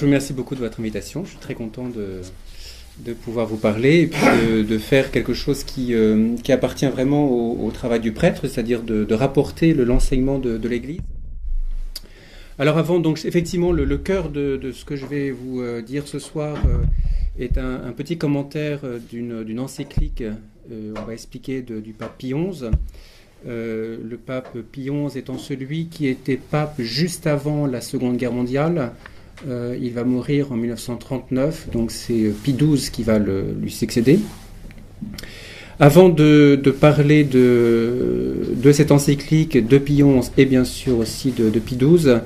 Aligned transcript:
Je 0.00 0.06
vous 0.06 0.12
remercie 0.12 0.32
beaucoup 0.32 0.54
de 0.54 0.60
votre 0.60 0.80
invitation. 0.80 1.26
Je 1.26 1.32
suis 1.32 1.38
très 1.40 1.52
content 1.52 1.90
de, 1.90 3.12
pouvoir 3.12 3.46
vous 3.46 3.58
parler 3.58 4.10
et 4.10 4.62
de, 4.62 4.78
faire 4.78 5.10
quelque 5.10 5.34
chose 5.34 5.62
qui, 5.62 5.92
euh, 5.92 6.36
appartient 6.48 6.86
vraiment 6.86 7.30
au, 7.30 7.70
travail 7.70 8.00
du 8.00 8.12
prêtre, 8.12 8.48
c'est-à-dire 8.48 8.82
de, 8.82 9.12
rapporter 9.12 9.74
l'enseignement 9.74 10.38
de, 10.38 10.66
l'Église. 10.66 11.02
Alors 12.58 12.78
avant, 12.78 12.98
donc 12.98 13.22
effectivement, 13.26 13.72
le, 13.72 13.98
cœur 13.98 14.30
de, 14.30 14.72
ce 14.72 14.86
que 14.86 14.96
je 14.96 15.04
vais 15.04 15.32
vous 15.32 15.60
euh, 15.60 15.82
dire 15.82 16.08
ce 16.08 16.18
soir 16.18 16.56
euh, 16.66 16.78
est 17.38 17.58
un, 17.58 17.92
petit 17.92 18.16
commentaire 18.16 18.80
d'une 19.10 19.60
encyclique, 19.60 20.24
on 20.70 21.02
va 21.02 21.12
expliquer, 21.12 21.60
du 21.60 21.92
pape 21.92 22.16
Pie 22.16 22.32
XI. 22.32 22.70
le 23.44 24.16
pape 24.16 24.56
Pie 24.72 24.88
XI 24.88 25.18
étant 25.18 25.36
celui 25.36 25.88
qui 25.88 26.06
était 26.06 26.38
pape 26.38 26.80
juste 26.80 27.26
avant 27.26 27.66
la 27.66 27.82
Seconde 27.82 28.16
Guerre 28.16 28.32
mondiale, 28.32 28.92
euh, 29.48 29.76
il 29.80 29.92
va 29.92 30.04
mourir 30.04 30.52
en 30.52 30.56
1939, 30.56 31.70
donc 31.72 31.90
c'est 31.90 32.24
euh, 32.24 32.34
Pie 32.42 32.52
XII 32.52 32.90
qui 32.90 33.02
va 33.02 33.18
lui 33.18 33.70
succéder. 33.70 34.18
Avant 35.78 36.10
de, 36.10 36.60
parler 36.78 37.24
de, 37.24 38.72
cette 38.72 38.92
encyclique 38.92 39.66
de 39.66 39.78
Pie 39.78 40.02
XI 40.02 40.30
et 40.36 40.44
bien 40.44 40.64
sûr 40.64 40.98
aussi 40.98 41.30
de, 41.32 41.48
de 41.48 41.58
Pie 41.58 41.76
XII, 41.76 42.18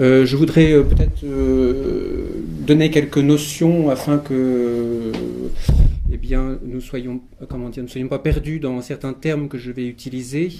euh, 0.00 0.24
je 0.24 0.36
voudrais 0.36 0.72
peut-être 0.84 1.24
donner 2.64 2.90
quelques 2.90 3.18
notions 3.18 3.90
afin 3.90 4.18
que 4.18 5.10
eh 6.12 6.16
bien, 6.16 6.58
nous 6.64 6.80
soyons, 6.80 7.20
comment 7.48 7.70
dire, 7.70 7.82
ne 7.82 7.88
soyons 7.88 8.08
pas 8.08 8.20
perdus 8.20 8.60
dans 8.60 8.80
certains 8.82 9.12
termes 9.12 9.48
que 9.48 9.58
je 9.58 9.72
vais 9.72 9.86
utiliser. 9.86 10.50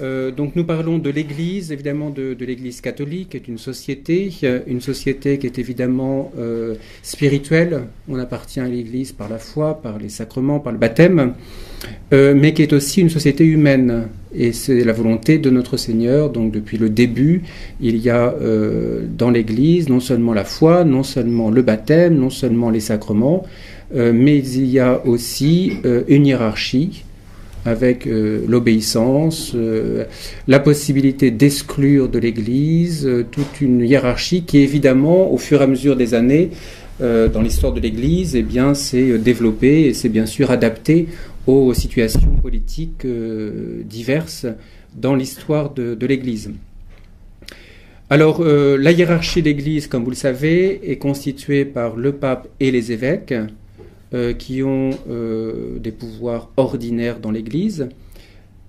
Euh, 0.00 0.30
donc 0.30 0.56
nous 0.56 0.64
parlons 0.64 0.98
de 0.98 1.10
l'Église, 1.10 1.72
évidemment 1.72 2.10
de, 2.10 2.36
l'Église 2.40 2.80
catholique, 2.80 3.30
qui 3.30 3.36
est 3.36 3.48
une 3.48 3.58
société, 3.58 4.30
une 4.66 4.80
société 4.80 5.38
qui 5.38 5.46
est 5.46 5.58
évidemment 5.58 6.32
euh, 6.38 6.74
spirituelle. 7.02 7.84
On 8.08 8.18
appartient 8.18 8.60
à 8.60 8.68
l'Église 8.68 9.12
par 9.12 9.28
la 9.28 9.38
foi, 9.38 9.80
par 9.80 9.98
les 9.98 10.08
sacrements, 10.08 10.60
par 10.60 10.72
le 10.72 10.78
baptême, 10.78 11.34
euh, 12.12 12.34
mais 12.36 12.52
qui 12.52 12.62
est 12.62 12.72
aussi 12.72 13.00
une 13.00 13.10
société 13.10 13.44
humaine. 13.44 14.08
Et 14.34 14.52
c'est 14.52 14.84
la 14.84 14.92
volonté 14.92 15.38
de 15.38 15.48
notre 15.48 15.76
Seigneur. 15.76 16.30
Donc 16.30 16.52
depuis 16.52 16.76
le 16.76 16.90
début, 16.90 17.42
il 17.80 17.96
y 17.96 18.10
a 18.10 18.34
dans 19.16 19.30
l'Église 19.30 19.88
non 19.88 20.00
seulement 20.00 20.34
la 20.34 20.44
foi, 20.44 20.84
non 20.84 21.02
seulement 21.02 21.50
le 21.50 21.62
baptême, 21.62 22.16
non 22.16 22.28
seulement 22.28 22.68
les 22.68 22.80
sacrements, 22.80 23.44
mais 23.94 24.38
il 24.38 24.66
y 24.66 24.78
a 24.78 25.06
aussi 25.06 25.72
une 26.08 26.26
hiérarchie 26.26 27.04
avec 27.66 28.06
euh, 28.06 28.44
l'obéissance, 28.48 29.52
euh, 29.54 30.04
la 30.46 30.60
possibilité 30.60 31.30
d'exclure 31.30 32.08
de 32.08 32.18
l'Église, 32.18 33.06
euh, 33.06 33.26
toute 33.28 33.60
une 33.60 33.80
hiérarchie 33.80 34.44
qui 34.44 34.58
évidemment, 34.58 35.32
au 35.32 35.36
fur 35.36 35.60
et 35.60 35.64
à 35.64 35.66
mesure 35.66 35.96
des 35.96 36.14
années, 36.14 36.50
dans 36.98 37.42
l'histoire 37.42 37.74
de 37.74 37.80
l'Église, 37.80 38.34
eh 38.34 38.74
s'est 38.74 39.18
développée 39.18 39.82
et 39.82 39.92
s'est 39.92 40.08
bien 40.08 40.24
sûr 40.24 40.50
adaptée 40.50 41.08
aux 41.46 41.74
situations 41.74 42.30
politiques 42.40 43.06
diverses 43.84 44.46
dans 44.94 45.14
l'histoire 45.14 45.74
de, 45.74 45.94
de 45.94 46.06
l'Église. 46.06 46.52
Alors, 48.08 48.42
la 48.42 48.92
hiérarchie 48.92 49.42
de 49.42 49.48
l'Église, 49.48 49.88
comme 49.88 50.04
vous 50.04 50.10
le 50.10 50.16
savez, 50.16 50.90
est 50.90 50.96
constituée 50.96 51.66
par 51.66 51.96
le 51.96 52.12
pape 52.12 52.48
et 52.60 52.70
les 52.70 52.92
évêques. 52.92 53.34
Euh, 54.14 54.34
qui 54.34 54.62
ont 54.62 54.90
euh, 55.10 55.80
des 55.80 55.90
pouvoirs 55.90 56.48
ordinaires 56.56 57.18
dans 57.18 57.32
l'Église, 57.32 57.88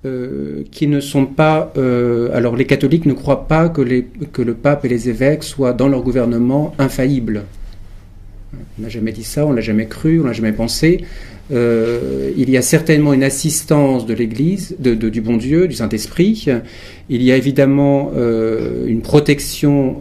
euh, 0.04 0.64
qui 0.72 0.88
ne 0.88 1.00
sont 1.00 1.28
pas... 1.28 1.72
alors 2.34 2.56
les 2.56 2.66
catholiques 2.66 3.06
ne 3.06 3.14
croient 3.14 3.48
pas 3.48 3.70
que, 3.70 3.82
le 3.84 4.54
pape 4.56 4.84
et 4.86 4.88
les 4.88 5.10
évêques 5.10 5.44
soient 5.44 5.74
dans 5.74 5.90
leur 5.90 6.02
gouvernement 6.02 6.74
infaillibles. 6.80 7.44
On 8.80 8.82
n'a 8.82 8.90
jamais 8.90 9.12
dit 9.12 9.24
ça, 9.24 9.46
on 9.46 9.52
l'a 9.52 9.62
jamais 9.62 9.86
cru, 9.86 10.20
on 10.20 10.24
l'a 10.24 10.34
jamais 10.34 10.54
pensé. 10.54 11.04
il 11.52 12.50
y 12.50 12.58
a 12.58 12.64
certainement 12.64 13.14
une 13.14 13.24
assistance 13.24 14.08
de 14.08 14.16
l'Église, 14.16 14.76
de, 14.80 14.96
du 14.96 15.22
bon 15.22 15.38
Dieu, 15.38 15.68
du 15.68 15.76
Saint-Esprit. 15.76 16.48
Il 17.10 17.22
y 17.22 17.32
a 17.32 17.38
évidemment 17.38 18.12
une 18.88 19.02
protection, 19.02 19.98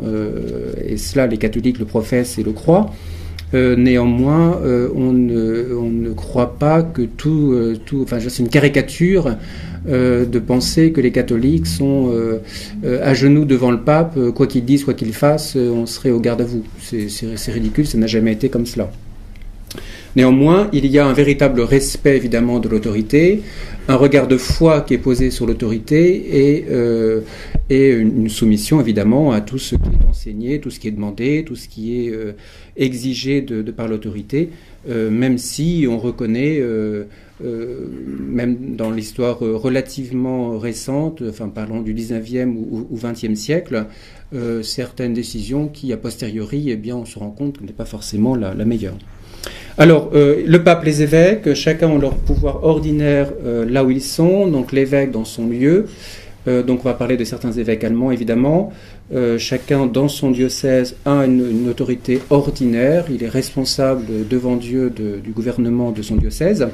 et 0.83 0.97
cela 0.97 1.27
les 1.27 1.37
catholiques 1.37 1.79
le 1.79 1.85
professent 1.85 2.39
et 2.39 2.43
le 2.43 2.53
croient. 2.53 2.91
Euh, 3.55 3.77
néanmoins, 3.77 4.61
euh, 4.65 4.89
on, 4.95 5.13
ne, 5.13 6.13
croit 6.13 6.59
pas 6.59 6.83
que 6.83 7.03
tout, 7.03 7.53
euh, 7.53 7.77
tout 7.85 8.03
enfin, 8.03 8.19
c'est 8.21 8.43
une 8.43 8.49
caricature 8.49 9.37
de 9.87 10.39
penser 10.41 10.91
que 10.91 11.01
les 11.01 11.13
catholiques 11.13 11.69
sont 11.69 12.13
à 12.83 13.15
genoux 13.15 13.45
devant 13.45 13.71
le 13.71 13.79
pape, 13.79 14.19
quoi 14.35 14.49
qu'il 14.49 14.65
dise, 14.65 14.83
quoi 14.85 14.95
qu'il 14.95 15.13
fasse, 15.15 15.55
on 15.55 15.87
serait 15.87 16.11
au 16.11 16.19
garde 16.19 16.41
à 16.41 16.45
vous. 16.45 16.65
C'est 16.81 17.53
ridicule, 17.53 17.87
ça 17.87 17.97
n'a 17.97 18.09
jamais 18.09 18.33
été 18.33 18.49
comme 18.49 18.67
cela. 18.67 18.91
Néanmoins, 20.17 20.71
il 20.73 20.87
y 20.87 20.99
a 20.99 21.07
un 21.07 21.13
véritable 21.13 21.61
respect 21.61 22.17
évidemment 22.17 22.59
de 22.59 22.71
l'autorité, 22.71 23.43
un 23.87 23.97
regard 23.97 24.29
de 24.29 24.39
foi 24.39 24.81
qui 24.81 24.95
est 24.95 24.99
posé 24.99 25.31
sur 25.31 25.47
l'autorité 25.47 26.55
et, 26.57 26.65
euh, 26.71 27.21
une, 27.69 28.31
soumission 28.31 28.81
évidemment 28.81 29.33
à 29.33 29.43
tout 29.43 29.59
ce 29.59 29.75
qui 29.75 29.91
est 29.91 30.09
enseigné, 30.09 30.59
tout 30.59 30.71
ce 30.71 30.81
qui 30.81 30.89
est 30.89 30.93
demandé, 30.93 31.45
tout 31.47 31.55
ce 31.55 31.69
qui 31.69 32.07
est 32.07 32.11
euh, 32.11 32.33
exigé 32.79 33.43
de, 33.43 33.71
par 33.71 33.89
l'autorité, 33.89 34.49
euh, 34.89 35.11
même 35.11 35.37
si 35.37 35.87
on 35.87 35.99
reconnaît, 35.99 36.63
même 37.39 38.75
dans 38.75 38.91
l'histoire 38.91 39.41
relativement 39.41 40.59
récente, 40.59 41.23
enfin 41.29 41.51
parlons 41.51 41.83
du 41.83 41.93
19e 41.93 42.55
ou, 42.57 42.97
20e 42.97 43.35
siècle, 43.35 43.85
certaines 44.63 45.13
décisions 45.13 45.69
qui 45.69 45.93
a 45.93 45.99
posteriori, 45.99 46.71
eh 46.71 46.77
bien, 46.77 46.97
on 46.97 47.05
se 47.05 47.19
rend 47.19 47.31
compte 47.31 47.61
n'est 47.61 47.73
pas 47.73 47.85
forcément 47.85 48.35
la 48.35 48.65
meilleure. 48.65 48.97
Alors, 49.79 50.11
euh, 50.15 50.43
le 50.47 50.63
pape, 50.65 50.85
les 50.85 51.03
évêques, 51.03 51.53
chacun 51.53 51.89
ont 51.89 51.99
leur 51.99 52.15
pouvoir 52.15 52.65
ordinaire 52.65 53.31
euh, 53.45 53.67
là 53.69 53.85
où 53.85 53.91
ils 53.91 54.01
sont, 54.03 54.47
donc 54.47 54.73
l'évêque 54.73 55.11
dans 55.11 55.27
son 55.27 55.49
lieu. 55.49 55.87
Euh, 56.49 56.63
donc, 56.63 56.81
on 56.81 56.85
va 56.85 56.95
parler 56.95 57.19
de 57.19 57.25
certains 57.25 57.53
évêques 57.53 57.85
allemands, 57.85 58.11
évidemment. 58.11 58.73
chacun 59.39 59.87
dans 59.87 60.09
son 60.09 60.31
diocèse 60.31 60.97
a 61.05 61.27
une, 61.27 61.69
autorité 61.69 62.21
ordinaire. 62.31 63.05
Il 63.11 63.23
est 63.23 63.29
responsable 63.29 64.05
devant 64.29 64.57
Dieu 64.57 64.91
du 64.91 65.33
gouvernement 65.33 65.93
de 65.93 66.03
son 66.03 66.17
diocèse. 66.17 66.67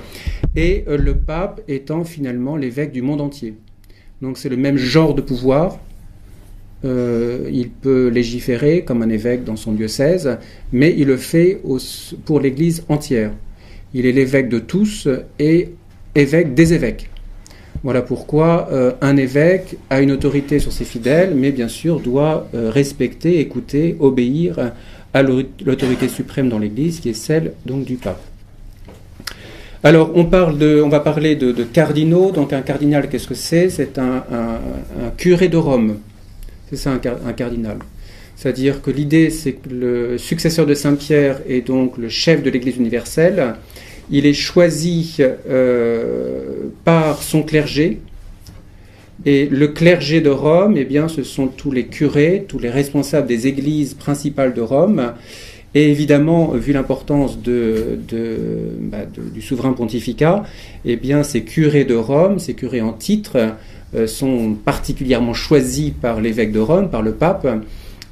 Et 0.55 0.85
le 0.87 1.15
pape 1.15 1.61
étant 1.69 2.05
finalement 2.05 2.57
l'évêque 2.57 2.93
du 2.93 3.03
monde 3.03 3.21
entier. 3.21 3.55
Donc, 4.23 4.39
c'est 4.39 4.49
le 4.49 4.57
même 4.57 4.77
genre 4.77 5.15
de 5.15 5.21
pouvoir, 5.21 5.79
euh, 6.85 7.49
il 7.53 7.71
peut 7.71 8.09
légiférer 8.09 8.83
comme 8.83 9.03
un 9.03 9.09
évêque 9.09 9.45
dans 9.45 9.57
son 9.57 9.73
diocèse, 9.73 10.39
mais 10.73 10.95
il 10.97 11.07
le 11.07 11.17
fait 11.17 11.61
pour 12.25 12.41
l'Église 12.41 12.85
entière. 12.89 13.31
Il 13.95 14.07
est 14.07 14.13
l'évêque 14.13 14.49
de 14.49 14.59
tous 14.59 15.09
et 15.39 15.71
évêque 16.15 16.55
des 16.55 16.73
évêques. 16.73 17.09
Voilà 17.85 18.03
pourquoi 18.03 18.69
euh, 18.71 18.93
un 19.01 19.17
évêque 19.17 19.77
a 19.91 20.01
une 20.01 20.13
autorité 20.13 20.59
sur 20.59 20.73
ses 20.73 20.85
fidèles, 20.85 21.35
mais 21.35 21.51
bien 21.51 21.69
sûr 21.69 22.01
doit 22.01 22.49
euh, 22.55 22.71
respecter, 22.71 23.41
écouter, 23.41 23.97
obéir 23.99 24.73
à 25.15 25.23
l'autorité 25.23 26.09
suprême 26.09 26.49
dans 26.49 26.59
l'Église, 26.59 27.01
qui 27.01 27.11
est 27.11 27.15
celle 27.15 27.53
donc 27.67 27.85
du 27.85 27.97
pape. 27.97 28.23
Alors, 29.85 30.13
on, 30.15 30.23
va 30.23 31.01
parler 31.01 31.35
de, 31.35 31.65
cardinaux. 31.65 32.31
Donc, 32.31 32.53
un 32.53 32.63
cardinal, 32.63 33.09
qu'est-ce 33.09 33.27
que 33.27 33.35
c'est? 33.35 33.69
C'est 33.69 33.99
un, 33.99 34.23
curé 35.17 35.49
de 35.49 35.57
Rome. 35.57 35.97
C'est 36.73 36.79
ça 36.79 36.93
un, 36.93 37.33
cardinal. 37.35 37.77
C'est-à-dire 38.35 38.81
que 38.81 38.91
l'idée, 38.91 39.29
c'est 39.29 39.53
que 39.53 39.69
le 39.69 40.17
successeur 40.17 40.65
de 40.65 40.73
Saint-Pierre 40.73 41.43
est 41.47 41.61
donc 41.61 41.99
le 41.99 42.09
chef 42.09 42.43
de 42.43 42.49
l'Église 42.49 42.79
universelle. 42.79 43.57
Il 44.11 44.25
est 44.25 44.33
choisi 44.33 45.19
euh, 45.21 46.71
par 46.83 47.23
son 47.23 47.43
clergé. 47.43 48.01
Et 49.27 49.45
le 49.45 49.69
clergé 49.69 50.23
de 50.23 50.31
Rome, 50.31 50.79
eh 50.79 50.87
bien, 50.87 51.09
ce 51.09 51.23
sont 51.23 51.47
tous 51.47 51.73
les 51.73 51.89
curés, 51.89 52.47
tous 52.49 52.59
les 52.59 52.71
responsables 52.71 53.27
des 53.27 53.47
églises 53.47 53.93
principales 53.93 54.55
de 54.55 54.63
Rome. 54.63 55.13
Et 55.75 55.91
évidemment, 55.91 56.49
vu 56.49 56.73
l'importance 56.73 57.39
bah, 57.39 58.99
du 59.35 59.41
souverain 59.41 59.73
pontificat, 59.73 60.43
eh 60.85 60.97
bien, 60.97 61.23
ces 61.23 61.45
curés 61.45 61.85
de 61.85 61.95
Rome, 61.95 62.39
ces 62.39 62.55
curés 62.55 62.83
en 62.83 62.93
titre, 62.93 63.55
euh, 63.95 64.07
sont 64.07 64.55
particulièrement 64.55 65.35
choisis 65.35 65.91
par 65.91 66.21
l'évêque 66.21 66.53
de 66.53 66.61
Rome, 66.61 66.91
par 66.91 67.03
le 67.03 67.13
pape, 67.13 67.47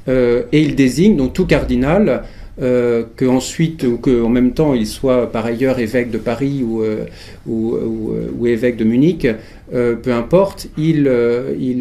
euh, 0.08 0.42
et 0.52 0.62
il 0.62 0.74
désigne 0.74 1.16
donc 1.16 1.32
tout 1.32 1.46
cardinal 1.46 2.24
euh, 2.60 3.04
qu'ensuite 3.16 3.84
ou 3.84 3.96
qu'en 3.98 4.28
même 4.28 4.52
temps 4.52 4.74
il 4.74 4.86
soit 4.86 5.30
par 5.30 5.46
ailleurs 5.46 5.78
évêque 5.78 6.10
de 6.10 6.18
Paris 6.18 6.62
ou, 6.62 6.82
euh, 6.82 7.06
ou, 7.46 8.46
évêque 8.46 8.76
de 8.76 8.84
Munich, 8.84 9.26
peu 9.70 10.12
importe, 10.12 10.68
il 10.76 11.06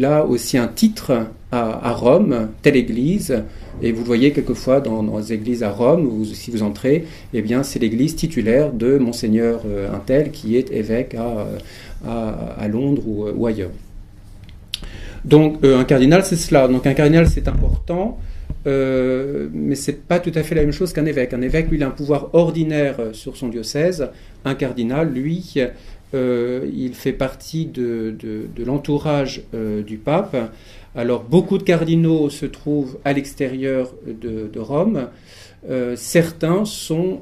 a 0.04 0.24
aussi 0.24 0.58
un 0.58 0.68
titre 0.68 1.26
à, 1.52 1.92
Rome, 1.92 2.48
telle 2.62 2.76
église, 2.76 3.42
et 3.82 3.90
vous 3.90 4.00
le 4.00 4.06
voyez 4.06 4.32
quelquefois 4.32 4.80
dans, 4.80 5.18
les 5.18 5.32
églises 5.32 5.62
à 5.62 5.70
Rome, 5.70 6.24
si 6.24 6.50
vous 6.50 6.62
entrez, 6.62 7.06
eh 7.34 7.42
bien 7.42 7.62
c'est 7.62 7.78
l'église 7.80 8.14
titulaire 8.14 8.72
de 8.72 8.98
Monseigneur 8.98 9.62
Untel 9.92 10.30
qui 10.30 10.56
est 10.56 10.70
évêque 10.70 11.14
à, 11.14 11.46
à, 12.06 12.54
à 12.58 12.68
Londres 12.68 13.02
ou, 13.06 13.26
ou 13.28 13.46
ailleurs. 13.46 13.70
Donc 15.24 15.64
euh, 15.64 15.78
un 15.78 15.84
cardinal, 15.84 16.24
c'est 16.24 16.36
cela. 16.36 16.68
Donc 16.68 16.86
un 16.86 16.94
cardinal, 16.94 17.28
c'est 17.28 17.48
important. 17.48 18.18
Euh, 18.66 19.48
mais 19.52 19.74
c'est 19.74 20.06
pas 20.06 20.18
tout 20.18 20.32
à 20.34 20.42
fait 20.42 20.54
la 20.54 20.62
même 20.62 20.72
chose 20.72 20.92
qu'un 20.92 21.06
évêque. 21.06 21.32
Un 21.32 21.42
évêque, 21.42 21.68
lui, 21.70 21.78
il 21.78 21.82
a 21.82 21.88
un 21.88 21.90
pouvoir 21.90 22.30
ordinaire 22.32 22.96
sur 23.12 23.36
son 23.36 23.48
diocèse. 23.48 24.08
Un 24.44 24.54
cardinal, 24.54 25.10
lui, 25.12 25.54
il 26.12 26.94
fait 26.94 27.12
partie 27.12 27.66
de, 27.66 28.16
l'entourage 28.64 29.42
du 29.86 29.96
pape. 29.96 30.36
Alors, 30.96 31.22
beaucoup 31.22 31.58
de 31.58 31.62
cardinaux 31.62 32.30
se 32.30 32.46
trouvent 32.46 32.98
à 33.04 33.12
l'extérieur 33.12 33.92
de, 34.06 34.58
Rome. 34.58 35.08
certains 35.94 36.64
sont 36.64 37.20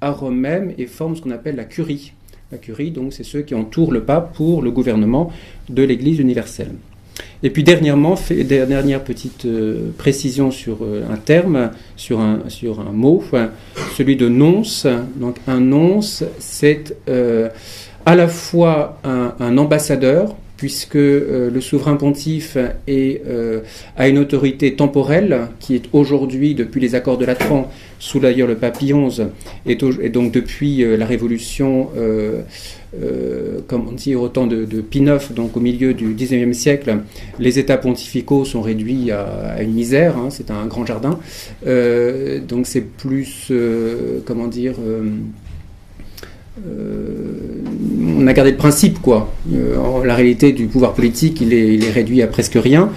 à 0.00 0.10
Rome 0.10 0.38
même 0.38 0.72
et 0.78 0.86
forment 0.86 1.14
ce 1.14 1.20
qu'on 1.20 1.30
appelle 1.30 1.56
la 1.56 1.64
curie. 1.64 2.14
La 2.52 2.58
curie, 2.58 2.90
donc, 2.92 3.12
c'est 3.12 3.24
ceux 3.24 3.42
qui 3.42 3.54
entourent 3.54 3.92
le 3.92 4.04
pape 4.04 4.34
pour 4.34 4.62
le 4.62 4.70
gouvernement 4.70 5.30
de 5.68 5.82
l'Église 5.82 6.20
universelle. 6.20 6.72
Et 7.42 7.50
puis 7.50 7.62
dernièrement, 7.62 8.16
dernière 8.30 9.04
petite 9.04 9.44
euh, 9.44 9.90
précision 9.96 10.50
sur 10.50 10.78
euh, 10.82 11.04
un 11.10 11.16
terme, 11.16 11.70
sur 11.96 12.20
un, 12.20 12.42
mot, 12.92 13.22
celui 13.96 14.16
de 14.16 14.28
nonce. 14.28 14.86
Donc 15.16 15.36
un 15.46 15.60
nonce, 15.60 16.24
c'est 16.38 16.96
euh, 17.08 17.48
à 18.04 18.14
la 18.14 18.28
fois 18.28 19.00
un 19.04 19.58
ambassadeur 19.58 20.34
puisque 20.56 20.96
euh, 20.96 21.50
le 21.50 21.60
souverain 21.60 21.96
pontife 21.96 22.56
est, 22.86 23.22
euh, 23.26 23.60
a 23.96 24.08
une 24.08 24.18
autorité 24.18 24.74
temporelle 24.74 25.48
qui 25.60 25.74
est 25.74 25.84
aujourd'hui, 25.92 26.54
depuis 26.54 26.80
les 26.80 26.94
accords 26.94 27.18
de 27.18 27.24
Latran, 27.24 27.70
sous 27.98 28.20
d'ailleurs 28.20 28.48
le 28.48 28.56
pape 28.56 28.78
XI, 28.78 29.22
et, 29.66 29.74
donc 29.76 30.32
depuis 30.32 30.82
euh, 30.82 30.96
la 30.96 31.06
révolution, 31.06 31.88
comme 33.68 33.88
on 33.88 33.92
dit 33.92 34.14
au 34.14 34.28
temps 34.28 34.46
de, 34.46 34.64
de, 34.64 34.80
Pie 34.80 35.00
IX, 35.00 35.34
donc 35.34 35.56
au 35.56 35.60
milieu 35.60 35.92
du 35.92 36.14
XIXe 36.14 36.56
siècle, 36.56 36.98
les 37.38 37.58
États 37.58 37.76
pontificaux 37.76 38.44
sont 38.44 38.62
réduits 38.62 39.10
à, 39.10 39.62
une 39.62 39.72
misère, 39.72 40.16
hein, 40.16 40.28
c'est 40.30 40.50
un 40.50 40.66
grand 40.66 40.86
jardin, 40.86 41.18
donc 42.48 42.66
c'est 42.66 42.80
plus, 42.80 43.52
comment 44.24 44.46
dire, 44.46 44.76
on 48.18 48.26
a 48.26 48.32
gardé 48.32 48.52
le 48.52 48.56
principe, 48.56 49.00
quoi. 49.00 49.32
Euh, 49.52 50.04
la 50.04 50.14
réalité 50.14 50.52
du 50.52 50.66
pouvoir 50.66 50.94
politique, 50.94 51.40
il 51.40 51.52
est, 51.52 51.90
réduit 51.90 52.22
à 52.22 52.26
presque 52.26 52.58
rien. 52.60 52.90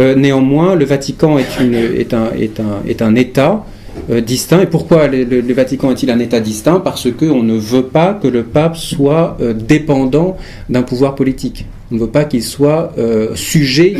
Euh, 0.00 0.14
néanmoins, 0.14 0.74
le 0.74 0.84
Vatican 0.84 1.38
est, 1.38 2.14
un, 2.14 3.14
État 3.14 3.64
euh, 4.10 4.20
distinct. 4.20 4.60
Et 4.60 4.66
pourquoi 4.66 5.08
le, 5.08 5.52
Vatican 5.52 5.90
est-il 5.90 6.10
un 6.10 6.18
État 6.18 6.40
distinct? 6.40 6.80
Parce 6.80 7.08
qu'on 7.10 7.42
ne 7.42 7.56
veut 7.56 7.84
pas 7.84 8.14
que 8.14 8.28
le 8.28 8.42
pape 8.42 8.76
soit 8.76 9.36
dépendant 9.54 10.36
d'un 10.68 10.82
pouvoir 10.82 11.14
politique. 11.14 11.66
On 11.90 11.96
ne 11.96 12.00
veut 12.00 12.08
pas 12.08 12.24
qu'il 12.24 12.42
soit 12.42 12.94
sujet 13.34 13.94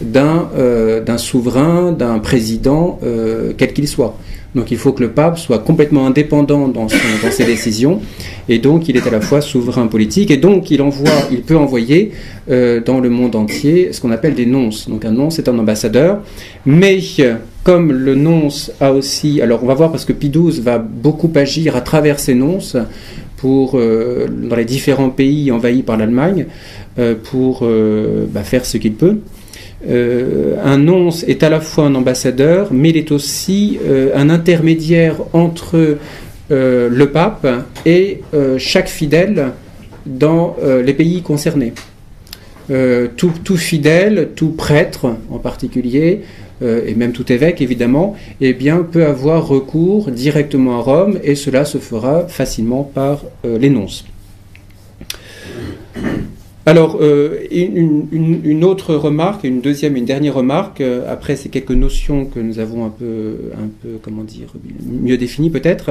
d'un 0.00 1.18
souverain, 1.18 1.92
d'un 1.92 2.18
président, 2.18 2.98
quel 3.56 3.72
qu'il 3.72 3.86
soit. 3.86 4.18
Donc 4.54 4.70
il 4.70 4.76
faut 4.76 4.92
que 4.92 5.02
le 5.02 5.10
pape 5.10 5.38
soit 5.38 5.60
complètement 5.60 6.06
indépendant 6.06 6.68
dans, 6.68 6.86
ses 6.88 7.44
décisions, 7.44 8.00
et 8.48 8.58
donc 8.58 8.88
il 8.88 8.96
est 8.96 9.06
à 9.06 9.10
la 9.10 9.20
fois 9.20 9.40
souverain 9.40 9.86
politique, 9.86 10.30
et 10.30 10.36
donc 10.36 10.70
il 10.70 10.82
envoie, 10.82 11.10
il 11.30 11.40
peut 11.40 11.56
envoyer 11.56 12.12
euh, 12.50 12.80
dans 12.84 13.00
le 13.00 13.08
monde 13.08 13.34
entier 13.34 13.92
ce 13.92 14.00
qu'on 14.00 14.10
appelle 14.10 14.34
des 14.34 14.46
nonces. 14.46 14.88
Donc 14.88 15.04
un 15.04 15.12
nonce 15.12 15.38
est 15.38 15.48
un 15.48 15.58
ambassadeur, 15.58 16.20
mais 16.66 17.00
comme 17.64 17.92
le 17.92 18.14
nonce 18.14 18.72
a 18.80 18.92
aussi, 18.92 19.40
alors 19.40 19.62
on 19.62 19.66
va 19.66 19.74
voir 19.74 19.90
parce 19.90 20.04
que 20.04 20.12
Pie 20.12 20.30
XII 20.30 20.60
va 20.60 20.78
beaucoup 20.78 21.30
agir 21.34 21.74
à 21.74 21.80
travers 21.80 22.18
ses 22.18 22.34
nonces 22.34 22.76
pour 23.38 23.72
euh, 23.74 24.26
dans 24.28 24.56
les 24.56 24.66
différents 24.66 25.10
pays 25.10 25.50
envahis 25.50 25.82
par 25.82 25.96
l'Allemagne 25.96 26.46
euh, 26.98 27.14
pour 27.14 27.66
bah, 28.28 28.42
faire 28.42 28.66
ce 28.66 28.76
qu'il 28.76 28.92
peut. 28.92 29.16
Euh, 29.88 30.56
un 30.62 30.78
nonce 30.78 31.24
est 31.24 31.42
à 31.42 31.50
la 31.50 31.60
fois 31.60 31.84
un 31.84 31.94
ambassadeur, 31.94 32.68
mais 32.72 32.90
il 32.90 32.96
est 32.96 33.10
aussi 33.10 33.78
euh, 33.84 34.10
un 34.14 34.30
intermédiaire 34.30 35.16
entre 35.32 35.98
euh, 36.50 36.88
le 36.88 37.10
pape 37.10 37.46
et 37.84 38.20
chaque 38.58 38.88
fidèle 38.88 39.52
dans 40.06 40.56
les 40.84 40.94
pays 40.94 41.22
concernés. 41.22 41.72
Tout, 43.16 43.56
fidèle, 43.56 44.30
tout 44.34 44.50
prêtre 44.50 45.16
en 45.30 45.38
particulier, 45.38 46.22
et 46.62 46.94
même 46.94 47.12
tout 47.12 47.30
évêque 47.30 47.60
évidemment, 47.60 48.16
eh 48.40 48.52
bien, 48.52 48.78
peut 48.90 49.04
avoir 49.04 49.46
recours 49.46 50.10
directement 50.10 50.78
à 50.78 50.82
Rome 50.82 51.18
et 51.22 51.34
cela 51.34 51.64
se 51.64 51.78
fera 51.78 52.26
facilement 52.28 52.82
par 52.82 53.24
les 53.44 53.70
nonces. 53.70 54.04
Alors, 56.64 56.98
euh, 57.00 57.40
une, 57.50 58.62
autre 58.64 58.94
remarque, 58.94 59.42
une 59.42 59.60
deuxième, 59.60 59.96
une 59.96 60.04
dernière 60.04 60.34
remarque, 60.34 60.80
euh, 60.80 61.12
après 61.12 61.34
ces 61.34 61.48
quelques 61.48 61.72
notions 61.72 62.24
que 62.24 62.38
nous 62.38 62.60
avons 62.60 62.84
un 62.84 62.90
peu, 62.90 63.34
un 63.54 63.68
peu 63.82 63.98
comment 64.00 64.22
dire, 64.22 64.46
mieux 64.88 65.16
définies 65.16 65.50
peut-être. 65.50 65.90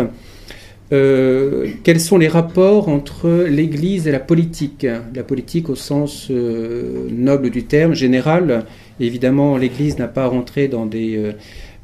Euh, 0.94 1.68
quels 1.84 2.00
sont 2.00 2.18
les 2.18 2.30
rapports 2.30 2.88
entre 2.88 3.46
l'Église 3.50 4.08
et 4.08 4.12
la 4.12 4.20
politique? 4.20 4.88
La 5.14 5.24
politique 5.24 5.70
au 5.70 5.76
sens 5.76 6.30
noble 6.30 7.50
du 7.50 7.64
terme, 7.64 7.94
général. 7.94 8.66
Évidemment, 9.02 9.58
l'Église 9.58 9.98
n'a 10.00 10.08
pas 10.08 10.28
rentré 10.28 10.70
dans 10.70 10.86
des 10.86 11.34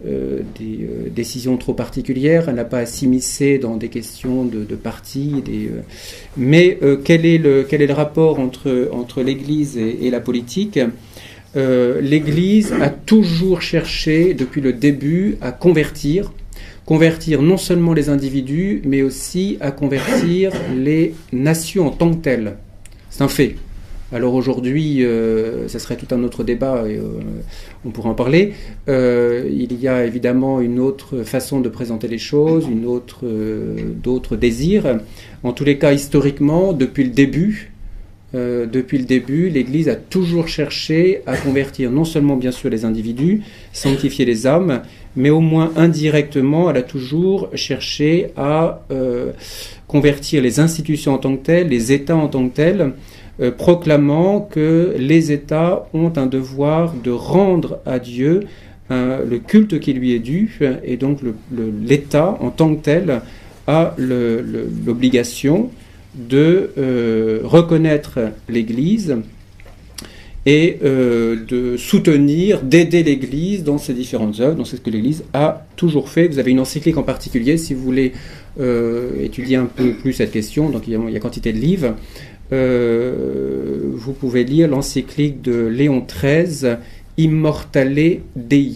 euh, 0.06 0.42
des 0.60 0.84
euh, 0.84 1.10
décisions 1.10 1.58
trop 1.58 1.74
particulières, 1.74 2.50
elle 2.50 2.56
n'a 2.56 2.66
pas 2.66 2.78
à 2.78 2.86
s'immiscer 2.86 3.58
dans 3.58 3.78
des 3.78 3.90
questions 3.90 4.46
de, 4.46 4.64
parti. 4.76 5.44
Euh, 5.50 5.82
mais 6.38 6.78
quel, 7.04 7.26
est 7.26 7.40
le, 7.40 7.94
rapport 7.94 8.40
entre, 8.40 8.90
entre 8.94 9.24
l'Église 9.24 9.76
et, 9.78 10.10
la 10.12 10.20
politique? 10.20 10.80
L'Église 11.56 12.74
a 12.80 12.90
toujours 12.90 13.64
cherché, 13.64 14.36
depuis 14.36 14.62
le 14.62 14.74
début, 14.74 15.38
à 15.42 15.52
convertir, 15.52 16.32
convertir 16.86 17.42
non 17.42 17.58
seulement 17.58 17.94
les 17.94 18.10
individus, 18.10 18.84
mais 18.86 19.02
aussi 19.02 19.58
à 19.60 19.72
convertir 19.72 20.52
les 20.76 21.16
nations 21.34 21.88
en 21.88 21.90
tant 21.90 22.12
que 22.14 22.22
telles. 22.22 22.58
C'est 23.10 23.24
un 23.24 23.28
fait. 23.28 23.56
Alors 24.14 24.36
aujourd'hui, 24.36 25.04
euh, 25.04 25.68
ça 25.68 25.80
serait 25.80 25.98
tout 25.98 26.08
un 26.16 26.24
autre 26.24 26.46
débat 26.46 26.88
et 26.88 26.96
euh, 26.98 27.20
on 27.86 27.90
pourrait 27.90 28.10
en 28.10 28.16
parler. 28.16 28.54
Euh, 28.88 29.50
il 29.52 29.74
y 29.74 29.88
a 29.90 30.06
évidemment 30.06 30.62
une 30.62 30.80
autre 30.80 31.24
façon 31.24 31.60
de 31.60 31.68
présenter 31.68 32.08
les 32.08 32.18
choses, 32.18 32.68
une 32.72 32.86
autre, 32.86 33.26
d'autres 34.02 34.38
désirs. 34.38 35.00
En 35.44 35.52
tous 35.52 35.66
les 35.66 35.78
cas, 35.78 35.92
historiquement, 35.92 36.72
depuis 36.72 37.04
le 37.04 37.10
début, 37.10 37.72
depuis 38.34 38.98
le 39.00 39.06
début, 39.06 39.50
l'Église 39.50 39.90
a 39.90 39.96
toujours 39.96 40.48
cherché 40.48 41.22
à 41.26 41.36
convertir 41.38 41.90
non 41.90 42.06
seulement 42.06 42.36
bien 42.36 42.52
sûr 42.52 42.70
les 42.70 42.86
individus, 42.86 43.42
sanctifier 43.74 44.26
les 44.26 44.46
âmes, 44.46 44.84
mais 45.16 45.32
au 45.32 45.40
moins 45.40 45.72
indirectement, 45.76 46.70
elle 46.70 46.78
a 46.78 46.84
toujours 46.84 47.50
cherché 47.56 48.28
à 48.38 48.84
convertir 49.88 50.42
les 50.42 50.60
institutions 50.60 51.14
en 51.14 51.18
tant 51.18 51.36
que 51.36 51.44
telles, 51.44 51.70
les 51.70 51.92
États 51.92 52.18
en 52.18 52.28
tant 52.28 52.48
que 52.48 52.54
tels, 52.54 52.92
euh, 53.40 53.52
proclamant 53.52 54.42
que 54.42 54.96
les 54.98 55.32
États 55.32 55.88
ont 55.94 56.12
un 56.16 56.26
devoir 56.26 56.96
de 56.96 57.12
rendre 57.12 57.80
à 57.86 58.00
Dieu 58.00 58.40
euh, 58.90 59.24
le 59.24 59.38
culte 59.38 59.80
qui 59.80 59.94
lui 59.94 60.14
est 60.14 60.20
dû, 60.20 60.60
et 60.84 60.98
donc 60.98 61.20
l'État 61.86 62.36
en 62.40 62.50
tant 62.50 62.74
que 62.74 62.82
tel 62.82 63.22
a 63.68 63.94
l'obligation 63.98 65.70
de 66.16 66.72
euh, 66.80 67.42
reconnaître 67.44 68.18
l'Église 68.50 69.18
et 70.48 70.80
de 70.82 71.76
soutenir, 71.76 72.62
d'aider 72.62 73.04
l'Église 73.04 73.66
dans 73.66 73.78
ses 73.78 73.94
différentes 73.94 74.40
œuvres. 74.40 74.56
Donc 74.56 74.66
c'est 74.66 74.78
ce 74.78 74.82
que 74.82 74.90
l'Église 74.90 75.26
a 75.34 75.68
toujours 75.76 76.08
fait. 76.08 76.30
Vous 76.30 76.40
avez 76.40 76.52
une 76.52 76.62
encyclique 76.62 76.98
en 76.98 77.04
particulier, 77.04 77.58
si 77.58 77.74
vous 77.74 77.84
voulez 77.84 78.14
étudier 79.22 79.58
un 79.58 79.66
peu 79.66 79.92
plus 79.92 80.14
cette 80.14 80.32
question, 80.32 80.70
donc 80.70 80.88
il 80.88 80.94
y 80.94 81.18
a 81.18 81.20
quantité 81.20 81.52
de 81.52 81.58
livres. 81.58 81.96
Euh, 82.54 83.92
vous 83.94 84.14
pouvez 84.14 84.44
lire 84.44 84.68
l'encyclique 84.68 85.42
de 85.42 85.66
Léon 85.68 86.06
XIII, 86.06 86.76
Immortale 87.18 88.20
Dei. 88.36 88.74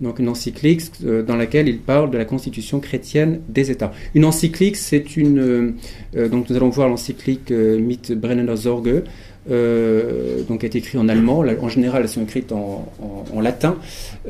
Donc 0.00 0.18
une 0.18 0.28
encyclique 0.28 0.82
euh, 1.04 1.22
dans 1.22 1.36
laquelle 1.36 1.68
il 1.68 1.78
parle 1.78 2.10
de 2.10 2.18
la 2.18 2.24
constitution 2.24 2.80
chrétienne 2.80 3.40
des 3.48 3.70
États. 3.70 3.92
Une 4.14 4.24
encyclique, 4.24 4.76
c'est 4.76 5.16
une... 5.16 5.74
Euh, 6.16 6.28
donc 6.28 6.50
nous 6.50 6.56
allons 6.56 6.68
voir 6.68 6.88
l'encyclique 6.88 7.50
Mit 7.50 8.00
Brennender 8.16 8.56
Sorge, 8.56 9.02
euh, 9.50 10.42
donc 10.48 10.64
est 10.64 10.74
écrit 10.74 10.96
en 10.96 11.08
allemand. 11.08 11.44
En 11.60 11.68
général, 11.68 12.02
elles 12.02 12.08
sont 12.08 12.22
écrites 12.22 12.52
en, 12.52 13.40
latin, 13.40 13.76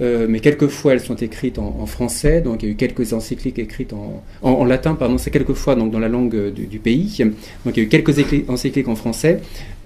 euh, 0.00 0.26
mais 0.28 0.40
quelquefois 0.40 0.94
elles 0.94 1.00
sont 1.00 1.14
écrites 1.14 1.58
en, 1.58 1.86
français. 1.86 2.40
Donc 2.40 2.62
il 2.62 2.66
y 2.66 2.68
a 2.70 2.72
eu 2.72 2.76
quelques 2.76 3.12
encycliques 3.12 3.58
écrites 3.58 3.94
en, 4.42 4.64
latin, 4.64 4.94
pardon, 4.94 5.18
c'est 5.18 5.30
quelquefois 5.30 5.76
donc 5.76 5.90
dans 5.90 6.00
la 6.00 6.08
langue 6.08 6.52
du, 6.52 6.78
pays. 6.78 7.16
Donc 7.64 7.76
il 7.76 7.76
y 7.76 7.80
a 7.80 7.82
eu 7.84 7.88
quelques 7.88 8.18
encycliques 8.48 8.88
en 8.88 8.96
français. 8.96 9.40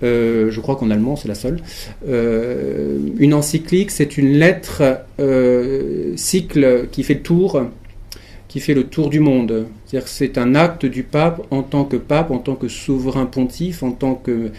Euh, 0.05 0.51
je 0.51 0.61
crois 0.61 0.77
qu'en 0.77 0.91
allemand 0.91 1.17
c'est 1.17 1.29
la 1.29 1.35
seule. 1.35 1.61
une 2.07 3.35
encyclique, 3.35 3.91
c'est 3.91 4.17
une 4.17 4.33
lettre 4.33 4.83
cycle 6.17 6.89
qui 6.91 7.03
fait 7.03 7.15
le 7.15 7.23
tour 7.23 7.63
qui 8.49 8.61
fait 8.61 8.73
le 8.73 8.85
tour 8.85 9.11
du 9.11 9.21
monde. 9.21 9.67
C'est 10.07 10.39
un 10.39 10.55
acte 10.55 10.87
du 10.87 11.03
pape 11.03 11.43
en 11.51 11.63
tant 11.63 11.85
que 11.85 11.97
pape, 11.97 12.31
en 12.31 12.39
tant 12.39 12.55
que 12.55 12.67
souverain 12.69 13.27
pontife, 13.27 13.83
en 13.83 13.93
tant 13.93 14.15
que, 14.15 14.51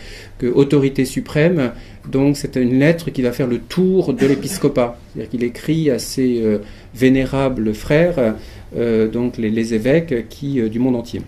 autorité 0.53 1.05
suprême. 1.05 1.71
Donc 2.07 2.37
c'est 2.37 2.55
une 2.55 2.79
lettre 2.79 3.09
qui 3.09 3.23
va 3.23 3.31
faire 3.31 3.47
le 3.47 3.57
tour 3.57 4.13
de 4.13 4.25
l'épiscopat. 4.27 4.97
C'est-à-dire 5.11 5.29
qu'il 5.31 5.43
écrit 5.43 5.89
à 5.89 5.97
ses 5.97 6.41
euh, 6.43 6.59
vénérables 6.93 7.73
frères, 7.73 8.35
euh, 8.77 9.07
donc 9.07 9.37
les, 9.37 9.73
évêques 9.73 10.29
qui, 10.29 10.61
euh, 10.61 10.69
du 10.69 10.77
monde 10.77 10.95
entier. 10.95 11.21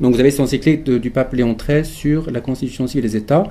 Donc 0.00 0.14
vous 0.14 0.20
avez 0.20 0.30
cette 0.30 0.40
encyclique 0.40 0.84
du 0.84 1.10
pape 1.10 1.32
Léon 1.34 1.54
XIII 1.54 1.84
sur 1.84 2.30
la 2.30 2.40
constitution 2.40 2.86
civile 2.86 3.10
des 3.10 3.16
États. 3.16 3.44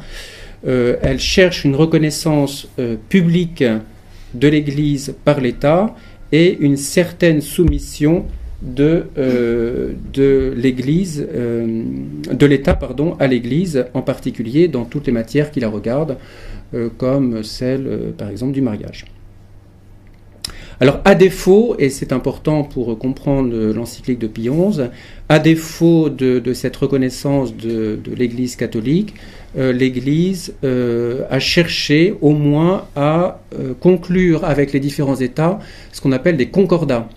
elle 0.65 1.19
cherche 1.19 1.63
une 1.63 1.75
reconnaissance 1.75 2.67
publique 3.09 3.63
de 4.33 4.47
l'Église 4.47 5.15
par 5.23 5.39
l'État 5.39 5.95
et 6.31 6.57
une 6.59 6.77
certaine 6.77 7.41
soumission 7.41 8.25
de, 8.61 9.05
euh, 9.17 9.93
l'Église, 10.55 11.27
euh, 11.33 11.83
de 12.31 12.45
l'État 12.45 12.75
pardon, 12.75 13.15
à 13.19 13.27
l'Église, 13.27 13.85
en 13.93 14.01
particulier 14.01 14.67
dans 14.67 14.85
toutes 14.85 15.07
les 15.07 15.13
matières 15.13 15.51
qui 15.51 15.59
la 15.59 15.69
regardent, 15.69 16.17
euh, 16.73 16.89
comme 16.97 17.43
celle, 17.43 18.13
par 18.17 18.29
exemple, 18.29 18.53
du 18.53 18.61
mariage. 18.61 19.05
Alors, 20.81 20.99
à 21.05 21.13
défaut, 21.13 21.75
et 21.77 21.91
c'est 21.91 22.11
important 22.11 22.63
pour 22.63 22.97
comprendre 22.97 23.55
l'encyclique 23.71 24.17
de 24.17 24.25
Pie 24.25 24.49
XI, 24.49 24.85
à 25.29 25.37
défaut 25.37 26.09
de, 26.09 26.53
cette 26.55 26.75
reconnaissance 26.75 27.55
de, 27.55 27.99
l'Église 28.17 28.55
catholique, 28.55 29.13
euh, 29.59 29.71
l'Église 29.73 30.55
euh, 30.63 31.21
a 31.29 31.37
cherché 31.37 32.15
au 32.21 32.31
moins 32.31 32.87
à 32.95 33.41
euh, 33.53 33.75
conclure 33.79 34.43
avec 34.43 34.73
les 34.73 34.79
différents 34.79 35.17
États 35.17 35.59
ce 35.91 36.01
qu'on 36.01 36.13
appelle 36.13 36.35
des 36.35 36.47
concordats. 36.47 37.07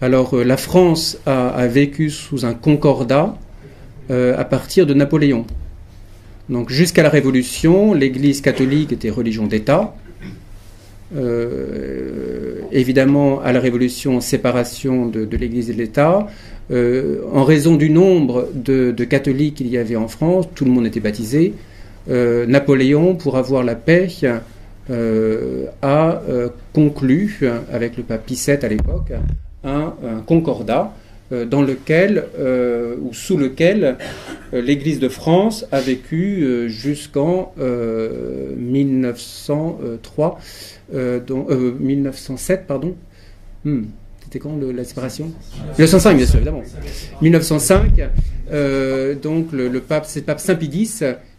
Alors, 0.00 0.34
la 0.34 0.56
France 0.56 1.18
a, 1.26 1.66
vécu 1.66 2.08
sous 2.08 2.46
un 2.46 2.54
concordat 2.54 3.36
à 4.08 4.44
partir 4.46 4.86
de 4.86 4.94
Napoléon. 4.94 5.44
Donc, 6.48 6.70
jusqu'à 6.70 7.02
la 7.02 7.10
Révolution, 7.10 7.92
l'Église 7.92 8.40
catholique 8.40 8.92
était 8.92 9.10
religion 9.10 9.46
d'État. 9.46 9.94
Euh, 11.16 12.60
évidemment, 12.70 13.40
à 13.40 13.52
la 13.52 13.60
Révolution, 13.60 14.20
séparation 14.20 15.06
de, 15.06 15.36
l'Église 15.36 15.70
et 15.70 15.72
de 15.72 15.78
l'État. 15.78 16.28
Euh, 16.70 17.22
en 17.32 17.44
raison 17.44 17.74
du 17.76 17.90
nombre 17.90 18.48
de, 18.54 18.92
catholiques 19.04 19.56
qu'il 19.56 19.68
y 19.68 19.78
avait 19.78 19.96
en 19.96 20.08
France, 20.08 20.46
tout 20.54 20.64
le 20.64 20.70
monde 20.70 20.86
était 20.86 21.00
baptisé. 21.00 21.54
Euh, 22.08 22.46
Napoléon, 22.46 23.14
pour 23.16 23.36
avoir 23.36 23.64
la 23.64 23.74
paix, 23.74 24.08
a 25.82 26.12
conclu, 26.72 27.40
avec 27.72 27.96
le 27.96 28.02
pape 28.02 28.26
Pie 28.26 28.40
VII 28.46 28.56
à 28.62 28.68
l'époque, 28.68 29.12
un, 29.64 29.92
concordat 30.26 30.94
dans 31.30 31.62
lequel 31.62 32.24
ou 33.00 33.12
sous 33.12 33.36
lequel 33.36 33.96
l'Église 34.52 34.98
de 34.98 35.08
France 35.08 35.66
a 35.70 35.80
vécu 35.80 36.68
jusqu'en 36.68 37.52
1903 38.56 40.38
1907, 40.92 42.60
euh, 42.60 42.64
pardon. 42.66 42.94
Hmm. 43.64 43.84
C'était 44.24 44.38
quand 44.38 44.56
la 44.56 44.84
séparation? 44.84 45.32
1905, 45.78 46.16
bien 46.16 46.26
sûr, 46.26 46.36
évidemment. 46.36 46.62
1905, 47.20 48.00
euh, 48.52 49.14
donc 49.14 49.52
le, 49.52 49.68
pape, 49.80 50.04
c'est 50.06 50.20
le 50.20 50.26
pape 50.26 50.40
Saint 50.40 50.54
Pie 50.54 50.90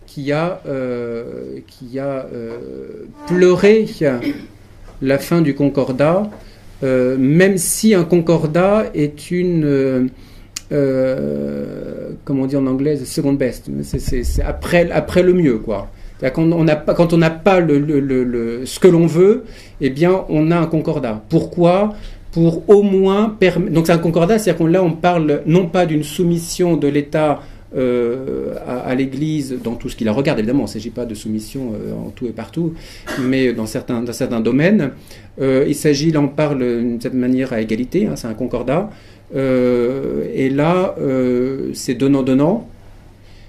qui 0.05 0.31
a, 0.31 0.61
euh, 0.67 1.59
qui 1.67 1.99
a 1.99 2.25
pleuré 3.27 3.85
la 5.01 5.17
fin 5.19 5.41
du 5.41 5.55
concordat, 5.55 6.29
même 6.83 7.57
si 7.57 7.93
un 7.93 8.03
concordat 8.03 8.85
est 8.93 9.31
une 9.31 10.09
comment 10.69 12.43
on 12.43 12.45
dit 12.45 12.55
en 12.55 12.67
anglais, 12.67 12.97
second 12.97 13.33
best. 13.33 13.69
C'est 13.81 14.41
après, 14.43 14.89
après 14.91 15.23
le 15.23 15.33
mieux, 15.33 15.57
quoi. 15.57 15.89
Quand 16.33 16.43
on 16.51 16.63
n'a 16.63 16.75
pas, 16.75 16.95
on 16.97 17.19
pas 17.43 17.59
le, 17.59 18.61
ce 18.65 18.79
que 18.79 18.87
l'on 18.87 19.07
veut, 19.07 19.43
eh 19.81 19.89
bien, 19.89 20.23
on 20.29 20.51
a 20.51 20.57
un 20.57 20.67
concordat. 20.67 21.23
Pourquoi? 21.29 21.95
Pour 22.31 22.69
au 22.69 22.83
moins 22.83 23.35
permettre. 23.39 23.73
Donc, 23.73 23.87
c'est 23.87 23.93
un 23.93 23.97
concordat, 23.97 24.37
c'est-à-dire 24.39 24.59
qu'on 24.59 24.67
là, 24.67 24.83
on 24.83 24.91
parle 24.91 25.41
non 25.45 25.65
pas 25.65 25.85
d'une 25.85 26.03
soumission 26.03 26.77
de 26.77 26.87
l'État 26.87 27.41
euh, 27.73 28.55
à, 28.67 28.93
l'Église 28.95 29.57
dans 29.63 29.75
tout 29.75 29.87
ce 29.87 29.95
qui 29.95 30.03
la 30.03 30.11
regarde, 30.11 30.39
évidemment, 30.39 30.63
il 30.63 30.63
ne 30.63 30.69
s'agit 30.69 30.89
pas 30.89 31.05
de 31.05 31.15
soumission 31.15 31.73
euh, 31.73 31.93
en 31.93 32.09
tout 32.09 32.27
et 32.27 32.31
partout, 32.31 32.73
mais 33.21 33.53
dans 33.53 33.65
certains, 33.65 34.01
domaines. 34.41 34.91
Euh, 35.39 35.63
il 35.67 35.75
s'agit, 35.75 36.11
là, 36.11 36.19
on 36.19 36.27
parle 36.27 36.59
d'une 36.59 36.99
certaine 36.99 37.21
manière 37.21 37.53
à 37.53 37.61
égalité, 37.61 38.07
hein, 38.07 38.15
c'est 38.17 38.27
un 38.27 38.33
concordat. 38.33 38.89
et 39.33 40.49
là, 40.49 40.95
c'est 41.73 41.95
donnant-donnant. 41.95 42.67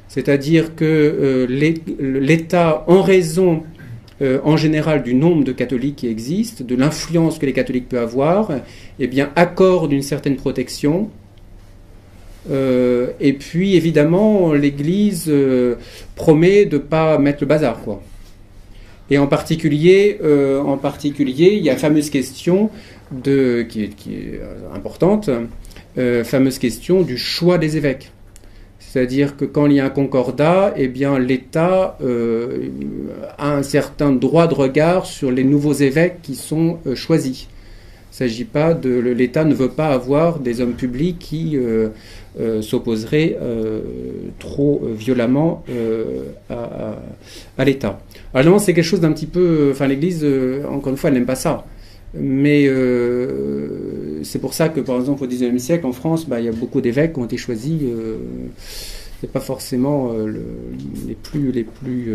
C'est-à-dire 0.07 0.77
que 0.77 1.47
l'État, 1.99 2.85
en 2.87 3.03
raison 3.03 3.63
en 4.45 4.57
général 4.57 5.03
du 5.03 5.15
nombre 5.15 5.43
de 5.43 5.51
catholiques 5.51 5.97
qui 5.97 6.07
existent, 6.07 6.65
de 6.65 6.77
l'influence 6.77 7.41
que 7.41 7.47
les 7.47 7.53
catholiques 7.53 7.89
peuvent 7.89 8.05
avoir, 8.05 8.53
eh 9.01 9.09
bien, 9.09 9.31
accorde 9.35 9.93
une 9.93 10.03
certaine 10.03 10.37
protection. 10.37 11.11
Euh, 12.51 13.09
et 13.21 13.33
puis, 13.35 13.77
évidemment, 13.77 14.53
l'Église 14.53 15.33
promet 16.17 16.65
de 16.65 16.77
ne 16.77 16.83
pas 16.83 17.19
mettre 17.19 17.39
le 17.43 17.47
bazar. 17.47 17.81
Et 19.11 19.19
en 19.19 19.27
particulier, 19.27 20.19
en 20.65 20.79
particulier, 20.79 21.55
il 21.55 21.63
y 21.63 21.71
a 21.71 21.75
la 21.75 21.79
fameuse 21.79 22.09
question 22.11 22.71
de, 23.11 23.67
qui, 23.69 23.85
est, 23.85 23.89
qui 23.89 24.15
est 24.15 24.41
importante, 24.75 25.29
fameuse 25.97 26.59
question 26.59 27.03
du 27.03 27.19
choix 27.19 27.59
des 27.59 27.77
évêques. 27.77 28.13
C'est-à-dire 28.93 29.39
que 29.39 29.47
quand 29.47 29.65
il 29.69 29.73
y 29.73 29.81
a 29.81 29.87
un 29.87 29.91
concordat, 29.91 30.75
eh 30.77 30.87
bien 30.87 31.19
l'État 31.19 31.97
euh, 32.03 32.69
a 33.39 33.55
un 33.55 33.63
certain 33.63 34.13
droit 34.13 34.49
de 34.49 34.53
regard 34.53 35.07
sur 35.07 35.31
les 35.31 35.45
nouveaux 35.45 35.73
évêques 35.73 36.19
qui 36.23 36.35
sont 36.35 36.79
euh, 36.87 36.95
choisis. 36.95 37.49
Il 38.13 38.17
s'agit 38.17 38.45
pas 38.45 38.75
de 38.75 38.91
l'État 38.91 39.45
ne 39.45 39.55
veut 39.55 39.71
pas 39.71 39.89
avoir 39.89 40.41
des 40.41 40.61
hommes 40.61 40.75
publics 40.75 41.19
qui 41.19 41.57
euh, 42.41 42.63
s'opposeraient 42.63 43.37
trop 44.39 44.83
violemment 44.85 45.65
à, 46.51 46.97
à 47.59 47.65
l'État. 47.65 48.01
Alors 48.35 48.61
c'est 48.61 48.75
quelque 48.75 48.85
chose 48.85 49.01
d'un 49.01 49.13
petit 49.13 49.27
peu, 49.27 49.69
enfin 49.73 49.87
l'Église, 49.87 50.27
encore 50.69 50.91
une 50.91 50.97
fois, 50.97 51.09
elle 51.11 51.15
n'aime 51.15 51.27
pas 51.27 51.35
ça. 51.35 51.65
Mais 52.15 52.67
euh, 52.67 54.23
c'est 54.23 54.39
pour 54.39 54.53
ça 54.53 54.69
que, 54.69 54.81
par 54.81 54.97
exemple, 54.97 55.25
au 55.25 55.27
XIXe 55.27 55.63
siècle, 55.63 55.87
en 55.87 55.93
France, 55.93 56.29
bah, 56.29 56.41
il 56.41 56.47
y 56.47 56.49
a 56.49 56.53
beaucoup 56.53 56.81
d'évêques 56.81 57.15
qui 57.15 57.21
ont 57.21 57.25
été 57.25 57.37
choisis. 57.37 57.81
Euh, 57.83 58.17
c'est 59.21 59.31
pas 59.31 59.41
forcément 59.41 60.13
euh, 60.13 60.35
les 61.07 61.15
plus 61.15 61.53
les 61.53 61.63
plus 61.63 62.13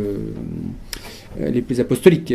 les 1.39 1.61
plus 1.61 1.79
apostoliques. 1.79 2.33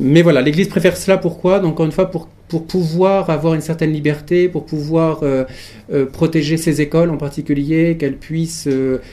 Mais 0.00 0.22
voilà, 0.22 0.42
l'Église 0.42 0.68
préfère 0.68 0.96
cela. 0.96 1.18
Pourquoi? 1.18 1.60
Donc, 1.60 1.72
encore 1.72 1.86
une 1.86 1.92
fois, 1.92 2.10
pour 2.10 2.28
pour 2.48 2.66
pouvoir 2.66 3.30
avoir 3.30 3.54
une 3.54 3.62
certaine 3.62 3.92
liberté, 3.92 4.48
pour 4.48 4.66
pouvoir 4.66 5.22
protéger 6.12 6.58
ses 6.58 6.82
écoles 6.82 7.08
en 7.08 7.16
particulier, 7.16 7.96
qu'elles 7.98 8.18
puissent 8.18 8.68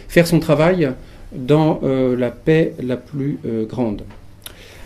faire 0.09 0.27
son 0.27 0.39
travail 0.39 0.91
dans 1.31 1.79
la 1.83 2.31
paix 2.31 2.73
la 2.81 2.97
plus 2.97 3.37
grande. 3.69 4.01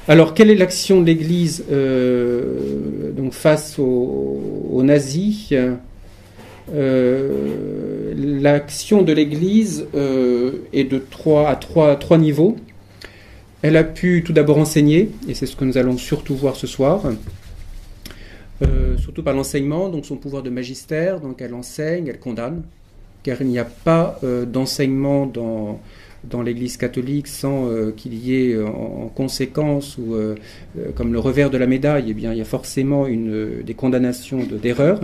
Alors, 0.06 0.34
quelle 0.34 0.50
est 0.50 0.56
l'action 0.56 1.00
de 1.00 1.06
l'Église 1.06 1.64
euh, 1.72 3.12
donc 3.16 3.32
face 3.32 3.80
aux, 3.80 4.82
nazis? 4.84 5.54
Euh, 6.74 8.14
L'action 8.42 9.02
de 9.02 9.14
l'Église 9.14 9.88
euh, 9.96 10.64
est 10.74 10.84
de 10.84 10.98
trois, 10.98 11.48
à 11.48 11.56
trois, 11.56 11.96
trois, 11.96 12.18
niveaux. 12.18 12.58
Elle 13.64 13.78
a 13.78 13.84
pu 13.84 14.24
tout 14.24 14.34
d'abord 14.34 14.60
enseigner, 14.60 15.10
et 15.28 15.34
c'est 15.34 15.48
ce 15.48 15.56
que 15.56 15.66
nous 15.66 15.78
allons 15.78 15.98
surtout 15.98 16.36
voir 16.36 16.56
ce 16.56 16.68
soir, 16.68 17.02
surtout 18.98 19.24
par 19.24 19.34
l'enseignement, 19.34 19.90
donc 19.90 20.06
son 20.06 20.16
pouvoir 20.16 20.44
de 20.44 20.50
magistère, 20.50 21.20
donc 21.20 21.42
elle 21.42 21.54
enseigne, 21.54 22.08
elle 22.08 22.20
condamne, 22.20 22.64
car 23.24 23.42
il 23.42 23.48
n'y 23.48 23.60
a 23.60 23.66
pas 23.66 24.20
d'enseignement 24.48 25.26
dans 25.26 26.42
l'Église 26.42 26.78
catholique 26.78 27.28
sans 27.28 27.68
euh, 27.68 27.94
qu'il 27.96 28.14
y 28.14 28.36
ait 28.36 28.54
euh, 28.54 28.66
en, 28.66 29.12
conséquence 29.14 29.98
ou 29.98 30.16
euh, 30.16 30.36
comme 30.96 31.14
le 31.14 31.20
revers 31.20 31.50
de 31.50 31.58
la 31.58 31.68
médaille, 31.68 32.06
eh 32.10 32.14
bien, 32.14 32.32
il 32.32 32.38
y 32.38 32.42
a 32.42 32.46
forcément 32.46 33.08
des 33.08 33.74
condamnations 33.74 34.40
d'erreurs. 34.44 35.02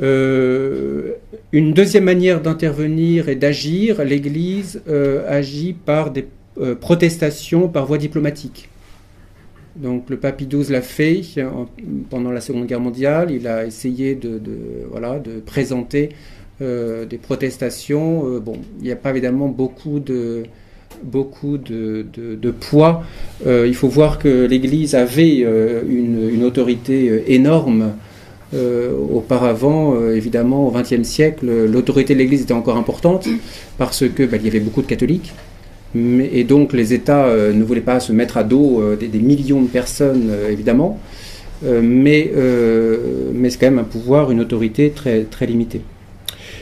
une 0.00 1.72
deuxième 1.72 2.04
manière 2.04 2.40
d'intervenir 2.40 3.28
et 3.28 3.36
d'agir, 3.36 4.04
l'Église 4.04 4.82
agit 5.28 5.72
par 5.72 6.10
des 6.10 6.26
protestations 6.80 7.68
par 7.68 7.86
voie 7.86 7.98
diplomatique. 7.98 8.68
Donc 9.76 10.08
le 10.08 10.16
pape 10.16 10.42
XII 10.42 10.70
l'a 10.70 10.82
fait 10.82 11.22
pendant 12.08 12.30
la 12.30 12.40
Seconde 12.40 12.66
Guerre 12.66 12.80
mondiale. 12.80 13.30
Il 13.32 13.48
a 13.48 13.66
essayé 13.66 14.14
de, 14.14 14.38
de 14.38 14.56
voilà, 14.90 15.18
de 15.18 15.40
présenter 15.40 16.10
euh, 16.62 17.04
des 17.04 17.18
protestations. 17.18 18.28
Euh, 18.28 18.38
bon, 18.38 18.56
il 18.78 18.84
n'y 18.84 18.92
a 18.92 18.96
pas 18.96 19.10
évidemment 19.10 19.48
beaucoup 19.48 19.98
de, 19.98 20.44
beaucoup 21.02 21.58
de, 21.58 22.06
poids. 22.60 23.02
il 23.44 23.74
faut 23.74 23.88
voir 23.88 24.20
que 24.20 24.46
l'Église 24.46 24.94
avait 24.94 25.38
une, 25.38 26.44
autorité 26.44 27.24
énorme 27.34 27.94
auparavant, 28.52 30.08
évidemment, 30.10 30.68
au 30.68 30.70
XXe 30.70 31.02
siècle, 31.02 31.46
l'autorité 31.66 32.14
de 32.14 32.20
l'Église 32.20 32.42
était 32.42 32.52
encore 32.52 32.76
importante 32.76 33.26
parce 33.76 34.08
que 34.08 34.22
bah, 34.22 34.36
y 34.36 34.46
avait 34.46 34.60
beaucoup 34.60 34.82
de 34.82 34.86
catholiques 34.86 35.32
et 35.94 36.44
donc 36.44 36.72
les 36.72 36.92
États 36.92 37.26
euh, 37.26 37.52
ne 37.52 37.62
voulaient 37.62 37.80
pas 37.80 38.00
se 38.00 38.12
mettre 38.12 38.36
à 38.36 38.44
dos 38.44 38.80
euh, 38.80 38.96
des, 38.96 39.18
millions 39.18 39.62
de 39.62 39.68
personnes, 39.68 40.28
euh, 40.30 40.50
évidemment, 40.50 40.98
mais, 41.62 42.30
c'est 42.34 43.58
quand 43.58 43.70
même 43.70 43.78
un 43.78 43.84
pouvoir, 43.84 44.30
une 44.30 44.40
autorité 44.40 44.90
très, 44.90 45.22
très 45.22 45.46
limitée. 45.46 45.80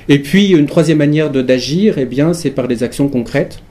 Et 0.08 0.20
puis 0.20 0.50
une 0.50 0.66
troisième 0.66 0.98
manière 0.98 1.30
d'agir, 1.30 1.96
eh 1.98 2.08
c'est 2.34 2.50
par 2.50 2.68
des 2.68 2.82
actions 2.82 3.08
concrètes 3.08 3.62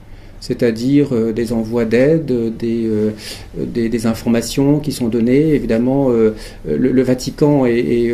c'est-à-dire 0.42 1.10
euh, 1.12 1.32
des 1.32 1.52
envois 1.52 1.84
d'aide, 1.84 2.56
des, 2.58 2.84
euh, 2.84 3.10
des, 3.56 4.06
informations 4.06 4.80
qui 4.80 4.90
sont 4.90 5.06
données. 5.06 5.54
Évidemment, 5.54 6.10
euh, 6.10 6.34
le, 6.66 7.02
Vatican 7.02 7.64
est, 7.64 8.12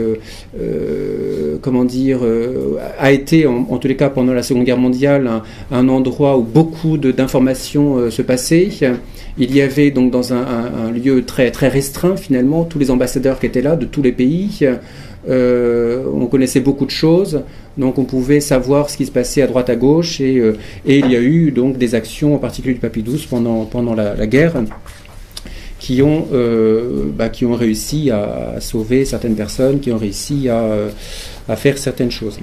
comment 1.62 1.84
dire, 1.86 2.20
a 2.98 3.12
été, 3.12 3.46
en, 3.46 3.64
tous 3.78 3.88
les 3.88 3.96
cas 3.96 4.10
pendant 4.10 4.34
la 4.34 4.42
Seconde 4.42 4.64
Guerre 4.64 4.76
mondiale, 4.76 5.30
un, 5.72 5.88
endroit 5.88 6.36
où 6.36 6.42
beaucoup 6.42 6.98
d'informations 6.98 8.10
se 8.10 8.20
passaient. 8.20 8.68
Il 9.38 9.54
y 9.54 9.62
avait 9.62 9.90
donc 9.90 10.10
dans 10.10 10.34
un, 10.34 10.44
un, 10.44 10.90
lieu 10.90 11.24
très, 11.24 11.50
très 11.50 11.68
restreint 11.68 12.16
finalement 12.16 12.64
tous 12.64 12.78
les 12.78 12.90
ambassadeurs 12.90 13.38
qui 13.40 13.46
étaient 13.46 13.62
là 13.62 13.76
de 13.76 13.86
tous 13.86 14.02
les 14.02 14.12
pays. 14.12 14.66
Euh, 15.28 16.04
on 16.12 16.26
connaissait 16.26 16.60
beaucoup 16.60 16.84
de 16.86 16.90
choses, 16.90 17.42
donc 17.76 17.98
on 17.98 18.04
pouvait 18.04 18.40
savoir 18.40 18.88
ce 18.88 18.96
qui 18.96 19.04
se 19.04 19.10
passait 19.10 19.42
à 19.42 19.46
droite 19.46 19.68
à 19.68 19.76
gauche, 19.76 20.22
et, 20.22 20.38
euh, 20.38 20.56
il 20.86 21.10
y 21.10 21.16
a 21.16 21.20
eu 21.20 21.50
donc 21.50 21.76
des 21.76 21.94
actions, 21.94 22.34
en 22.34 22.38
particulier 22.38 22.72
du 22.74 22.80
Papy 22.80 23.02
XII 23.02 23.26
pendant, 23.28 23.66
pendant 23.66 23.94
la, 23.94 24.26
guerre, 24.26 24.54
qui 25.78 26.00
ont, 26.00 26.28
euh, 26.32 27.04
bah, 27.14 27.28
qui 27.28 27.44
ont 27.44 27.54
réussi 27.54 28.10
à, 28.10 28.54
sauver 28.60 29.04
certaines 29.04 29.36
personnes, 29.36 29.80
qui 29.80 29.92
ont 29.92 29.98
réussi 29.98 30.48
à, 30.48 30.64
à 31.46 31.56
faire 31.56 31.76
certaines 31.76 32.10
choses. 32.10 32.38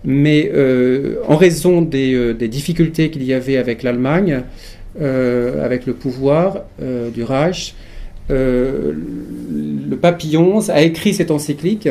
mais 0.04 0.50
en 1.26 1.36
raison 1.36 1.80
des, 1.80 2.34
difficultés 2.48 3.10
qu'il 3.10 3.22
y 3.22 3.32
avait 3.32 3.56
avec 3.56 3.82
l'Allemagne, 3.82 4.42
avec 5.00 5.86
le 5.86 5.94
pouvoir 5.94 6.64
du 7.14 7.22
Reich, 7.22 7.74
le 8.28 8.94
XI 9.96 10.70
a 10.70 10.82
écrit 10.82 11.14
cette 11.14 11.30
encyclique 11.30 11.88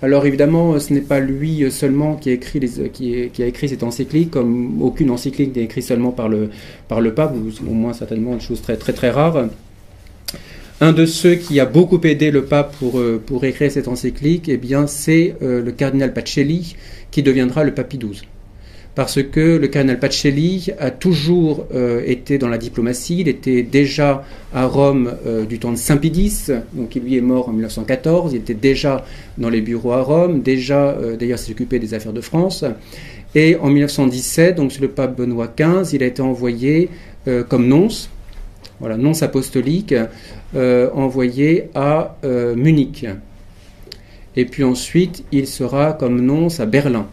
alors 0.00 0.26
évidemment, 0.26 0.78
ce 0.78 0.92
n'est 0.92 1.00
pas 1.00 1.18
lui 1.18 1.70
seulement 1.70 2.14
qui 2.14 2.30
a 2.30 2.32
écrit, 2.32 2.60
qui, 2.92 3.42
a 3.42 3.46
écrit 3.46 3.68
cette 3.68 3.82
encyclique, 3.82 4.30
comme 4.30 4.80
aucune 4.80 5.10
encyclique 5.10 5.56
n'est 5.56 5.64
écrite 5.64 5.84
seulement 5.84 6.12
par 6.12 6.28
le, 6.28 6.50
pape, 7.14 7.34
ou 7.34 7.68
au 7.68 7.74
moins 7.74 7.92
certainement 7.92 8.34
une 8.34 8.40
chose 8.40 8.62
très 8.62 8.76
très 8.76 8.92
très 8.92 9.10
rare. 9.10 9.48
Un 10.80 10.92
de 10.92 11.06
ceux 11.06 11.34
qui 11.34 11.58
a 11.58 11.66
beaucoup 11.66 12.00
aidé 12.04 12.30
le 12.30 12.44
pape 12.44 12.76
pour, 12.78 13.00
euh, 13.00 13.20
pour 13.24 13.44
écrire 13.44 13.72
cette 13.72 13.88
encyclique, 13.88 14.48
eh 14.48 14.56
bien, 14.56 14.86
c'est 14.86 15.34
euh, 15.42 15.60
le 15.60 15.72
cardinal 15.72 16.12
Pacelli, 16.12 16.76
qui 17.10 17.24
deviendra 17.24 17.64
le 17.64 17.74
pape 17.74 17.96
XII 17.96 18.22
parce 18.98 19.22
que 19.22 19.58
le 19.58 19.68
cardinal 19.68 20.00
Pacelli 20.00 20.70
a 20.80 20.90
toujours 20.90 21.68
euh, 21.72 22.02
été 22.04 22.36
dans 22.36 22.48
la 22.48 22.58
diplomatie. 22.58 23.20
Il 23.20 23.28
était 23.28 23.62
déjà 23.62 24.24
à 24.52 24.66
Rome 24.66 25.14
euh, 25.24 25.44
du 25.44 25.60
temps 25.60 25.70
de 25.70 25.76
Saint-Pidis, 25.76 26.46
donc 26.72 26.96
il 26.96 27.04
lui 27.04 27.16
est 27.16 27.20
mort 27.20 27.48
en 27.48 27.52
1914. 27.52 28.32
Il 28.32 28.38
était 28.38 28.54
déjà 28.54 29.04
dans 29.38 29.50
les 29.50 29.60
bureaux 29.60 29.92
à 29.92 30.02
Rome, 30.02 30.42
déjà 30.42 30.88
euh, 30.88 31.16
d'ailleurs 31.16 31.38
s'occupait 31.38 31.78
des 31.78 31.94
affaires 31.94 32.12
de 32.12 32.20
France. 32.20 32.64
Et 33.36 33.54
en 33.54 33.68
1917, 33.68 34.56
donc 34.56 34.72
sur 34.72 34.82
le 34.82 34.88
pape 34.88 35.16
Benoît 35.16 35.46
XV, 35.46 35.94
il 35.94 36.02
a 36.02 36.06
été 36.06 36.20
envoyé 36.20 36.88
comme 37.48 37.68
nonce, 37.68 38.10
voilà, 38.80 38.96
nonce 38.96 39.22
apostolique, 39.22 39.94
envoyé 40.56 41.68
à 41.76 42.16
Munich. 42.56 43.06
Et 44.34 44.44
puis 44.44 44.64
ensuite, 44.64 45.22
il 45.30 45.46
sera 45.46 45.92
comme 45.92 46.20
nonce 46.20 46.58
à 46.58 46.66
Berlin. 46.66 47.06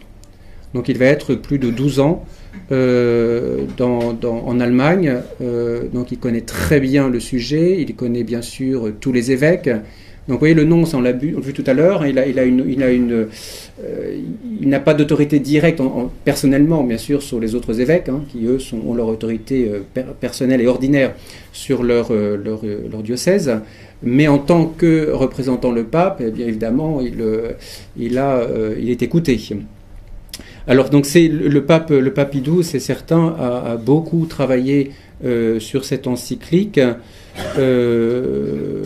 Donc 0.76 0.90
il 0.90 0.98
va 0.98 1.06
être 1.06 1.34
plus 1.34 1.58
de 1.58 1.70
12 1.70 2.00
ans 2.00 2.22
euh, 2.70 3.64
en 3.80 4.60
Allemagne. 4.60 5.22
Euh, 5.40 5.84
donc 5.90 6.12
il 6.12 6.18
connaît 6.18 6.42
très 6.42 6.80
bien 6.80 7.08
le 7.08 7.18
sujet, 7.18 7.80
il 7.80 7.94
connaît 7.94 8.24
bien 8.24 8.42
sûr 8.42 8.92
tous 9.00 9.10
les 9.10 9.32
évêques. 9.32 9.70
Donc 10.28 10.34
vous 10.34 10.38
voyez 10.38 10.54
le 10.54 10.64
nom, 10.64 10.84
on 10.92 11.00
l'a 11.00 11.12
vu, 11.12 11.34
tout 11.54 11.64
à 11.66 11.72
l'heure, 11.72 12.04
il 12.04 12.18
a, 12.18 12.26
il 12.26 12.38
a 12.38 12.44
une, 12.44 12.62
il 12.68 12.82
a 12.82 12.90
une, 12.90 13.26
euh, 13.82 14.20
il 14.60 14.68
n'a 14.68 14.80
pas 14.80 14.92
d'autorité 14.92 15.38
directe 15.38 15.80
personnellement, 16.26 16.84
bien 16.84 16.98
sûr, 16.98 17.22
sur 17.22 17.40
les 17.40 17.54
autres 17.54 17.80
évêques, 17.80 18.10
hein, 18.10 18.20
qui 18.28 18.44
eux 18.44 18.58
ont 18.86 18.92
leur 18.92 19.08
autorité 19.08 19.70
personnelle 20.20 20.60
et 20.60 20.66
ordinaire 20.66 21.14
sur 21.52 21.82
leur, 21.82 22.10
diocèse. 23.02 23.60
Mais 24.02 24.28
en 24.28 24.36
tant 24.36 24.66
que 24.66 25.10
représentant 25.10 25.72
le 25.72 25.84
pape, 25.84 26.20
eh 26.22 26.30
bien 26.30 26.46
évidemment, 26.46 27.00
il, 27.00 28.18
a, 28.18 28.42
il 28.78 28.90
est 28.90 29.02
écouté. 29.02 29.38
Alors 30.68 30.90
donc 30.90 31.06
c'est 31.06 31.28
le 31.28 31.64
pape, 31.64 31.90
le 31.90 32.12
pape 32.12 32.34
Idou, 32.34 32.62
c'est 32.62 32.80
certain, 32.80 33.36
a, 33.38 33.76
beaucoup 33.76 34.26
travaillé 34.26 34.90
euh, 35.24 35.60
sur 35.60 35.84
cette 35.84 36.08
encyclique. 36.08 36.80
Euh, 37.58 38.82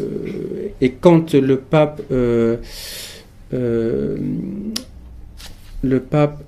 et 0.80 0.90
quand 0.90 1.34
le 1.34 1.56
pape 1.56 2.02
euh, 2.12 2.56
le 5.82 6.00
pape 6.00 6.42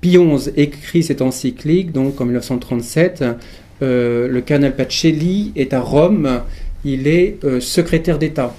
Pie 0.00 0.18
XI 0.18 0.50
écrit 0.56 1.02
cette 1.02 1.22
encyclique, 1.22 1.92
donc 1.92 2.20
en 2.20 2.26
1937, 2.26 3.24
le 3.80 4.40
cardinal 4.40 4.76
Pacelli 4.76 5.52
est 5.56 5.72
à 5.72 5.80
Rome, 5.80 6.42
il 6.84 7.08
est 7.08 7.38
secrétaire 7.60 8.18
d'État. 8.18 8.54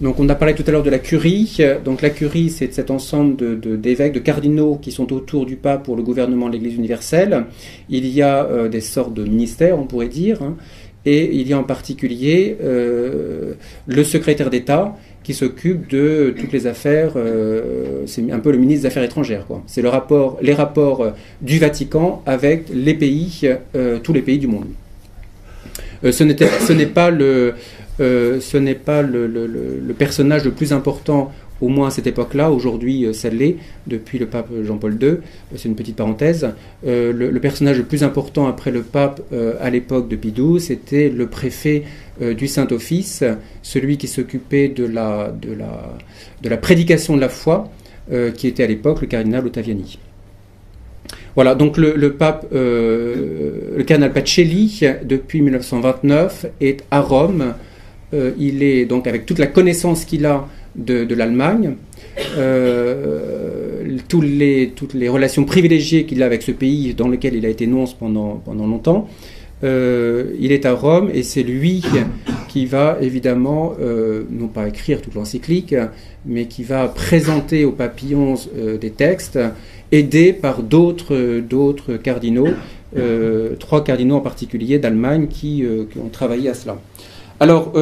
Donc 0.00 0.18
on 0.18 0.28
a 0.30 0.34
parlé 0.34 0.54
tout 0.54 0.64
à 0.66 0.70
l'heure 0.70 0.82
de 0.82 0.90
la 0.90 0.98
curie. 0.98 1.58
Donc 1.84 2.00
la 2.00 2.10
curie, 2.10 2.48
c'est 2.48 2.72
cet 2.72 2.90
ensemble 2.90 3.60
d'évêques, 3.80 4.14
de, 4.14 4.18
cardinaux 4.18 4.78
qui 4.80 4.92
sont 4.92 5.12
autour 5.12 5.44
du 5.44 5.56
pape 5.56 5.84
pour 5.84 5.96
le 5.96 6.02
gouvernement 6.02 6.48
de 6.48 6.54
l'Église 6.54 6.74
universelle. 6.74 7.44
Il 7.90 8.06
y 8.06 8.22
a 8.22 8.44
euh, 8.44 8.68
des 8.68 8.80
sortes 8.80 9.12
de 9.12 9.24
ministères, 9.24 9.78
on 9.78 9.84
pourrait 9.84 10.08
dire, 10.08 10.42
hein. 10.42 10.56
et 11.04 11.34
il 11.34 11.46
y 11.48 11.52
a 11.52 11.58
en 11.58 11.64
particulier 11.64 12.56
euh, 12.62 13.54
le 13.86 14.04
secrétaire 14.04 14.48
d'État 14.48 14.96
qui 15.22 15.34
s'occupe 15.34 15.90
de 15.90 16.34
toutes 16.38 16.52
les 16.52 16.66
affaires. 16.66 17.12
Euh, 17.16 18.04
c'est 18.06 18.30
un 18.32 18.38
peu 18.38 18.52
le 18.52 18.58
ministre 18.58 18.82
des 18.82 18.86
Affaires 18.86 19.02
étrangères, 19.02 19.44
C'est 19.66 19.82
le 19.82 19.90
rapport, 19.90 20.38
les 20.40 20.54
rapports 20.54 21.12
du 21.42 21.58
Vatican 21.58 22.22
avec 22.24 22.68
les 22.72 22.94
pays, 22.94 23.46
tous 24.02 24.12
les 24.14 24.22
pays 24.22 24.38
du 24.38 24.46
monde. 24.46 24.68
ce 26.02 26.72
n'est 26.72 26.86
pas 26.86 27.10
le 27.10 27.54
ce 28.00 28.56
n'est 28.56 28.74
pas 28.74 29.02
le, 29.02 29.94
personnage 29.98 30.44
le 30.44 30.52
plus 30.52 30.72
important, 30.72 31.32
au 31.60 31.68
moins 31.68 31.88
à 31.88 31.90
cette 31.90 32.06
époque-là. 32.06 32.50
Aujourd'hui, 32.50 33.04
euh, 33.04 33.12
ça 33.12 33.28
l'est, 33.28 33.56
depuis 33.86 34.18
le 34.18 34.26
pape 34.26 34.48
Jean-Paul 34.64 34.96
II. 35.00 35.16
C'est 35.56 35.68
une 35.68 35.74
petite 35.74 35.96
parenthèse. 35.96 36.48
Euh, 36.86 37.12
le, 37.12 37.40
personnage 37.40 37.76
le 37.76 37.84
plus 37.84 38.02
important 38.02 38.46
après 38.46 38.70
le 38.70 38.82
pape 38.82 39.20
à 39.60 39.70
l'époque 39.70 40.08
de 40.08 40.16
Pidou, 40.16 40.58
c'était 40.58 41.08
le 41.08 41.26
préfet 41.26 41.84
du 42.20 42.48
Saint-Office, 42.48 43.24
celui 43.62 43.96
qui 43.96 44.08
s'occupait 44.08 44.68
de 44.68 44.84
la, 44.84 45.32
prédication 46.60 47.16
de 47.16 47.20
la 47.20 47.28
foi, 47.28 47.70
qui 48.36 48.46
était 48.46 48.64
à 48.64 48.66
l'époque 48.66 49.00
le 49.00 49.06
cardinal 49.06 49.46
Ottaviani. 49.46 49.98
Voilà, 51.34 51.54
donc 51.54 51.78
le, 51.78 52.12
pape, 52.12 52.46
le 52.52 53.82
cardinal 53.86 54.12
Pacelli, 54.12 54.82
depuis 55.04 55.40
1929, 55.40 56.46
est 56.60 56.84
à 56.90 57.00
Rome 57.00 57.54
euh, 58.12 58.32
il 58.38 58.62
est 58.62 58.86
donc 58.86 59.06
avec 59.06 59.24
toute 59.24 59.38
la 59.38 59.46
connaissance 59.46 60.04
qu'il 60.04 60.26
a 60.26 60.48
de, 60.76 61.14
l'Allemagne, 61.14 61.74
euh, 62.36 63.98
toutes, 64.08 64.24
les, 64.24 64.72
toutes 64.74 64.94
les 64.94 65.08
relations 65.08 65.44
privilégiées 65.44 66.06
qu'il 66.06 66.22
a 66.22 66.26
avec 66.26 66.42
ce 66.42 66.52
pays 66.52 66.94
dans 66.94 67.08
lequel 67.08 67.34
il 67.34 67.46
a 67.46 67.48
été 67.48 67.66
nonce 67.66 67.94
pendant, 67.94 68.40
pendant 68.44 68.66
longtemps. 68.66 69.08
Euh, 69.62 70.32
il 70.40 70.52
est 70.52 70.64
à 70.64 70.72
Rome 70.72 71.10
et 71.12 71.22
c'est 71.22 71.42
lui 71.42 71.84
qui 72.48 72.66
va 72.66 72.98
évidemment, 73.00 73.74
non 74.30 74.48
pas 74.48 74.66
écrire 74.66 75.00
toute 75.02 75.14
l'encyclique, 75.14 75.74
mais 76.26 76.46
qui 76.46 76.64
va 76.64 76.88
présenter 76.88 77.64
aux 77.64 77.72
papillons 77.72 78.34
des 78.80 78.90
textes, 78.90 79.38
aidé 79.92 80.32
par 80.32 80.62
d'autres, 80.62 81.40
d'autres 81.40 81.96
cardinaux, 81.96 82.48
trois 83.60 83.84
cardinaux 83.84 84.16
en 84.16 84.20
particulier 84.20 84.78
d'Allemagne 84.78 85.28
qui, 85.28 85.64
qui, 85.92 85.98
ont 85.98 86.08
travaillé 86.08 86.48
à 86.48 86.54
cela. 86.54 86.80
Alors, 87.40 87.72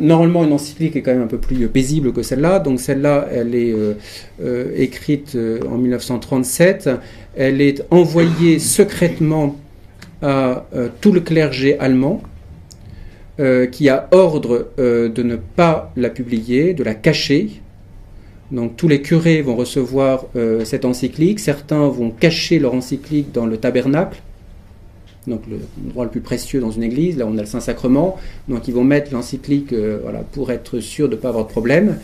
normalement, 0.00 0.44
une 0.44 0.52
encyclique 0.52 0.96
est 0.96 1.02
quand 1.02 1.12
même 1.12 1.22
un 1.22 1.28
peu 1.28 1.38
plus 1.38 1.68
paisible 1.68 2.12
que 2.12 2.22
celle-là. 2.22 2.58
Donc, 2.58 2.80
celle-là, 2.80 3.28
elle 3.32 3.54
est 3.54 3.72
écrite 4.76 5.38
en 5.70 5.78
1937. 5.78 6.90
Elle 7.36 7.60
est 7.60 7.84
envoyée 7.92 8.58
secrètement 8.58 9.56
à 10.22 10.66
tout 11.00 11.12
le 11.12 11.20
clergé 11.20 11.78
allemand 11.78 12.20
euh, 13.40 13.64
qui 13.64 13.88
a 13.88 14.06
ordre 14.10 14.68
euh, 14.78 15.08
de 15.08 15.22
ne 15.22 15.36
pas 15.36 15.92
la 15.96 16.10
publier, 16.10 16.74
de 16.74 16.84
la 16.84 16.94
cacher. 16.94 17.62
Donc 18.50 18.76
tous 18.76 18.86
les 18.86 19.00
curés 19.00 19.40
vont 19.40 19.56
recevoir 19.56 20.26
euh, 20.36 20.66
cette 20.66 20.84
encyclique, 20.84 21.40
certains 21.40 21.88
vont 21.88 22.10
cacher 22.10 22.58
leur 22.58 22.74
encyclique 22.74 23.32
dans 23.32 23.46
le 23.46 23.56
tabernacle, 23.56 24.20
donc 25.26 25.42
le 25.50 25.58
droit 25.90 26.04
le 26.04 26.10
plus 26.10 26.20
précieux 26.20 26.60
dans 26.60 26.70
une 26.70 26.82
église, 26.82 27.18
là 27.18 27.26
on 27.26 27.36
a 27.36 27.42
le 27.42 27.46
Saint-Sacrement, 27.46 28.16
donc 28.48 28.68
ils 28.68 28.74
vont 28.74 28.84
mettre 28.84 29.12
l'encyclique 29.12 29.74
voilà, 29.74 30.20
pour 30.20 30.50
être 30.50 30.80
sûr 30.80 31.08
de 31.08 31.14
ne 31.14 31.20
pas 31.20 31.28
avoir 31.28 31.46
de 31.46 31.50
problème. 31.50 31.98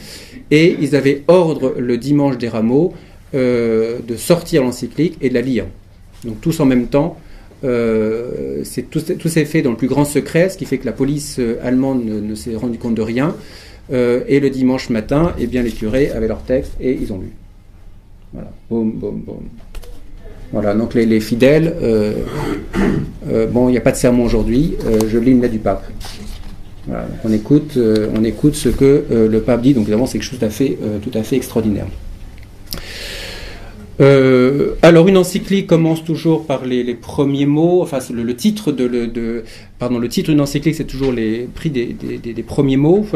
Et 0.51 0.77
ils 0.81 0.95
avaient 0.95 1.23
ordre 1.29 1.75
le 1.79 1.97
dimanche 1.97 2.39
des 2.39 2.49
rameaux 2.49 2.93
de 3.33 4.17
sortir 4.17 4.63
l'encyclique 4.63 5.17
et 5.21 5.29
de 5.31 5.35
la 5.35 5.41
lire. 5.41 5.65
Donc 6.25 6.41
tous 6.41 6.61
en 6.61 6.67
même 6.67 6.89
temps, 6.89 7.19
euh, 7.65 8.63
tout, 8.91 9.01
tout 9.01 9.29
s'est 9.29 9.45
fait 9.45 9.63
dans 9.63 9.71
le 9.71 9.77
plus 9.77 9.89
grand 9.89 10.05
secret, 10.05 10.49
ce 10.49 10.59
qui 10.59 10.67
fait 10.67 10.79
que 10.79 10.87
la 10.87 10.93
police 10.93 11.39
euh, 11.39 11.59
allemande 11.63 12.05
ne, 12.05 12.35
s'est 12.35 12.55
rendu 12.55 12.79
compte 12.79 12.95
de 12.95 13.03
rien. 13.03 13.35
Euh, 13.93 14.25
et 14.27 14.41
le 14.41 14.51
dimanche 14.51 14.91
matin, 14.91 15.33
eh 15.39 15.47
bien, 15.47 15.63
les 15.63 15.71
curés 15.71 16.11
avaient 16.11 16.29
leur 16.29 16.43
texte 16.43 16.73
et 16.81 16.93
ils 16.93 17.13
ont 17.13 17.19
lu. 17.19 17.33
Voilà. 18.33 18.51
Boum, 18.69 18.93
boum, 18.93 19.21
boum. 19.21 19.43
Voilà, 20.53 20.75
donc 20.75 20.95
les, 20.95 21.21
fidèles, 21.21 21.75
bon, 23.51 23.69
il 23.69 23.73
n'y 23.73 23.79
a 23.79 23.81
pas 23.81 23.93
de 23.93 23.97
sermon 23.97 24.25
aujourd'hui, 24.25 24.75
je 25.09 25.19
lis 25.19 25.33
une 25.33 25.43
lettre 25.43 25.55
du 25.55 25.59
pape. 25.59 25.85
Voilà, 26.87 27.09
on, 27.25 27.33
écoute, 27.33 27.79
on 28.15 28.25
écoute 28.25 28.55
ce 28.55 28.69
que 28.69 29.05
le 29.11 29.41
pape 29.41 29.63
dit, 29.63 29.75
donc 29.75 29.83
évidemment 29.83 30.07
c'est 30.07 30.19
quelque 30.19 30.31
chose 30.31 30.39
tout 30.39 30.45
à 30.45 30.51
fait, 30.51 30.79
tout 31.03 31.19
à 31.19 31.23
fait 31.23 31.37
extraordinaire. 31.37 31.87
Euh, 33.99 34.75
alors 34.83 35.09
une 35.09 35.17
encyclique 35.17 35.67
commence 35.67 36.05
toujours 36.05 36.47
par 36.47 36.67
les, 36.67 36.95
premiers 36.95 37.47
mots, 37.47 37.81
enfin 37.83 37.99
le, 38.13 38.37
titre 38.37 38.71
de, 38.71 38.87
de, 39.07 39.45
pardon 39.79 39.99
le 39.99 40.09
titre 40.09 40.31
d'une 40.31 40.41
encyclique 40.43 40.75
c'est 40.75 40.85
toujours 40.85 41.13
les 41.13 41.49
prix 41.55 41.71
des, 41.71 41.95
des, 41.95 42.43
premiers 42.43 42.77
mots, 42.77 43.07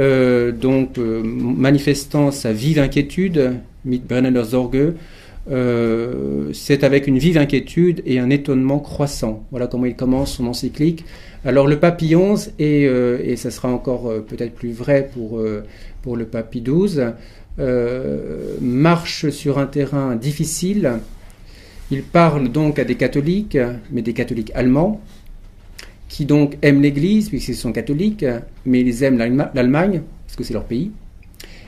euh, 0.00 0.50
donc 0.50 0.96
euh, 0.96 1.22
manifestant 1.22 2.30
sa 2.30 2.54
vive 2.54 2.78
inquiétude, 2.78 3.56
mit 3.84 3.98
brennender 3.98 4.44
Sorge, 4.44 4.94
c'est 5.48 6.84
avec 6.84 7.06
une 7.06 7.18
vive 7.18 7.38
inquiétude 7.38 8.02
et 8.06 8.18
un 8.18 8.30
étonnement 8.30 8.78
croissant. 8.78 9.44
Voilà 9.50 9.66
comment 9.66 9.86
il 9.86 9.96
commence 9.96 10.34
son 10.34 10.46
encyclique. 10.46 11.04
Alors 11.44 11.66
le 11.66 11.78
papillon, 11.78 12.36
et, 12.58 12.82
et 12.82 13.36
ça 13.36 13.50
sera 13.50 13.68
encore 13.68 14.12
peut-être 14.28 14.54
plus 14.54 14.72
vrai 14.72 15.10
pour, 15.12 15.42
pour 16.02 16.16
le 16.16 16.26
papy 16.26 16.60
12, 16.60 17.12
euh, 17.58 18.56
marche 18.62 19.28
sur 19.28 19.58
un 19.58 19.66
terrain 19.66 20.16
difficile. 20.16 21.00
Il 21.90 22.02
parle 22.02 22.48
donc 22.48 22.78
à 22.78 22.84
des 22.84 22.94
catholiques, 22.94 23.58
mais 23.90 24.00
des 24.00 24.14
catholiques 24.14 24.52
allemands, 24.54 25.02
qui 26.08 26.24
donc 26.24 26.56
aiment 26.62 26.80
l'Église, 26.80 27.28
puisqu'ils 27.28 27.56
sont 27.56 27.72
catholiques, 27.72 28.24
mais 28.64 28.80
ils 28.80 29.02
aiment 29.02 29.18
l'Allemagne, 29.18 30.02
parce 30.26 30.36
que 30.36 30.44
c'est 30.44 30.54
leur 30.54 30.64
pays, 30.64 30.92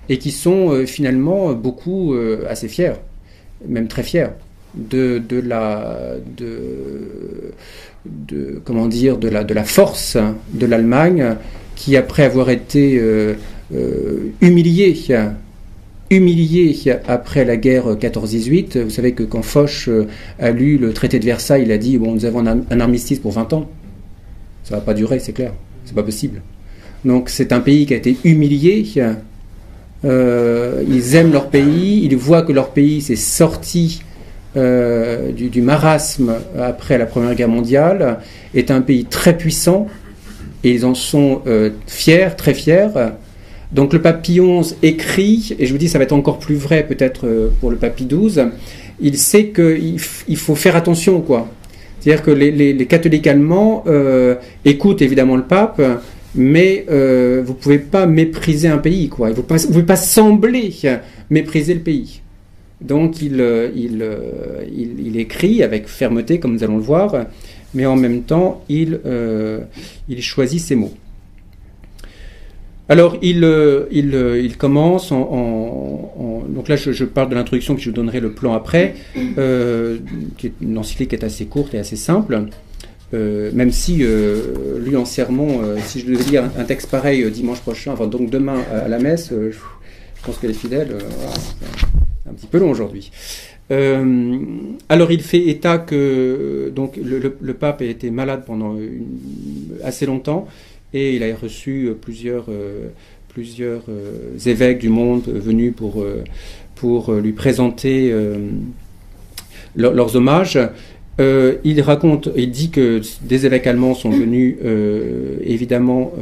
et 0.08 0.18
qui 0.18 0.30
sont 0.30 0.70
euh, 0.70 0.86
finalement 0.86 1.52
beaucoup 1.52 2.14
euh, 2.14 2.44
assez 2.48 2.68
fiers, 2.68 2.94
même 3.66 3.88
très 3.88 4.02
fiers, 4.02 4.28
de, 4.74 5.18
de 5.18 5.40
la... 5.40 6.16
De, 6.36 7.52
comment 8.64 8.86
dire, 8.86 9.16
de 9.16 9.28
la, 9.28 9.44
de 9.44 9.54
la 9.54 9.64
force 9.64 10.18
de 10.52 10.66
l'Allemagne, 10.66 11.36
qui 11.74 11.96
après 11.96 12.24
avoir 12.24 12.50
été 12.50 13.00
humiliée 14.42 14.94
humilié 16.10 16.76
après 17.06 17.44
la 17.44 17.56
guerre 17.56 17.94
14-18. 17.94 18.82
Vous 18.82 18.90
savez 18.90 19.12
que 19.12 19.22
quand 19.22 19.42
Foch 19.42 19.88
euh, 19.88 20.06
a 20.38 20.50
lu 20.50 20.78
le 20.78 20.92
traité 20.92 21.18
de 21.18 21.24
Versailles, 21.24 21.62
il 21.64 21.72
a 21.72 21.78
dit 21.78 21.98
bon, 21.98 22.12
nous 22.12 22.24
avons 22.24 22.46
un, 22.46 22.80
armistice 22.80 23.18
pour 23.18 23.32
20 23.32 23.52
ans. 23.52 23.70
Ça 24.64 24.76
va 24.76 24.80
pas 24.80 24.94
durer, 24.94 25.18
c'est 25.18 25.32
clair. 25.32 25.52
C'est 25.84 25.94
pas 25.94 26.02
possible. 26.02 26.42
Donc 27.04 27.28
c'est 27.28 27.52
un 27.52 27.60
pays 27.60 27.86
qui 27.86 27.94
a 27.94 27.96
été 27.96 28.16
humilié. 28.24 28.86
Euh, 30.04 30.82
ils 30.88 31.14
aiment 31.14 31.32
leur 31.32 31.48
pays, 31.48 32.04
ils 32.04 32.16
voient 32.16 32.42
que 32.42 32.52
leur 32.52 32.70
pays 32.70 33.00
s'est 33.00 33.16
sorti 33.16 34.02
euh, 34.56 35.32
du, 35.32 35.62
marasme 35.62 36.34
après 36.60 36.98
la 36.98 37.06
Première 37.06 37.34
Guerre 37.34 37.48
mondiale, 37.48 38.18
est 38.54 38.70
un 38.70 38.80
pays 38.80 39.04
très 39.04 39.36
puissant, 39.36 39.88
et 40.62 40.72
ils 40.72 40.84
en 40.84 40.94
sont 40.94 41.42
fiers, 41.86 42.30
très 42.36 42.54
fiers. 42.54 42.88
Donc 43.74 43.92
le 43.92 44.00
papy 44.00 44.40
11 44.40 44.76
écrit, 44.82 45.54
et 45.58 45.66
je 45.66 45.72
vous 45.72 45.78
dis 45.78 45.88
ça 45.88 45.98
va 45.98 46.04
être 46.04 46.12
encore 46.12 46.38
plus 46.38 46.54
vrai 46.54 46.86
peut-être 46.86 47.26
euh, 47.26 47.48
pour 47.60 47.70
le 47.70 47.76
papy 47.76 48.04
12, 48.04 48.46
il 49.00 49.18
sait 49.18 49.48
qu'il 49.48 49.96
il 50.28 50.36
faut 50.36 50.54
faire 50.54 50.76
attention 50.76 51.20
quoi. 51.20 51.48
C'est-à-dire 51.98 52.22
que 52.22 52.30
les, 52.30 52.86
catholiques 52.86 53.26
allemands 53.26 53.82
euh, 53.86 54.36
écoutent 54.64 55.02
évidemment 55.02 55.36
le 55.36 55.42
pape, 55.42 55.80
mais 56.34 56.84
euh, 56.90 57.42
vous 57.44 57.52
ne 57.52 57.58
pouvez 57.58 57.78
pas 57.78 58.06
mépriser 58.06 58.68
un 58.68 58.78
pays 58.78 59.08
quoi. 59.08 59.30
Vous 59.30 59.42
ne 59.42 59.66
pouvez 59.66 59.82
pas 59.82 59.96
sembler 59.96 60.72
mépriser 61.30 61.74
le 61.74 61.80
pays. 61.80 62.20
Donc 62.80 63.22
il, 63.22 63.40
il, 63.74 64.04
il, 64.98 65.16
écrit 65.16 65.62
avec 65.62 65.86
fermeté, 65.86 66.38
comme 66.38 66.52
nous 66.52 66.64
allons 66.64 66.76
le 66.76 66.82
voir, 66.82 67.26
mais 67.72 67.86
en 67.86 67.96
même 67.96 68.22
temps, 68.22 68.62
il, 68.68 69.00
choisit 70.20 70.60
ses 70.60 70.74
mots. 70.74 70.92
Alors, 72.88 73.16
euh, 73.22 73.86
euh, 73.92 74.40
il 74.42 74.56
commence 74.56 75.10
en, 75.10 76.44
Donc 76.48 76.68
là, 76.68 76.76
je, 76.76 77.04
parle 77.04 77.30
de 77.30 77.34
l'introduction, 77.34 77.74
puis 77.74 77.84
je 77.84 77.90
vous 77.90 77.96
donnerai 77.96 78.20
le 78.20 78.32
plan 78.32 78.52
après, 78.52 78.94
euh, 79.38 79.98
qui 80.36 80.48
est 80.48 80.52
une 80.60 80.76
encyclique 80.76 81.10
qui 81.10 81.16
est 81.16 81.24
assez 81.24 81.46
courte 81.46 81.74
et 81.74 81.78
assez 81.78 81.96
simple. 81.96 82.46
Même 83.14 83.70
si, 83.70 84.04
lui 84.84 84.96
en 84.96 85.04
sermon, 85.04 85.62
si 85.84 86.00
je 86.00 86.06
devais 86.06 86.24
lire 86.24 86.44
un, 86.58 86.64
texte 86.64 86.90
pareil 86.90 87.30
dimanche 87.30 87.60
prochain, 87.60 87.92
enfin 87.92 88.06
donc 88.06 88.30
demain 88.30 88.56
à, 88.72 88.88
la 88.88 88.98
messe, 88.98 89.30
je, 89.30 89.56
pense 90.22 90.38
que 90.38 90.46
les 90.46 90.54
fidèles, 90.54 90.96
c'est 92.22 92.30
un 92.30 92.34
petit 92.34 92.46
peu 92.46 92.58
long 92.58 92.70
aujourd'hui. 92.70 93.10
alors 93.70 95.12
il 95.12 95.22
fait 95.22 95.46
état 95.48 95.78
que 95.78 96.72
donc 96.74 96.96
le, 96.96 97.54
pape 97.54 97.82
a 97.82 97.84
été 97.84 98.10
malade 98.10 98.42
pendant 98.46 98.76
assez 99.82 100.06
longtemps 100.06 100.48
et 100.94 101.16
il 101.16 101.24
a 101.24 101.34
reçu 101.34 101.88
euh, 101.88 101.94
plusieurs, 101.94 102.46
euh, 102.48 102.88
plusieurs 103.28 103.82
euh, 103.88 104.38
évêques 104.46 104.78
du 104.78 104.88
monde 104.88 105.24
venus 105.26 105.74
pour, 105.76 106.04
pour 106.76 107.12
lui 107.12 107.32
présenter 107.32 108.14
leurs 109.74 110.16
hommages. 110.16 110.58
Il 111.18 111.80
raconte, 111.80 112.28
il 112.36 112.50
dit 112.50 112.70
que 112.70 113.00
des 113.22 113.46
évêques 113.46 113.66
allemands 113.66 113.94
sont 113.94 114.10
venus 114.10 114.56
évidemment 115.44 116.12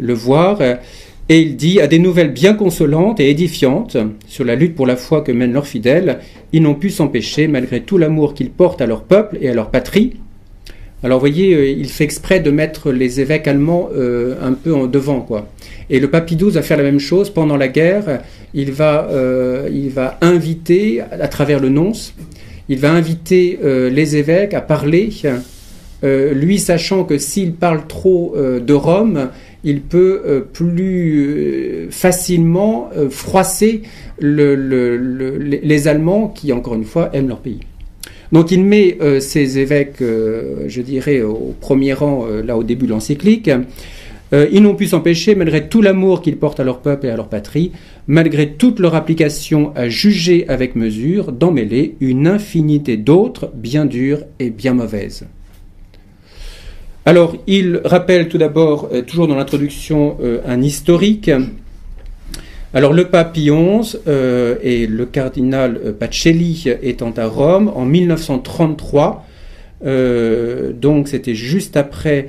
le 0.00 0.14
voir. 0.14 0.60
Et 1.30 1.40
il 1.42 1.56
dit, 1.56 1.78
à 1.80 1.86
des 1.86 1.98
nouvelles 1.98 2.32
bien 2.32 2.54
consolantes 2.54 3.20
et 3.20 3.28
édifiantes 3.28 3.98
sur 4.26 4.46
la 4.46 4.54
lutte 4.54 4.74
pour 4.74 4.86
la 4.86 4.96
foi 4.96 5.20
que 5.20 5.30
mènent 5.30 5.52
leurs 5.52 5.66
fidèles, 5.66 6.20
ils 6.52 6.62
n'ont 6.62 6.74
pu 6.74 6.88
s'empêcher, 6.88 7.48
malgré 7.48 7.82
tout 7.82 7.98
l'amour 7.98 8.32
qu'ils 8.32 8.48
portent 8.48 8.80
à 8.80 8.86
leur 8.86 9.02
peuple 9.02 9.36
et 9.42 9.50
à 9.50 9.54
leur 9.54 9.70
patrie, 9.70 10.14
alors 11.04 11.20
voyez, 11.20 11.54
euh, 11.54 11.70
il 11.70 11.88
fait 11.88 12.02
exprès 12.02 12.40
de 12.40 12.50
mettre 12.50 12.90
les 12.90 13.20
évêques 13.20 13.46
allemands 13.46 13.88
euh, 13.94 14.34
un 14.42 14.52
peu 14.52 14.74
en 14.74 14.86
devant, 14.86 15.20
quoi. 15.20 15.48
Et 15.90 16.00
le 16.00 16.10
papy 16.10 16.34
12 16.34 16.54
va 16.54 16.62
faire 16.62 16.76
la 16.76 16.82
même 16.82 16.98
chose 16.98 17.30
pendant 17.30 17.56
la 17.56 17.68
guerre. 17.68 18.20
Il 18.52 18.72
va, 18.72 19.08
euh, 19.10 19.68
il 19.72 19.90
va 19.90 20.18
inviter, 20.22 21.00
à 21.00 21.28
travers 21.28 21.60
le 21.60 21.68
nonce, 21.68 22.14
il 22.68 22.78
va 22.78 22.92
inviter 22.92 23.58
les 23.62 24.16
évêques 24.16 24.54
à 24.54 24.60
parler, 24.60 25.10
lui 26.02 26.58
sachant 26.58 27.04
que 27.04 27.18
s'il 27.18 27.52
parle 27.52 27.86
trop 27.86 28.34
de 28.36 28.72
Rome, 28.74 29.30
il 29.64 29.80
peut 29.80 30.46
plus 30.52 31.88
facilement 31.90 32.90
froisser 33.10 33.82
les 34.20 35.88
Allemands 35.88 36.28
qui, 36.28 36.52
encore 36.52 36.74
une 36.74 36.84
fois, 36.84 37.10
aiment 37.12 37.28
leur 37.28 37.40
pays. 37.40 37.60
Donc 38.32 38.50
il 38.50 38.64
met 38.64 38.98
euh, 39.00 39.20
ces 39.20 39.58
évêques, 39.58 40.02
euh, 40.02 40.64
je 40.66 40.82
dirais, 40.82 41.22
au 41.22 41.54
premier 41.60 41.94
rang, 41.94 42.26
euh, 42.28 42.42
là 42.42 42.56
au 42.56 42.62
début 42.62 42.86
de 42.86 42.90
l'encyclique. 42.90 43.50
Ils 44.32 44.62
n'ont 44.62 44.74
pu 44.74 44.86
s'empêcher, 44.86 45.34
malgré 45.34 45.68
tout 45.68 45.80
l'amour 45.80 46.20
qu'ils 46.20 46.36
portent 46.36 46.60
à 46.60 46.64
leur 46.64 46.80
peuple 46.80 47.06
et 47.06 47.10
à 47.10 47.16
leur 47.16 47.28
patrie, 47.28 47.72
malgré 48.06 48.50
toute 48.52 48.78
leur 48.78 48.94
application 48.94 49.72
à 49.74 49.88
juger 49.88 50.46
avec 50.48 50.76
mesure, 50.76 51.32
d'emmêler 51.32 51.96
une 52.00 52.26
infinité 52.26 52.98
d'autres, 52.98 53.50
bien 53.54 53.86
dures 53.86 54.24
et 54.38 54.50
bien 54.50 54.74
mauvaises. 54.74 55.26
Alors, 57.06 57.36
il 57.46 57.80
rappelle 57.84 58.28
tout 58.28 58.36
d'abord, 58.36 58.90
toujours 59.06 59.28
dans 59.28 59.36
l'introduction, 59.36 60.18
un 60.46 60.60
historique 60.60 61.30
alors 62.74 62.92
le 62.92 63.06
pape 63.06 63.34
XI 63.34 63.96
euh, 64.06 64.56
et 64.62 64.86
le 64.86 65.06
cardinal 65.06 65.80
euh, 65.82 65.92
Pacelli 65.92 66.66
étant 66.82 67.12
à 67.16 67.24
Rome 67.24 67.72
en 67.74 67.86
1933, 67.86 69.26
euh, 69.86 70.72
donc 70.74 71.08
c'était 71.08 71.34
juste 71.34 71.78
après 71.78 72.28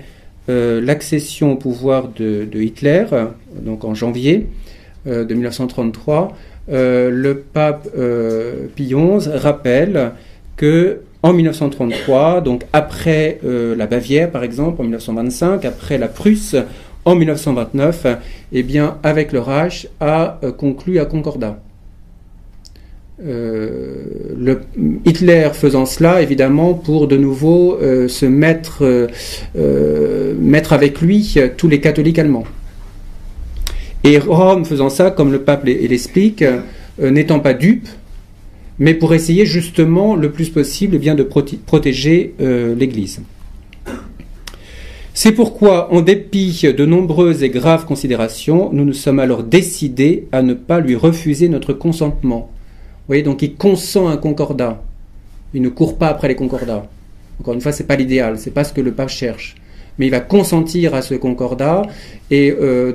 l'accession 0.50 1.54
au 1.54 1.56
pouvoir 1.56 2.10
de, 2.10 2.48
Hitler, 2.54 3.06
donc 3.54 3.84
en 3.86 3.94
janvier 3.94 4.48
de 5.06 5.34
1933, 5.34 6.36
le 6.68 7.34
pape 7.54 7.88
Pie 8.76 8.94
XI 8.94 9.30
rappelle 9.34 10.12
que 10.58 11.02
en 11.22 11.34
1933, 11.34 12.42
donc 12.42 12.66
après 12.74 13.40
la 13.44 13.86
Bavière 13.86 14.32
par 14.32 14.44
exemple, 14.44 14.82
en 14.82 14.84
1925, 14.84 15.66
après 15.66 15.98
la 15.98 16.08
Prusse 16.08 16.56
en 17.06 17.16
1929, 17.16 18.08
eh 18.52 18.64
bien, 18.64 18.98
avec 19.04 19.32
le 19.32 19.40
Reich, 19.40 19.88
a 20.00 20.40
conclu 20.58 21.00
un 21.00 21.06
concordat. 21.06 21.60
Euh, 23.26 24.06
le, 24.38 24.62
Hitler 25.06 25.50
faisant 25.54 25.86
cela, 25.86 26.22
évidemment, 26.22 26.74
pour 26.74 27.08
de 27.08 27.18
nouveau 27.18 27.78
euh, 27.82 28.08
se 28.08 28.26
mettre, 28.26 29.10
euh, 29.56 30.34
mettre 30.40 30.74
avec 30.74 31.02
lui 31.02 31.36
tous 31.58 31.68
les 31.68 31.82
catholiques 31.82 32.20
allemands. 32.20 32.46
Et 34.06 34.18
Rome 34.18 34.64
faisant 34.64 34.90
ça, 34.90 35.12
comme 35.12 35.32
le 35.32 35.42
pape 35.42 35.66
l'explique, 35.66 36.44
n'étant 37.00 37.42
pas 37.42 37.54
dupe, 37.54 37.90
mais 38.80 38.94
pour 38.94 39.14
essayer 39.14 39.46
justement 39.46 40.16
le 40.16 40.32
plus 40.32 40.50
possible 40.50 40.96
eh 40.96 41.00
bien, 41.00 41.16
de 41.16 41.24
protéger 41.24 42.34
l'Église. 42.40 43.20
C'est 45.14 45.34
pourquoi, 45.34 45.94
en 45.94 46.00
dépit 46.00 46.62
de 46.62 46.86
nombreuses 46.86 47.44
et 47.44 47.50
graves 47.50 47.86
considérations, 47.86 48.70
nous 48.72 48.86
nous 48.86 48.94
sommes 48.94 49.20
alors 49.20 49.44
décidés 49.44 50.28
à 50.32 50.44
ne 50.44 50.54
pas 50.54 50.80
lui 50.80 50.96
refuser 50.96 51.50
notre 51.50 51.74
consentement 51.74 52.50
voyez, 53.10 53.24
donc 53.24 53.42
il 53.42 53.56
consent 53.56 54.08
un 54.08 54.18
concordat. 54.18 54.82
Il 55.54 55.64
ne 55.64 55.70
court 55.70 55.98
pas 55.98 56.10
après 56.10 56.28
les 56.28 56.36
concordats. 56.36 56.86
Encore 57.40 57.56
une 57.56 57.62
fois, 57.62 57.72
c'est 57.72 57.86
pas 57.86 57.96
l'idéal, 57.96 58.38
c'est 58.38 58.52
pas 58.52 58.64
ce 58.64 58.72
que 58.72 58.82
le 58.82 58.92
pape 58.92 59.10
cherche. 59.10 59.56
Mais 59.98 60.06
il 60.06 60.12
va 60.12 60.20
consentir 60.20 60.94
à 60.94 61.02
ce 61.02 61.16
concordat 61.16 61.82
et 62.32 62.56
euh, 62.58 62.94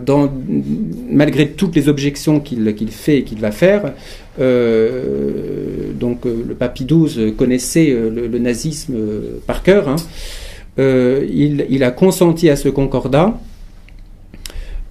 malgré 1.11 1.49
toutes 1.51 1.75
les 1.75 1.89
objections 1.89 2.41
qu'il 2.41 2.91
fait 2.91 3.19
et 3.19 3.25
qu'il 3.25 3.41
va 3.41 3.51
faire, 3.51 3.93
euh, 4.41 5.93
donc 5.99 6.25
euh, 6.25 6.45
le 6.49 6.55
pape 6.55 6.79
XII 6.79 7.35
connaissait 7.35 7.91
le, 7.91 8.39
nazisme 8.39 8.95
par 9.47 9.63
cœur, 9.63 9.89
hein, 9.89 9.97
il, 10.79 11.85
a 11.85 11.91
consenti 11.91 12.49
à 12.49 12.57
ce 12.57 12.69
concordat 12.69 13.39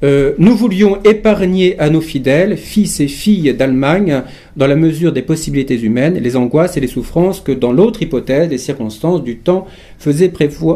euh, 0.03 0.33
nous 0.37 0.55
voulions 0.55 0.97
épargner 1.03 1.79
à 1.79 1.89
nos 1.89 2.01
fidèles, 2.01 2.57
fils 2.57 2.99
et 2.99 3.07
filles 3.07 3.53
d'Allemagne, 3.53 4.23
dans 4.57 4.67
la 4.67 4.75
mesure 4.75 5.13
des 5.13 5.21
possibilités 5.21 5.79
humaines, 5.79 6.15
les 6.15 6.35
angoisses 6.35 6.75
et 6.75 6.81
les 6.81 6.87
souffrances 6.87 7.39
que, 7.39 7.53
dans 7.53 7.71
l'autre 7.71 8.01
hypothèse, 8.01 8.49
les 8.49 8.57
circonstances 8.57 9.23
du 9.23 9.37
temps 9.37 9.65
faisaient 9.99 10.33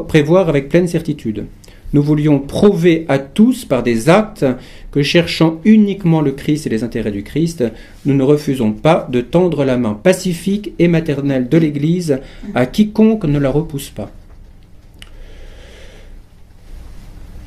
prévoir 0.07 0.47
avec 0.47 0.69
pleine 0.69 0.87
certitude. 0.87 1.45
Nous 1.93 2.01
voulions 2.01 2.39
prouver 2.39 3.05
à 3.07 3.17
tous 3.17 3.63
par 3.65 3.83
des 3.83 4.09
actes 4.09 4.45
que, 4.91 5.03
cherchant 5.03 5.59
uniquement 5.63 6.21
le 6.21 6.31
Christ 6.31 6.67
et 6.67 6.69
les 6.69 6.83
intérêts 6.83 7.11
du 7.11 7.23
Christ, 7.23 7.63
nous 8.05 8.13
ne 8.13 8.23
refusons 8.23 8.71
pas 8.71 9.07
de 9.11 9.21
tendre 9.21 9.63
la 9.63 9.77
main 9.77 9.93
pacifique 9.93 10.73
et 10.79 10.87
maternelle 10.87 11.49
de 11.49 11.57
l'Église 11.57 12.19
à 12.55 12.65
quiconque 12.65 13.25
ne 13.25 13.39
la 13.39 13.49
repousse 13.49 13.89
pas. 13.89 14.11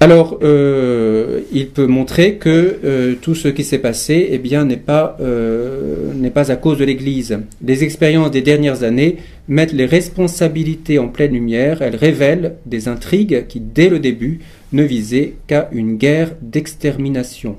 Alors, 0.03 0.39
euh, 0.43 1.43
il 1.53 1.69
peut 1.69 1.87
montrer 1.87 2.37
que 2.37 2.79
euh, 2.83 3.17
tout 3.21 3.35
ce 3.35 3.49
qui 3.49 3.65
s'est 3.65 3.81
passé, 3.81 4.29
eh 4.31 4.39
bien, 4.39 4.65
n'est 4.65 4.79
pas 4.79 5.19
euh, 5.21 6.15
n'est 6.15 6.31
pas 6.31 6.51
à 6.51 6.57
cause 6.57 6.79
de 6.79 6.87
l'Église. 6.87 7.39
Les 7.63 7.85
expériences 7.85 8.31
des 8.31 8.41
dernières 8.41 8.83
années 8.83 9.19
mettent 9.47 9.75
les 9.75 9.85
responsabilités 9.85 10.99
en 10.99 11.09
pleine 11.09 11.35
lumière. 11.35 11.83
Elles 11.83 11.97
révèlent 11.97 12.55
des 12.65 12.89
intrigues 12.89 13.47
qui, 13.47 13.61
dès 13.61 13.91
le 13.91 13.99
début, 13.99 14.41
ne 14.73 14.85
visaient 14.85 15.35
qu'à 15.47 15.69
une 15.71 15.97
guerre 15.97 16.33
d'extermination. 16.41 17.57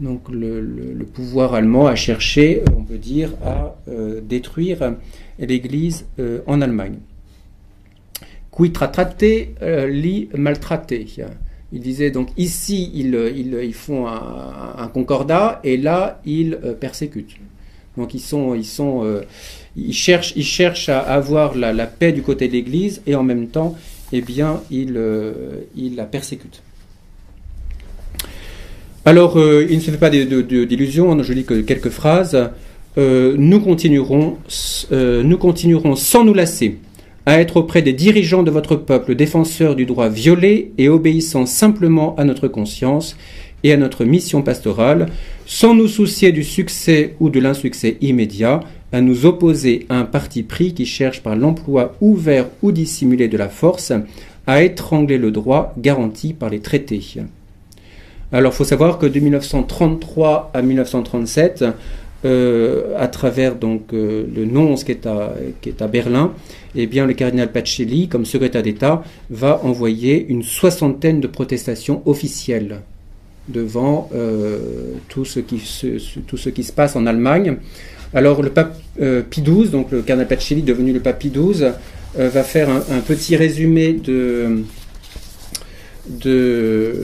Donc, 0.00 0.28
le, 0.30 0.60
le, 0.60 1.04
pouvoir 1.06 1.54
allemand 1.54 1.86
a 1.86 1.94
cherché, 1.94 2.60
on 2.76 2.82
peut 2.82 2.98
dire, 2.98 3.30
à 3.42 3.74
détruire 4.22 4.94
l'Église 5.40 6.04
en 6.46 6.60
Allemagne 6.60 6.98
qui 8.64 8.70
traité, 8.72 9.54
euh, 9.62 9.86
li 9.86 10.28
maltraité. 10.34 11.06
Il 11.72 11.80
disait 11.80 12.10
donc 12.10 12.28
ici 12.36 12.90
ils, 12.94 13.14
ils, 13.62 13.74
font 13.74 14.06
un, 14.06 14.88
concordat 14.88 15.60
et 15.64 15.76
là 15.76 16.20
ils 16.24 16.58
euh, 16.64 16.72
persécutent. 16.72 17.36
Donc 17.96 18.14
ils 18.14 18.20
sont 18.20 18.54
ils 18.54 18.64
sont 18.64 19.04
euh, 19.04 19.22
ils 19.76 19.92
cherchent 19.92 20.32
ils 20.36 20.44
cherchent 20.44 20.88
à 20.88 21.00
avoir 21.00 21.54
la, 21.54 21.86
paix 21.86 22.12
du 22.12 22.22
côté 22.22 22.48
de 22.48 22.52
l'Église 22.54 23.02
et 23.06 23.14
en 23.14 23.22
même 23.22 23.48
temps 23.48 23.76
eh 24.12 24.22
bien 24.22 24.62
ils, 24.70 24.98
ils 25.76 25.94
la 25.94 26.04
persécutent. 26.04 26.62
Alors 29.04 29.38
il 29.38 29.74
ne 29.74 29.80
se 29.80 29.90
fait 29.90 29.98
pas 29.98 30.10
d'illusions. 30.10 31.22
Je 31.22 31.32
lis 31.32 31.44
que 31.44 31.60
quelques 31.60 31.90
phrases. 31.90 32.50
nous 32.96 33.60
continuerons 33.60 34.38
nous 34.90 35.38
continuerons 35.38 35.96
sans 35.96 36.24
nous 36.24 36.34
lasser 36.34 36.78
à 37.28 37.40
être 37.40 37.58
auprès 37.58 37.82
des 37.82 37.92
dirigeants 37.92 38.42
de 38.42 38.50
votre 38.50 38.74
peuple, 38.74 39.14
défenseurs 39.14 39.76
du 39.76 39.84
droit 39.84 40.08
violé 40.08 40.72
et 40.78 40.88
obéissant 40.88 41.44
simplement 41.44 42.16
à 42.16 42.24
notre 42.24 42.48
conscience 42.48 43.18
et 43.62 43.70
à 43.74 43.76
notre 43.76 44.06
mission 44.06 44.40
pastorale, 44.40 45.08
sans 45.44 45.74
nous 45.74 45.88
soucier 45.88 46.32
du 46.32 46.42
succès 46.42 47.16
ou 47.20 47.28
de 47.28 47.38
l'insuccès 47.38 47.98
immédiat, 48.00 48.60
à 48.92 49.02
nous 49.02 49.26
opposer 49.26 49.84
à 49.90 49.96
un 49.96 50.04
parti 50.06 50.42
pris 50.42 50.72
qui 50.72 50.86
cherche 50.86 51.22
par 51.22 51.36
l'emploi 51.36 51.96
ouvert 52.00 52.46
ou 52.62 52.72
dissimulé 52.72 53.28
de 53.28 53.36
la 53.36 53.50
force 53.50 53.92
à 54.46 54.62
étrangler 54.62 55.18
le 55.18 55.30
droit 55.30 55.74
garanti 55.76 56.32
par 56.32 56.48
les 56.48 56.60
traités. 56.60 57.02
Alors, 58.32 58.54
il 58.54 58.56
faut 58.56 58.64
savoir 58.64 58.96
que 58.96 59.04
de 59.04 59.20
1933 59.20 60.50
à 60.54 60.62
1937, 60.62 61.66
euh, 62.24 62.96
à 62.98 63.06
travers 63.06 63.54
donc 63.54 63.92
euh, 63.92 64.24
le 64.34 64.44
nonce 64.44 64.82
qui 64.82 64.90
est 64.90 65.06
à, 65.06 65.34
qui 65.60 65.68
est 65.68 65.80
à 65.80 65.86
Berlin, 65.86 66.32
eh 66.74 66.88
bien 66.88 67.06
le 67.06 67.14
cardinal 67.14 67.52
Pacelli, 67.52 68.08
comme 68.08 68.24
secrétaire 68.24 68.64
d'État, 68.64 69.04
va 69.30 69.60
envoyer 69.62 70.26
une 70.28 70.42
soixantaine 70.42 71.20
de 71.20 71.28
protestations 71.28 72.02
officielles 72.06 72.80
devant 73.46 74.10
euh, 74.12 74.58
tout, 75.08 75.24
ce 75.24 75.38
qui 75.38 75.60
se, 75.60 76.18
tout 76.26 76.36
ce 76.36 76.48
qui 76.48 76.64
se 76.64 76.72
passe 76.72 76.96
en 76.96 77.06
Allemagne. 77.06 77.58
Alors 78.12 78.42
le 78.42 78.50
pape 78.50 78.76
Pie 79.30 79.42
XII, 79.42 79.68
donc 79.68 79.92
le 79.92 80.02
cardinal 80.02 80.26
Pacelli 80.26 80.62
devenu 80.62 80.92
le 80.92 80.98
pape 80.98 81.20
Pie 81.20 81.30
XII, 81.30 81.68
va 82.16 82.42
faire 82.42 82.68
un, 82.68 83.00
petit 83.00 83.36
résumé 83.36 83.92
de, 83.92 84.64
de, 86.08 86.94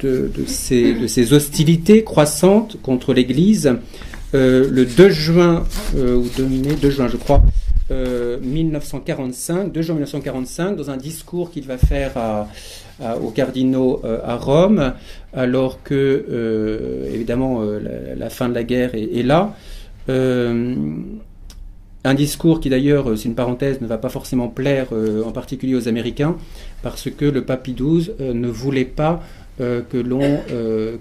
de, 0.00 0.30
de, 0.34 0.44
ces, 0.46 0.94
de 0.94 1.06
ces 1.08 1.34
hostilités 1.34 2.04
croissantes 2.04 2.78
contre 2.80 3.12
l'Église 3.12 3.76
euh, 4.34 4.68
le 4.68 4.84
2 4.84 5.10
juin, 5.10 5.64
euh, 5.96 6.16
ou 6.16 6.28
2 6.36 6.44
mai, 6.44 6.74
2 6.80 6.90
juin 6.90 7.08
je 7.08 7.16
crois, 7.16 7.42
1945, 7.90 9.54
euh, 9.54 9.68
2 9.68 9.82
juin 9.82 9.94
1945, 9.94 10.76
dans 10.76 10.90
un 10.90 10.96
discours 10.96 11.52
qu'il 11.52 11.64
va 11.64 11.78
faire 11.78 12.12
aux 13.22 13.30
cardinaux 13.30 14.02
à 14.24 14.36
Rome, 14.36 14.94
alors 15.32 15.82
que, 15.82 17.06
évidemment, 17.12 17.62
la, 18.16 18.30
fin 18.30 18.48
de 18.48 18.54
la 18.54 18.64
guerre 18.64 18.94
est, 18.94 19.22
là. 19.22 19.54
un 20.08 20.54
discours 22.14 22.60
qui 22.60 22.70
d'ailleurs, 22.70 23.16
c'est 23.16 23.28
une 23.28 23.34
parenthèse, 23.34 23.80
ne 23.80 23.86
va 23.86 23.98
pas 23.98 24.08
forcément 24.08 24.48
plaire 24.48 24.86
en 25.24 25.32
particulier 25.32 25.74
aux 25.74 25.86
Américains, 25.86 26.36
parce 26.82 27.10
que 27.10 27.26
le 27.26 27.44
pape 27.44 27.68
XII 27.68 28.12
ne 28.18 28.48
voulait 28.48 28.86
pas 28.86 29.22
euh, 29.60 29.82
que 29.88 29.98
l'on 29.98 30.40
euh, 30.52 30.96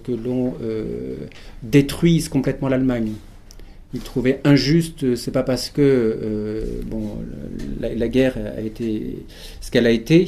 euh, 0.61 1.15
détruise 1.63 2.29
complètement 2.29 2.69
l'Allemagne. 2.69 3.13
Il 3.95 3.99
trouvait 3.99 4.39
injuste, 4.43 5.15
c'est 5.15 5.31
pas 5.31 5.43
parce 5.43 5.69
que 5.69 6.63
bon 6.87 7.17
la, 7.79 8.07
guerre 8.07 8.35
a 8.57 8.61
été 8.61 9.17
ce 9.61 9.69
qu'elle 9.69 9.85
a 9.85 9.91
été, 9.91 10.27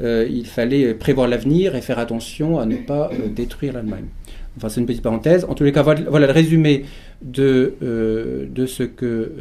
il 0.00 0.46
fallait 0.46 0.94
prévoir 0.94 1.26
l'avenir 1.26 1.74
et 1.74 1.80
faire 1.80 1.98
attention 1.98 2.60
à 2.60 2.66
ne 2.66 2.76
pas 2.76 3.10
détruire 3.34 3.72
l'Allemagne. 3.72 4.04
Enfin, 4.56 4.68
c'est 4.68 4.78
une 4.78 4.86
petite 4.86 5.02
parenthèse. 5.02 5.44
En 5.48 5.54
tous 5.54 5.64
les 5.64 5.72
cas, 5.72 5.82
voilà, 5.82 6.26
le 6.28 6.32
résumé 6.32 6.84
de, 7.22 7.74
de 7.80 8.66
ce 8.66 8.84
que 8.84 9.32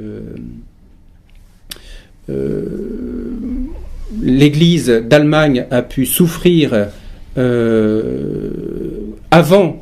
l'Église 4.20 4.88
d'Allemagne 4.88 5.66
a 5.72 5.82
pu 5.82 6.06
souffrir 6.06 6.74
euh, 6.74 6.86
avant 9.32 9.82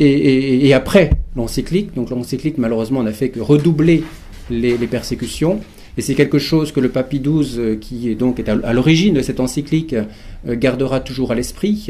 et, 0.00 0.74
après 0.74 1.10
l'encyclique. 1.36 1.94
Donc 1.94 2.10
l'encyclique, 2.10 2.58
malheureusement, 2.58 3.02
n'a 3.02 3.12
fait 3.12 3.28
que 3.28 3.40
redoubler 3.40 4.02
les, 4.50 4.74
persécutions. 4.86 5.60
Et 5.98 6.02
c'est 6.02 6.14
quelque 6.14 6.38
chose 6.38 6.72
que 6.72 6.80
le 6.80 6.88
pape 6.88 7.12
XII, 7.12 7.58
euh, 7.58 7.76
qui 7.76 8.10
est 8.10 8.14
donc 8.14 8.40
à, 8.48 8.72
l'origine 8.72 9.14
de 9.14 9.22
cette 9.22 9.40
encyclique, 9.40 9.94
euh, 9.94 10.56
gardera 10.56 11.00
toujours 11.00 11.32
à 11.32 11.34
l'esprit. 11.34 11.88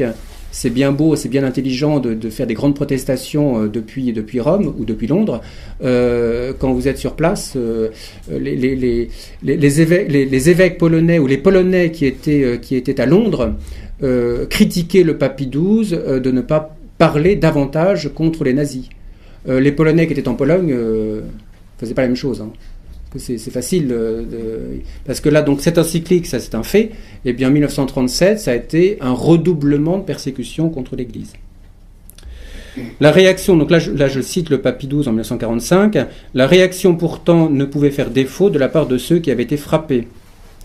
C'est 0.53 0.69
bien 0.69 0.91
beau, 0.91 1.15
c'est 1.15 1.29
bien 1.29 1.45
intelligent 1.45 2.01
de, 2.01 2.29
faire 2.29 2.45
des 2.45 2.55
grandes 2.55 2.75
protestations 2.75 3.67
depuis, 3.67 4.11
depuis 4.11 4.41
Rome 4.41 4.73
ou 4.77 4.83
depuis 4.83 5.07
Londres. 5.07 5.39
quand 5.79 6.73
vous 6.73 6.89
êtes 6.89 6.97
sur 6.97 7.15
place, 7.15 7.55
les, 8.29 8.57
les, 8.57 9.81
évêques, 9.81 10.11
les, 10.11 10.49
évêques, 10.49 10.77
polonais 10.77 11.19
ou 11.19 11.27
les 11.27 11.37
Polonais 11.37 11.91
qui 11.91 12.05
étaient, 12.05 12.59
qui 12.61 12.75
étaient 12.75 12.99
à 12.99 13.05
Londres 13.05 13.53
critiqué 14.49 15.03
le 15.03 15.17
pape 15.17 15.41
XII 15.41 15.91
de 16.21 16.31
ne 16.31 16.41
pas 16.41 16.75
parler 16.97 17.35
davantage 17.35 18.09
contre 18.13 18.43
les 18.43 18.53
nazis. 18.53 18.89
les 19.47 19.71
Polonais 19.71 20.07
qui 20.07 20.13
étaient 20.13 20.27
en 20.27 20.35
Pologne 20.35 20.73
ne 20.73 21.21
faisaient 21.77 21.93
pas 21.93 22.03
la 22.03 22.07
même 22.07 22.17
chose. 22.17 22.41
Hein 22.41 22.51
c'est 23.17 23.37
facile 23.51 23.93
parce 25.05 25.19
que 25.19 25.27
là 25.27 25.41
donc 25.41 25.59
cette 25.59 25.77
encyclique 25.77 26.25
ça 26.27 26.39
c'est 26.39 26.55
un 26.55 26.63
fait 26.63 26.83
et 26.83 26.91
eh 27.25 27.33
bien 27.33 27.49
1937 27.49 28.39
ça 28.39 28.51
a 28.51 28.55
été 28.55 28.97
un 29.01 29.11
redoublement 29.11 29.97
de 29.97 30.03
persécution 30.03 30.69
contre 30.69 30.95
l'Église. 30.95 31.33
La 32.99 33.11
réaction, 33.11 33.57
donc 33.57 33.69
là 33.69 33.79
je, 33.79 33.91
là 33.91 34.07
je, 34.07 34.21
cite 34.21 34.49
le 34.49 34.61
Papy 34.61 34.87
XII 34.87 35.07
en 35.07 35.11
1945, 35.11 35.97
la 36.33 36.47
réaction 36.47 36.95
pourtant 36.95 37.49
ne 37.49 37.65
pouvait 37.65 37.91
faire 37.91 38.09
défaut 38.09 38.49
de 38.49 38.57
la 38.57 38.69
part 38.69 38.87
de 38.87 38.97
ceux 38.97 39.19
qui 39.19 39.29
avaient 39.29 39.43
été 39.43 39.57
frappés, 39.57 40.07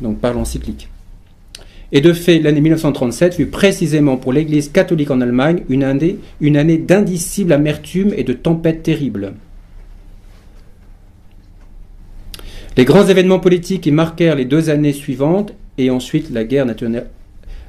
donc 0.01 0.20
par 0.20 0.33
l'encyclique. 0.33 0.88
Et 1.92 2.01
de 2.01 2.12
fait, 2.12 2.40
l'année 2.40 2.61
1937 2.61 3.35
fut 3.35 3.46
précisément 3.46 4.16
pour 4.16 4.33
l'Église 4.33 4.70
catholique 4.70 5.11
en 5.11 5.20
Allemagne 5.20 5.62
une 5.68 5.85
année, 5.85 6.79
d'indicible 6.79 7.53
amertume 7.53 8.12
et 8.16 8.25
de 8.25 8.33
tempête 8.33 8.83
terrible. 8.83 9.35
Les 12.77 12.85
grands 12.85 13.07
événements 13.07 13.38
politiques 13.38 13.83
qui 13.83 13.92
marquèrent 13.92 14.35
les 14.35 14.44
deux 14.44 14.68
années 14.68 14.92
suivantes 14.92 15.55
et 15.79 15.90
ensuite 15.90 16.31
la 16.31 16.44
guerre 16.44 16.66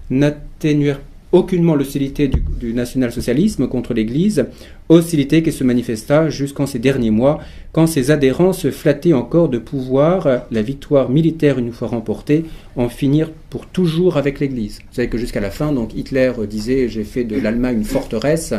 n'atténuèrent 0.10 1.00
aucunement 1.32 1.76
l'hostilité 1.76 2.30
du, 2.30 2.74
national-socialisme 2.74 3.68
contre 3.68 3.94
l'Église, 3.94 4.46
hostilité 4.90 5.44
qui 5.44 5.52
se 5.52 5.64
manifesta 5.64 6.30
jusqu'en 6.30 6.66
ces 6.66 6.80
derniers 6.80 7.12
mois, 7.12 7.40
quand 7.74 7.86
ses 7.86 8.12
adhérents 8.12 8.54
se 8.54 8.72
flattaient 8.72 9.14
encore 9.14 9.50
de 9.50 9.58
pouvoir, 9.58 10.46
la 10.50 10.62
victoire 10.62 11.10
militaire 11.10 11.60
une 11.60 11.74
fois 11.74 11.90
remportée, 11.90 12.46
en 12.76 12.88
finir 12.88 13.30
pour 13.50 13.66
toujours 13.66 14.18
avec 14.18 14.40
l'Église. 14.40 14.80
Vous 14.90 14.96
savez 14.96 15.10
que 15.10 15.18
jusqu'à 15.18 15.42
la 15.42 15.52
fin, 15.52 15.74
donc 15.74 15.94
Hitler 15.96 16.32
disait 16.50 16.88
j'ai 16.88 17.04
fait 17.04 17.26
de 17.26 17.40
l'Allemagne 17.40 17.78
une 17.78 17.84
forteresse, 17.84 18.54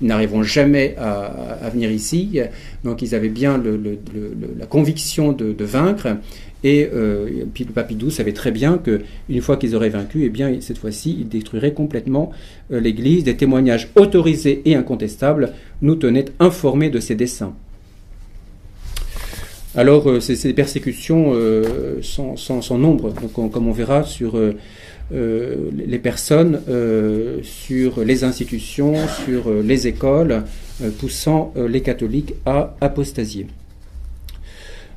ils 0.00 0.06
n'arriveront 0.06 0.42
jamais 0.42 0.94
à, 0.98 1.68
venir 1.72 1.90
ici, 1.90 2.40
donc 2.84 3.02
ils 3.02 3.14
avaient 3.14 3.28
bien 3.28 3.60
la 4.58 4.66
conviction 4.66 5.32
de, 5.32 5.52
de 5.52 5.64
vaincre, 5.64 6.16
et, 6.64 6.88
euh, 6.92 7.44
le 7.58 7.72
Papidou 7.72 8.10
savait 8.10 8.32
très 8.32 8.50
bien 8.50 8.78
qu'une 8.78 9.40
fois 9.40 9.56
qu'ils 9.56 9.74
auraient 9.74 9.88
vaincu, 9.88 10.24
eh 10.24 10.28
bien, 10.28 10.60
cette 10.60 10.78
fois-ci, 10.78 11.16
ils 11.20 11.28
détruiraient 11.28 11.72
complètement 11.72 12.30
euh, 12.72 12.80
l'Église. 12.80 13.24
Des 13.24 13.36
témoignages 13.36 13.88
autorisés 13.96 14.62
et 14.64 14.74
incontestables 14.74 15.52
nous 15.80 15.96
tenaient 15.96 16.26
informés 16.38 16.90
de 16.90 17.00
ses 17.00 17.14
desseins. 17.14 17.54
Alors, 19.74 20.08
euh, 20.08 20.20
ces, 20.20 20.52
persécutions 20.52 21.32
sont 22.02 22.36
sans, 22.36 22.78
nombre, 22.78 23.12
donc, 23.12 23.50
comme 23.50 23.68
on 23.68 23.72
verra 23.72 24.04
sur 24.04 24.38
les 25.10 25.98
personnes, 25.98 26.60
sur 27.42 28.04
les 28.04 28.24
institutions, 28.24 28.94
sur 29.24 29.50
les 29.62 29.86
écoles, 29.86 30.44
poussant 30.98 31.52
les 31.56 31.80
catholiques 31.80 32.34
à 32.44 32.76
apostasier. 32.80 33.46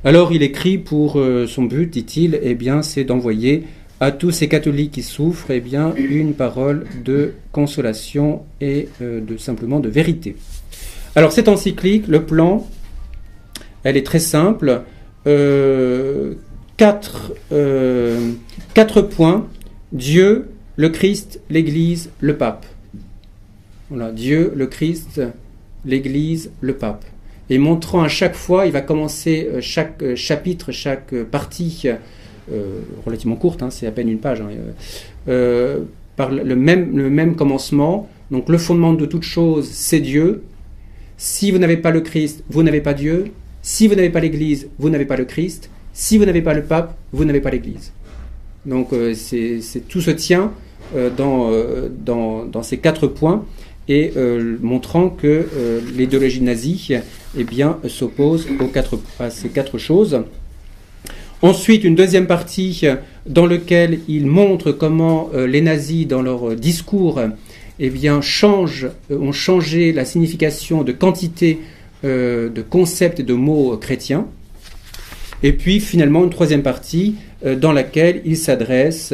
Alors 0.06 0.30
il 0.30 0.44
écrit 0.44 0.78
pour 0.78 1.18
euh, 1.18 1.48
son 1.48 1.64
but, 1.64 1.92
dit-il, 1.92 2.38
eh 2.40 2.54
bien, 2.54 2.82
c'est 2.82 3.02
d'envoyer 3.02 3.64
à 3.98 4.12
tous 4.12 4.30
ces 4.30 4.46
catholiques 4.46 4.92
qui 4.92 5.02
souffrent, 5.02 5.50
eh 5.50 5.58
bien, 5.58 5.96
une 5.96 6.34
parole 6.34 6.86
de 7.04 7.32
consolation 7.50 8.44
et 8.60 8.88
euh, 9.02 9.20
de 9.20 9.36
simplement 9.36 9.80
de 9.80 9.88
vérité. 9.88 10.36
Alors 11.16 11.32
cette 11.32 11.48
encyclique, 11.48 12.06
le 12.06 12.24
plan, 12.24 12.68
elle 13.82 13.96
est 13.96 14.06
très 14.06 14.20
simple. 14.20 14.82
Euh, 15.26 16.34
quatre, 16.76 17.32
quatre 18.74 19.02
points 19.02 19.48
Dieu, 19.90 20.50
le 20.76 20.88
Christ, 20.88 21.40
l'Église, 21.50 22.10
le 22.20 22.36
Pape. 22.36 22.64
Voilà, 23.90 24.12
Dieu, 24.12 24.52
le 24.54 24.68
Christ, 24.68 25.20
l'Église, 25.84 26.52
le 26.60 26.76
Pape 26.76 27.04
et 27.48 27.58
montrant 27.58 28.02
à 28.02 28.08
chaque 28.08 28.34
fois, 28.34 28.66
il 28.66 28.72
va 28.72 28.80
commencer 28.80 29.48
euh, 29.52 29.60
chaque 29.60 30.02
euh, 30.02 30.16
chapitre, 30.16 30.72
chaque 30.72 31.12
euh, 31.12 31.24
partie, 31.24 31.88
relativement 33.04 33.34
courte, 33.34 33.62
hein, 33.62 33.70
c'est 33.70 33.88
à 33.88 33.90
peine 33.90 34.08
une 34.08 34.18
page, 34.18 34.40
hein, 34.40 34.50
par 36.16 36.30
le 36.30 36.56
même, 36.56 36.96
le 36.96 37.10
même 37.10 37.34
commencement. 37.34 38.08
Donc 38.30 38.48
le 38.48 38.56
fondement 38.56 38.92
de 38.92 39.04
toute 39.04 39.24
chose, 39.24 39.68
c'est 39.68 39.98
Dieu. 39.98 40.44
Si 41.16 41.50
vous 41.50 41.58
n'avez 41.58 41.76
pas 41.76 41.90
le 41.90 42.00
Christ, 42.00 42.44
vous 42.48 42.62
n'avez 42.62 42.80
pas 42.80 42.94
Dieu. 42.94 43.32
Si 43.62 43.88
vous 43.88 43.96
n'avez 43.96 44.10
pas 44.10 44.20
l'Église, 44.20 44.68
vous 44.78 44.90
n'avez 44.90 45.04
pas 45.06 45.16
le 45.16 45.24
Christ. 45.24 45.70
Si 45.92 46.18
vous 46.18 46.24
n'avez 46.24 46.40
pas 46.40 46.54
le 46.54 46.62
pape, 46.62 46.96
vous 47.12 47.24
n'avez 47.24 47.40
pas 47.40 47.50
l'Église. 47.50 47.92
Donc 48.64 48.90
c'est, 49.14 49.60
tout 49.88 50.00
se 50.00 50.12
tient 50.12 50.52
dans, 51.16 51.50
dans, 52.04 52.44
dans, 52.44 52.62
ces 52.62 52.78
quatre 52.78 53.08
points 53.08 53.44
et 53.88 54.12
montrant 54.60 55.10
que 55.10 55.46
l'idéologie 55.96 56.42
nazie 56.42 56.94
eh 57.36 57.44
bien, 57.44 57.78
s'oppose 57.88 58.46
à 59.20 59.30
ces 59.30 59.48
quatre 59.48 59.78
choses. 59.78 60.20
Ensuite, 61.42 61.84
une 61.84 61.94
deuxième 61.94 62.26
partie 62.26 62.82
dans 63.26 63.46
laquelle 63.46 64.00
il 64.08 64.26
montre 64.26 64.72
comment 64.72 65.28
euh, 65.34 65.46
les 65.46 65.60
nazis, 65.60 66.06
dans 66.06 66.22
leur 66.22 66.56
discours, 66.56 67.20
eh 67.78 67.90
bien, 67.90 68.22
changent, 68.22 68.88
euh, 69.10 69.18
ont 69.18 69.32
changé 69.32 69.92
la 69.92 70.06
signification 70.06 70.82
de 70.82 70.92
quantité 70.92 71.58
euh, 72.04 72.48
de 72.48 72.62
concepts 72.62 73.20
et 73.20 73.22
de 73.22 73.34
mots 73.34 73.76
chrétiens. 73.76 74.26
Et 75.42 75.52
puis, 75.52 75.78
finalement, 75.80 76.24
une 76.24 76.30
troisième 76.30 76.62
partie 76.62 77.16
dans 77.44 77.72
laquelle 77.72 78.22
il 78.24 78.38
s'adresse 78.38 79.12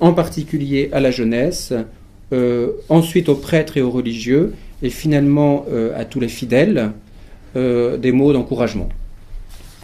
en 0.00 0.14
particulier 0.14 0.88
à 0.92 1.00
la 1.00 1.10
jeunesse, 1.10 1.74
ensuite 2.88 3.28
aux 3.28 3.34
prêtres 3.34 3.76
et 3.76 3.82
aux 3.82 3.90
religieux, 3.90 4.54
et 4.82 4.90
finalement 4.90 5.66
à 5.94 6.04
tous 6.04 6.20
les 6.20 6.28
fidèles, 6.28 6.92
euh, 7.56 7.96
des 7.96 8.10
mots 8.10 8.32
d'encouragement 8.32 8.88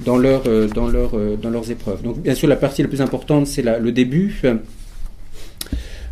dans, 0.05 0.19
euh, 0.25 0.67
dans, 0.67 0.89
euh, 0.93 1.37
dans 1.37 1.51
leurs 1.51 1.71
épreuves. 1.71 2.03
Donc 2.03 2.19
bien 2.21 2.35
sûr 2.35 2.49
la 2.49 2.57
partie 2.57 2.83
la 2.83 2.89
plus 2.89 3.01
importante 3.01 3.47
c'est 3.47 3.63
le 3.63 3.93
début. 3.93 4.43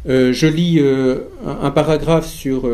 je 0.06 0.46
lis 0.46 0.80
un, 1.44 1.70
paragraphe 1.72 2.28
sur 2.28 2.70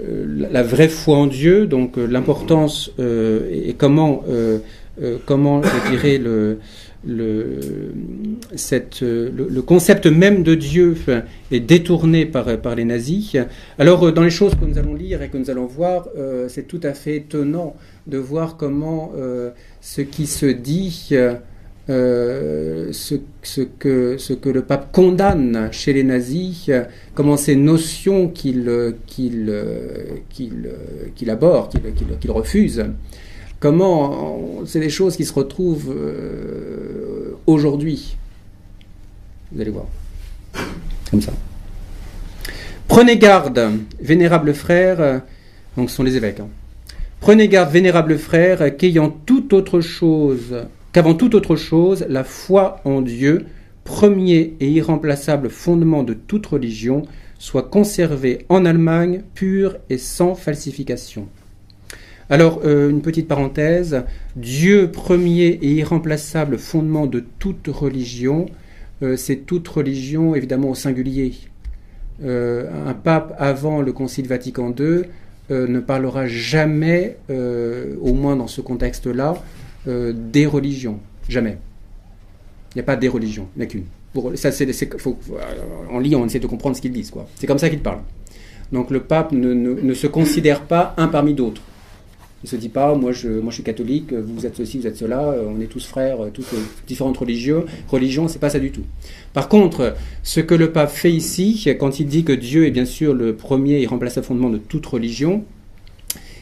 la 0.00 0.62
vraie 0.64 0.88
foi 0.88 1.18
en 1.18 1.28
Dieu, 1.28 1.68
donc 1.68 1.96
l'importance 1.96 2.90
et, 2.98 3.76
comment, 3.78 4.24
comment 5.24 5.62
je 5.62 5.90
dirais, 5.92 6.18
le, 6.18 6.58
le, 7.06 7.60
cette, 8.56 9.00
le, 9.00 9.62
concept 9.62 10.06
même 10.06 10.42
de 10.42 10.54
Dieu 10.54 10.96
est 11.50 11.60
détourné 11.60 12.26
par, 12.26 12.74
les 12.74 12.84
nazis. 12.84 13.36
Alors, 13.78 14.08
euh, 14.08 14.12
dans 14.12 14.22
les 14.22 14.30
choses 14.30 14.54
que 14.54 14.64
nous 14.64 14.78
allons 14.78 14.94
lire 14.94 15.22
et 15.22 15.28
que 15.28 15.38
nous 15.38 15.50
allons 15.50 15.66
voir, 15.66 16.08
euh, 16.16 16.48
c'est 16.48 16.66
tout 16.66 16.80
à 16.82 16.92
fait 16.92 17.16
étonnant 17.16 17.74
de 18.06 18.18
voir 18.18 18.56
comment 18.56 19.12
euh, 19.16 19.50
ce 19.80 20.02
qui 20.02 20.26
se 20.26 20.46
dit, 20.46 21.08
ce, 21.08 21.36
que, 23.78 24.48
le 24.50 24.62
pape 24.62 24.92
condamne 24.92 25.68
chez 25.72 25.92
les 25.92 26.04
nazis, 26.04 26.70
comment 27.14 27.36
ces 27.36 27.56
notions 27.56 28.28
qu'il 28.28 28.68
aborde, 31.28 31.72
qu'il 32.20 32.30
refuse, 32.30 32.84
Comment 33.60 34.62
c'est 34.64 34.80
des 34.80 34.90
choses 34.90 35.16
qui 35.16 35.24
se 35.24 35.34
retrouvent 35.34 35.94
euh, 35.94 37.36
aujourd'hui. 37.46 38.16
Vous 39.52 39.60
allez 39.60 39.70
voir. 39.70 39.86
Comme 41.10 41.20
ça. 41.20 41.32
Prenez 42.88 43.18
garde, 43.18 43.70
vénérables 44.00 44.54
frères, 44.54 45.22
donc 45.76 45.90
ce 45.90 45.96
sont 45.96 46.02
les 46.02 46.16
évêques. 46.16 46.40
Hein. 46.40 46.48
Prenez 47.20 47.48
garde, 47.48 47.70
vénérables 47.70 48.18
frères, 48.18 48.76
qu'ayant 48.76 49.10
toute 49.10 49.52
autre 49.52 49.80
chose, 49.80 50.66
qu'avant 50.92 51.14
toute 51.14 51.34
autre 51.34 51.56
chose, 51.56 52.06
la 52.08 52.24
foi 52.24 52.80
en 52.84 53.02
Dieu, 53.02 53.46
premier 53.84 54.54
et 54.60 54.70
irremplaçable 54.70 55.50
fondement 55.50 56.02
de 56.02 56.14
toute 56.14 56.46
religion, 56.46 57.02
soit 57.38 57.64
conservée 57.64 58.46
en 58.48 58.64
Allemagne 58.64 59.22
pure 59.34 59.76
et 59.88 59.98
sans 59.98 60.34
falsification. 60.34 61.28
Alors, 62.30 62.60
euh, 62.64 62.88
une 62.88 63.02
petite 63.02 63.26
parenthèse, 63.26 64.04
Dieu 64.36 64.92
premier 64.92 65.46
et 65.48 65.72
irremplaçable 65.72 66.58
fondement 66.58 67.08
de 67.08 67.24
toute 67.40 67.66
religion, 67.66 68.46
euh, 69.02 69.16
c'est 69.16 69.34
toute 69.34 69.66
religion 69.66 70.36
évidemment 70.36 70.70
au 70.70 70.76
singulier. 70.76 71.34
Euh, 72.22 72.70
un 72.86 72.94
pape 72.94 73.34
avant 73.36 73.82
le 73.82 73.92
Concile 73.92 74.28
Vatican 74.28 74.72
II 74.78 75.02
ne 75.52 75.80
parlera 75.80 76.28
jamais, 76.28 77.16
au 77.28 78.14
moins 78.14 78.36
dans 78.36 78.46
ce 78.46 78.60
contexte-là, 78.60 79.34
des 79.84 80.46
religions. 80.46 81.00
Jamais. 81.28 81.58
Il 82.72 82.78
n'y 82.78 82.82
a 82.82 82.84
pas 82.84 82.94
des 82.94 83.08
religions, 83.08 83.48
il 83.56 83.58
n'y 83.58 83.64
a 83.64 83.66
qu'une. 83.66 83.82
En 85.90 85.98
lit, 85.98 86.14
on 86.14 86.24
essaie 86.24 86.38
de 86.38 86.46
comprendre 86.46 86.76
ce 86.76 86.80
qu'ils 86.80 86.92
disent. 86.92 87.12
C'est 87.34 87.48
comme 87.48 87.58
ça 87.58 87.68
qu'ils 87.68 87.80
parlent. 87.80 88.02
Donc 88.70 88.92
le 88.92 89.00
pape 89.00 89.32
ne 89.32 89.94
se 89.94 90.06
considère 90.06 90.60
pas 90.60 90.94
un 90.96 91.08
parmi 91.08 91.34
d'autres. 91.34 91.62
Il 92.42 92.46
ne 92.46 92.48
se 92.48 92.56
dit 92.56 92.70
pas, 92.70 92.94
moi 92.94 93.12
je, 93.12 93.28
moi 93.28 93.50
je 93.50 93.56
suis 93.56 93.62
catholique, 93.62 94.14
vous 94.14 94.46
êtes 94.46 94.56
ceci, 94.56 94.78
vous 94.78 94.86
êtes 94.86 94.96
cela, 94.96 95.34
on 95.46 95.60
est 95.60 95.66
tous 95.66 95.84
frères, 95.84 96.16
toutes 96.32 96.46
différentes 96.86 97.18
religions. 97.18 97.66
Religion, 97.88 98.28
c'est 98.28 98.38
pas 98.38 98.48
ça 98.48 98.58
du 98.58 98.70
tout. 98.70 98.84
Par 99.34 99.48
contre, 99.48 99.94
ce 100.22 100.40
que 100.40 100.54
le 100.54 100.72
pape 100.72 100.90
fait 100.90 101.12
ici, 101.12 101.68
quand 101.78 102.00
il 102.00 102.06
dit 102.06 102.24
que 102.24 102.32
Dieu 102.32 102.66
est 102.66 102.70
bien 102.70 102.86
sûr 102.86 103.12
le 103.12 103.36
premier, 103.36 103.80
il 103.80 103.86
remplace 103.86 104.16
le 104.16 104.22
fondement 104.22 104.48
de 104.48 104.56
toute 104.56 104.86
religion, 104.86 105.44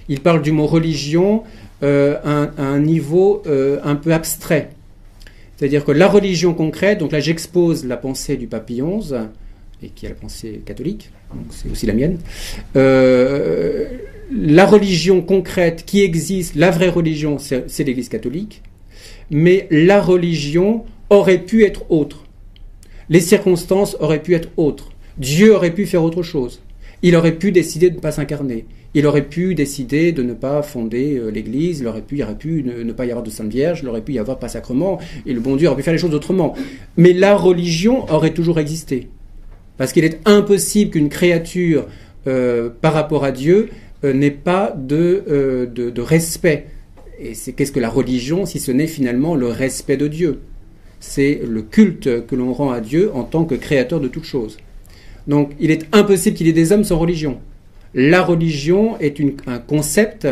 il 0.08 0.20
parle 0.20 0.42
du 0.42 0.52
mot 0.52 0.66
religion 0.66 1.42
euh, 1.82 2.16
à, 2.24 2.62
un 2.62 2.80
niveau 2.80 3.42
euh, 3.46 3.78
un 3.84 3.94
peu 3.94 4.12
abstrait. 4.12 4.70
C'est-à-dire 5.56 5.84
que 5.84 5.92
la 5.92 6.08
religion 6.08 6.54
concrète, 6.54 6.98
donc 6.98 7.12
là 7.12 7.20
j'expose 7.20 7.84
la 7.84 7.96
pensée 7.96 8.36
du 8.36 8.46
pape 8.46 8.70
XI, 8.70 9.14
et 9.82 9.88
qui 9.90 10.06
est 10.06 10.08
la 10.08 10.14
pensée 10.14 10.62
catholique, 10.64 11.10
donc 11.32 11.46
c'est 11.50 11.70
aussi 11.70 11.86
la 11.86 11.94
mienne, 11.94 12.18
euh, 12.76 13.86
la 14.30 14.66
religion 14.66 15.22
concrète 15.22 15.84
qui 15.86 16.02
existe, 16.02 16.54
la 16.54 16.70
vraie 16.70 16.88
religion, 16.88 17.38
c'est 17.38 17.84
l'Église 17.84 18.08
catholique, 18.08 18.62
mais 19.30 19.66
la 19.70 20.00
religion 20.00 20.84
aurait 21.10 21.38
pu 21.38 21.64
être 21.64 21.90
autre. 21.90 22.24
Les 23.08 23.20
circonstances 23.20 23.96
auraient 24.00 24.22
pu 24.22 24.34
être 24.34 24.50
autres. 24.56 24.90
Dieu 25.16 25.54
aurait 25.54 25.74
pu 25.74 25.86
faire 25.86 26.02
autre 26.02 26.22
chose. 26.22 26.60
Il 27.02 27.16
aurait 27.16 27.36
pu 27.36 27.52
décider 27.52 27.90
de 27.90 27.96
ne 27.96 28.00
pas 28.00 28.12
s'incarner. 28.12 28.66
Il 28.94 29.06
aurait 29.06 29.26
pu 29.26 29.54
décider 29.54 30.12
de 30.12 30.22
ne 30.22 30.32
pas 30.32 30.62
fonder 30.62 31.16
euh, 31.16 31.30
l'Église, 31.30 31.80
il 31.80 31.86
aurait 31.86 32.02
pu, 32.02 32.16
ne, 32.16 32.92
pas 32.92 33.06
y 33.06 33.10
avoir 33.10 33.22
de 33.22 33.30
Sainte 33.30 33.50
Vierge, 33.50 33.80
il 33.82 33.88
aurait 33.88 34.00
pu 34.00 34.14
y 34.14 34.18
avoir 34.18 34.38
pas 34.38 34.48
sacrement, 34.48 34.98
et 35.26 35.34
le 35.34 35.40
bon 35.40 35.56
Dieu 35.56 35.68
aurait 35.68 35.76
pu 35.76 35.82
faire 35.82 35.92
les 35.92 35.98
choses 35.98 36.14
autrement. 36.14 36.54
Mais 36.96 37.12
la 37.12 37.36
religion 37.36 38.10
aurait 38.12 38.32
toujours 38.32 38.58
existé. 38.58 39.08
Parce 39.76 39.92
qu'il 39.92 40.04
est 40.04 40.18
impossible 40.24 40.90
qu'une 40.92 41.10
créature, 41.10 41.86
euh, 42.26 42.70
par 42.80 42.94
rapport 42.94 43.24
à 43.24 43.30
Dieu, 43.30 43.68
euh, 44.04 44.12
n'ait 44.12 44.30
pas 44.30 44.74
de, 44.76 45.68
de, 45.74 46.00
respect. 46.00 46.66
Et 47.18 47.34
c'est 47.34 47.52
qu'est-ce 47.52 47.72
que 47.72 47.80
la 47.80 47.90
religion, 47.90 48.46
si 48.46 48.60
ce 48.60 48.70
n'est 48.70 48.86
finalement 48.86 49.34
le 49.34 49.48
respect 49.48 49.96
de 49.96 50.06
Dieu? 50.06 50.40
C'est 51.00 51.40
le 51.46 51.62
culte 51.62 52.26
que 52.26 52.36
l'on 52.36 52.52
rend 52.52 52.70
à 52.70 52.80
Dieu 52.80 53.10
en 53.14 53.24
tant 53.24 53.44
que 53.44 53.54
créateur 53.54 54.00
de 54.00 54.08
toutes 54.08 54.24
choses. 54.24 54.56
Donc 55.26 55.52
il 55.60 55.70
est 55.70 55.86
impossible 55.92 56.36
qu'il 56.36 56.46
y 56.46 56.50
ait 56.50 56.54
des 56.54 56.72
hommes 56.72 56.84
sans 56.84 56.98
religion. 56.98 57.38
La 57.94 58.22
religion 58.22 58.98
est 58.98 59.20
un 59.46 59.58
concept 59.58 60.28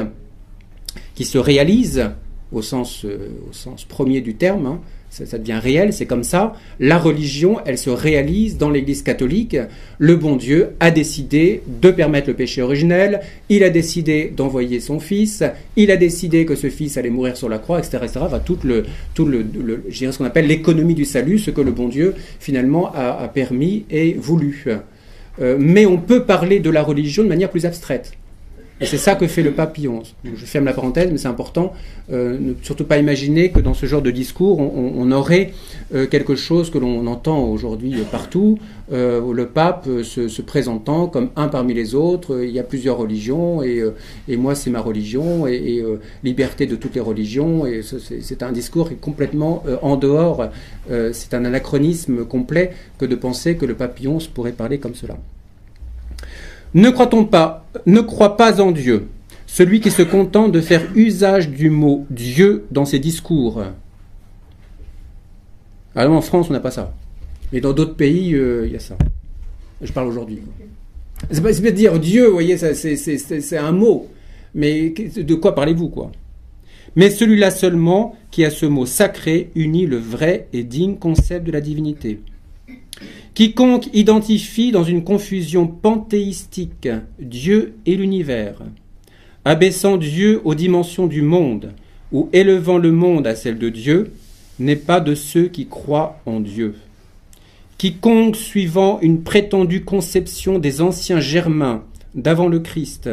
qui 1.14 1.24
se 1.24 1.38
réalise 1.38 2.10
au 2.52 2.62
sens, 2.62 3.04
euh, 3.04 3.30
au 3.48 3.52
sens 3.52 3.84
premier 3.84 4.20
du 4.20 4.34
terme, 4.34 4.66
hein. 4.66 4.80
Ça, 5.24 5.38
devient 5.38 5.58
réel, 5.62 5.92
c'est 5.92 6.06
comme 6.06 6.24
ça. 6.24 6.54
La 6.80 6.98
religion, 6.98 7.58
elle 7.64 7.78
se 7.78 7.90
réalise 7.90 8.58
dans 8.58 8.70
l'Église 8.70 9.02
catholique. 9.02 9.56
Le 9.98 10.16
bon 10.16 10.36
Dieu 10.36 10.70
a 10.80 10.90
décidé 10.90 11.62
de 11.66 11.90
permettre 11.90 12.28
le 12.28 12.34
péché 12.34 12.62
originel, 12.62 13.20
il 13.48 13.64
a 13.64 13.70
décidé 13.70 14.32
d'envoyer 14.36 14.80
son 14.80 15.00
Fils, 15.00 15.42
il 15.76 15.90
a 15.90 15.96
décidé 15.96 16.44
que 16.44 16.54
ce 16.54 16.68
Fils 16.68 16.96
allait 16.96 17.10
mourir 17.10 17.36
sur 17.36 17.48
la 17.48 17.58
croix, 17.58 17.78
etc. 17.78 17.98
etc. 18.02 18.20
Tout 18.44 18.58
le, 18.64 18.84
tout 19.14 19.24
le, 19.24 19.46
ce 19.90 20.18
qu'on 20.18 20.24
appelle 20.24 20.46
l'économie 20.46 20.94
du 20.94 21.04
salut, 21.04 21.38
ce 21.38 21.50
que 21.50 21.60
le 21.60 21.70
bon 21.70 21.88
Dieu 21.88 22.14
finalement 22.40 22.92
a 22.94 23.28
permis 23.28 23.84
et 23.90 24.14
voulu. 24.14 24.66
Euh, 25.40 25.56
mais 25.58 25.86
on 25.86 25.98
peut 25.98 26.24
parler 26.24 26.60
de 26.60 26.70
la 26.70 26.82
religion 26.82 27.22
de 27.22 27.28
manière 27.28 27.50
plus 27.50 27.66
abstraite. 27.66 28.12
Et 28.78 28.84
c'est 28.84 28.98
ça 28.98 29.14
que 29.14 29.26
fait 29.26 29.42
le 29.42 29.52
pape 29.52 29.72
Pie 29.72 29.88
Je 30.24 30.44
ferme 30.44 30.66
la 30.66 30.74
parenthèse, 30.74 31.10
mais 31.10 31.16
c'est 31.16 31.28
important. 31.28 31.72
Euh, 32.12 32.36
ne 32.38 32.52
surtout 32.62 32.84
pas 32.84 32.98
imaginer 32.98 33.50
que 33.50 33.60
dans 33.60 33.72
ce 33.72 33.86
genre 33.86 34.02
de 34.02 34.10
discours, 34.10 34.60
on, 34.60 35.10
aurait 35.12 35.52
euh, 35.94 36.06
quelque 36.06 36.34
chose 36.34 36.68
que 36.70 36.76
l'on 36.76 37.06
entend 37.06 37.42
aujourd'hui 37.44 37.94
partout, 38.12 38.58
euh, 38.92 39.32
le 39.32 39.46
pape 39.46 39.88
se, 40.02 40.42
présentant 40.42 41.06
comme 41.06 41.30
un 41.36 41.48
parmi 41.48 41.72
les 41.72 41.94
autres. 41.94 42.44
Il 42.44 42.50
y 42.50 42.58
a 42.58 42.62
plusieurs 42.62 42.98
religions 42.98 43.62
et, 43.62 43.82
et 44.28 44.36
moi 44.36 44.54
c'est 44.54 44.70
ma 44.70 44.80
religion 44.80 45.46
et, 45.46 45.82
liberté 46.22 46.66
de 46.66 46.76
toutes 46.76 46.96
les 46.96 47.00
religions. 47.00 47.64
Et 47.64 47.80
c'est 47.82 48.42
un 48.42 48.52
discours 48.52 48.88
qui 48.88 48.94
est 48.94 49.00
complètement 49.00 49.62
en 49.80 49.96
dehors. 49.96 50.50
c'est 51.12 51.32
un 51.32 51.46
anachronisme 51.46 52.26
complet 52.26 52.72
que 52.98 53.06
de 53.06 53.14
penser 53.14 53.56
que 53.56 53.64
le 53.64 53.74
pape 53.74 53.94
Pie 53.94 54.28
pourrait 54.34 54.52
parler 54.52 54.78
comme 54.78 54.94
cela. 54.94 55.16
Ne 56.74 56.90
croit-on 56.90 57.24
pas, 57.24 57.66
ne 57.86 58.00
croit 58.00 58.36
pas 58.36 58.60
en 58.60 58.70
Dieu, 58.70 59.08
celui 59.46 59.80
qui 59.80 59.90
se 59.90 60.02
contente 60.02 60.52
de 60.52 60.60
faire 60.60 60.82
usage 60.94 61.48
du 61.48 61.70
mot 61.70 62.06
Dieu 62.10 62.66
dans 62.70 62.84
ses 62.84 62.98
discours? 62.98 63.62
Alors 65.94 66.14
en 66.14 66.20
France, 66.20 66.48
on 66.50 66.52
n'a 66.52 66.60
pas 66.60 66.70
ça. 66.70 66.94
Mais 67.52 67.60
dans 67.60 67.72
d'autres 67.72 67.94
pays, 67.94 68.34
euh, 68.34 68.66
il 68.66 68.72
y 68.72 68.76
a 68.76 68.80
ça. 68.80 68.96
Je 69.80 69.92
parle 69.92 70.08
aujourd'hui. 70.08 70.40
C'est 71.30 71.42
pas, 71.42 71.52
pas 71.52 71.70
dire 71.70 71.98
Dieu, 71.98 72.26
vous 72.26 72.32
voyez, 72.34 72.58
c'est 72.58 73.56
un 73.56 73.72
mot. 73.72 74.08
Mais 74.54 74.90
de 74.90 75.34
quoi 75.34 75.54
parlez-vous, 75.54 75.88
quoi? 75.88 76.12
Mais 76.96 77.10
celui-là 77.10 77.50
seulement 77.50 78.16
qui 78.30 78.44
a 78.44 78.50
ce 78.50 78.66
mot 78.66 78.86
sacré 78.86 79.50
unit 79.54 79.86
le 79.86 79.98
vrai 79.98 80.48
et 80.52 80.64
digne 80.64 80.96
concept 80.96 81.46
de 81.46 81.52
la 81.52 81.60
divinité. 81.60 82.20
Quiconque 83.36 83.90
identifie 83.92 84.72
dans 84.72 84.82
une 84.82 85.04
confusion 85.04 85.66
panthéistique 85.66 86.88
Dieu 87.18 87.74
et 87.84 87.94
l'univers, 87.94 88.62
abaissant 89.44 89.98
Dieu 89.98 90.40
aux 90.44 90.54
dimensions 90.54 91.06
du 91.06 91.20
monde 91.20 91.74
ou 92.12 92.30
élevant 92.32 92.78
le 92.78 92.92
monde 92.92 93.26
à 93.26 93.34
celle 93.34 93.58
de 93.58 93.68
Dieu, 93.68 94.10
n'est 94.58 94.74
pas 94.74 95.00
de 95.00 95.14
ceux 95.14 95.48
qui 95.48 95.66
croient 95.66 96.18
en 96.24 96.40
Dieu. 96.40 96.76
Quiconque, 97.76 98.36
suivant 98.36 99.00
une 99.02 99.22
prétendue 99.22 99.84
conception 99.84 100.58
des 100.58 100.80
anciens 100.80 101.20
germains 101.20 101.84
d'avant 102.14 102.48
le 102.48 102.60
Christ, 102.60 103.10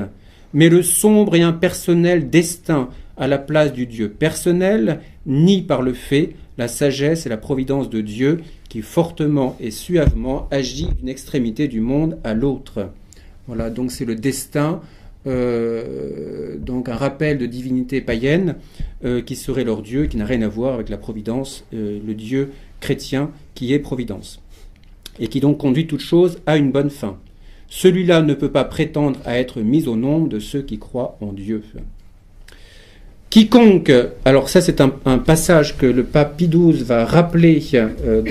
met 0.54 0.70
le 0.70 0.84
sombre 0.84 1.36
et 1.36 1.42
impersonnel 1.42 2.30
destin 2.30 2.88
à 3.18 3.28
la 3.28 3.40
place 3.40 3.74
du 3.74 3.88
Dieu 3.88 4.08
personnel, 4.08 5.02
nie 5.26 5.64
par 5.64 5.82
le 5.82 5.92
fait 5.92 6.38
la 6.58 6.70
sagesse 6.70 7.26
et 7.26 7.30
la 7.30 7.36
providence 7.36 7.90
de 7.90 8.00
Dieu 8.00 8.40
qui 8.74 8.82
fortement 8.82 9.56
et 9.60 9.70
suavement 9.70 10.48
agit 10.50 10.88
d'une 10.98 11.08
extrémité 11.08 11.68
du 11.68 11.80
monde 11.80 12.18
à 12.24 12.34
l'autre. 12.34 12.90
Voilà, 13.46 13.70
donc 13.70 13.92
c'est 13.92 14.04
le 14.04 14.16
destin, 14.16 14.82
euh, 15.28 16.58
donc 16.58 16.90
un 16.90 16.96
rappel 16.96 17.38
de 17.38 17.46
divinité 17.46 18.02
païenne 18.02 18.56
euh, 19.06 19.22
qui 19.22 19.36
serait 19.36 19.64
leur 19.64 19.84
Dieu, 19.84 20.08
qui 20.08 20.18
n'a 20.18 20.26
rien 20.26 20.42
à 20.42 20.48
voir 20.48 20.74
avec 20.74 20.90
la 20.90 20.98
providence, 20.98 21.66
euh, 21.76 22.00
le 22.04 22.16
Dieu 22.16 22.50
chrétien 22.80 23.30
qui 23.54 23.74
est 23.74 23.80
providence, 23.80 24.42
et 25.20 25.28
qui 25.28 25.40
donc 25.40 25.60
conduit 25.60 25.86
toute 25.86 26.02
chose 26.02 26.40
à 26.48 26.58
une 26.58 26.72
bonne 26.72 26.90
fin. 26.90 27.20
Celui-là 27.70 28.24
ne 28.24 28.34
peut 28.34 28.52
pas 28.52 28.66
prétendre 28.66 29.20
à 29.24 29.38
être 29.38 29.62
mis 29.62 29.88
au 29.88 29.96
nombre 29.96 30.30
de 30.30 30.40
ceux 30.40 30.64
qui 30.64 30.80
croient 30.80 31.16
en 31.22 31.32
Dieu. 31.32 31.62
Quiconque, 33.34 33.92
alors 34.26 34.48
ça 34.48 34.62
c'est 34.62 34.80
un, 34.80 34.90
passage 35.18 35.76
que 35.76 35.88
le 35.88 36.04
pape 36.04 36.38
Pie 36.38 36.52
va 36.86 37.04
rappeler 37.04 37.64
euh, 37.74 37.88
euh, 38.06 38.22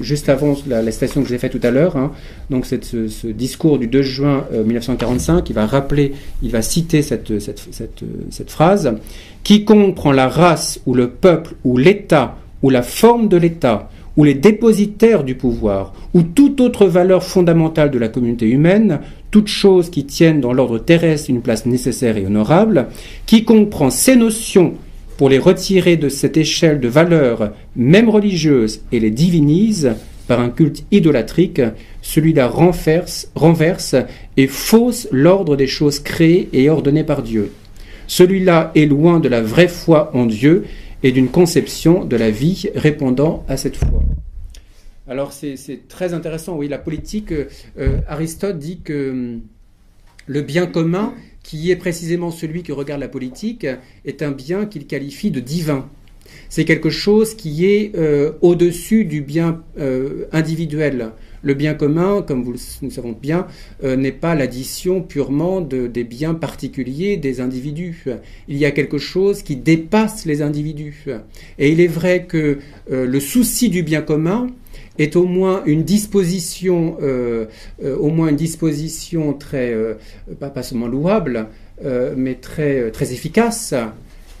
juste 0.00 0.28
avant 0.28 0.56
la, 0.66 0.90
station 0.90 1.22
que 1.22 1.28
j'ai 1.28 1.38
faite 1.38 1.52
tout 1.52 1.64
à 1.64 1.70
l'heure, 1.70 1.96
hein. 1.96 2.10
donc 2.50 2.66
c'est 2.66 2.82
ce, 2.84 3.28
discours 3.28 3.78
du 3.78 3.86
2 3.86 4.02
juin 4.02 4.44
1945, 4.52 5.36
euh, 5.36 5.42
il 5.48 5.54
va 5.54 5.66
rappeler, 5.66 6.14
il 6.42 6.50
va 6.50 6.60
citer 6.60 7.02
cette 7.02 7.30
phrase, 8.48 8.92
quiconque 9.44 9.94
prend 9.94 10.10
la 10.10 10.28
race 10.28 10.80
ou 10.86 10.94
le 10.94 11.06
peuple 11.06 11.54
ou 11.62 11.78
l'État 11.78 12.36
ou 12.64 12.70
la 12.70 12.82
forme 12.82 13.28
de 13.28 13.36
l'État 13.36 13.91
ou 14.16 14.24
les 14.24 14.34
dépositaires 14.34 15.24
du 15.24 15.34
pouvoir, 15.34 15.92
ou 16.14 16.22
toute 16.22 16.60
autre 16.60 16.86
valeur 16.86 17.22
fondamentale 17.22 17.90
de 17.90 17.98
la 17.98 18.08
communauté 18.08 18.46
humaine, 18.46 19.00
toute 19.30 19.48
chose 19.48 19.90
qui 19.90 20.04
tienne 20.04 20.40
dans 20.40 20.52
l'ordre 20.52 20.78
terrestre 20.78 21.30
une 21.30 21.40
place 21.40 21.66
nécessaire 21.66 22.16
et 22.16 22.26
honorable, 22.26 22.88
quiconque 23.26 23.70
prend 23.70 23.90
ces 23.90 24.16
notions 24.16 24.74
pour 25.16 25.28
les 25.28 25.38
retirer 25.38 25.96
de 25.96 26.08
cette 26.08 26.36
échelle 26.36 26.80
de 26.80 26.88
valeurs, 26.88 27.52
même 27.76 28.08
religieuses, 28.08 28.82
et 28.92 29.00
les 29.00 29.10
divinise 29.10 29.92
par 30.26 30.40
un 30.40 30.50
culte 30.50 30.84
idolatrique, 30.90 31.62
celui-là 32.00 32.48
renverse, 32.48 33.30
renverse 33.34 33.94
et 34.36 34.46
fausse 34.46 35.08
l'ordre 35.12 35.56
des 35.56 35.66
choses 35.66 35.98
créées 36.00 36.48
et 36.52 36.70
ordonnées 36.70 37.04
par 37.04 37.22
Dieu. 37.22 37.52
Celui-là 38.06 38.72
est 38.74 38.86
loin 38.86 39.20
de 39.20 39.28
la 39.28 39.40
vraie 39.40 39.68
foi 39.68 40.10
en 40.14 40.26
Dieu 40.26 40.64
et 41.02 41.12
d'une 41.12 41.28
conception 41.28 42.04
de 42.04 42.16
la 42.16 42.30
vie 42.30 42.70
répondant 42.74 43.44
à 43.48 43.56
cette 43.56 43.76
foi. 43.76 44.02
Alors 45.08 45.32
c'est 45.32 45.88
très 45.88 46.14
intéressant, 46.14 46.56
oui, 46.56 46.68
la 46.68 46.78
politique, 46.78 47.32
euh, 47.32 47.48
euh, 47.78 47.98
Aristote 48.08 48.58
dit 48.58 48.80
que 48.84 49.10
hum, 49.10 49.40
le 50.26 50.42
bien 50.42 50.66
commun, 50.66 51.12
qui 51.42 51.72
est 51.72 51.76
précisément 51.76 52.30
celui 52.30 52.62
qui 52.62 52.70
regarde 52.70 53.00
la 53.00 53.08
politique, 53.08 53.66
est 54.04 54.22
un 54.22 54.30
bien 54.30 54.64
qu'il 54.66 54.86
qualifie 54.86 55.32
de 55.32 55.40
divin. 55.40 55.88
C'est 56.48 56.64
quelque 56.64 56.88
chose 56.88 57.34
qui 57.34 57.66
est 57.66 57.96
euh, 57.96 58.32
au-dessus 58.42 59.04
du 59.04 59.22
bien 59.22 59.62
individuel. 60.30 61.10
Le 61.42 61.54
bien 61.54 61.74
commun, 61.74 62.22
comme 62.22 62.44
vous, 62.44 62.54
nous 62.82 62.90
savons 62.90 63.16
bien, 63.20 63.48
euh, 63.82 63.96
n'est 63.96 64.12
pas 64.12 64.36
l'addition 64.36 65.02
purement 65.02 65.60
de, 65.60 65.88
des 65.88 66.04
biens 66.04 66.34
particuliers 66.34 67.16
des 67.16 67.40
individus. 67.40 68.06
Il 68.46 68.56
y 68.56 68.64
a 68.64 68.70
quelque 68.70 68.98
chose 68.98 69.42
qui 69.42 69.56
dépasse 69.56 70.24
les 70.24 70.40
individus. 70.40 71.06
Et 71.58 71.72
il 71.72 71.80
est 71.80 71.88
vrai 71.88 72.26
que 72.26 72.58
euh, 72.92 73.06
le 73.06 73.20
souci 73.20 73.70
du 73.70 73.82
bien 73.82 74.02
commun 74.02 74.46
est 74.98 75.16
au 75.16 75.24
moins 75.24 75.62
une 75.66 75.82
disposition, 75.82 76.96
euh, 77.02 77.46
au 77.82 78.10
moins 78.10 78.28
une 78.28 78.36
disposition 78.36 79.32
très, 79.32 79.74
pas, 80.38 80.62
seulement 80.62 80.86
louable, 80.86 81.48
mais 82.16 82.34
très, 82.34 82.90
très 82.90 83.12
efficace 83.12 83.74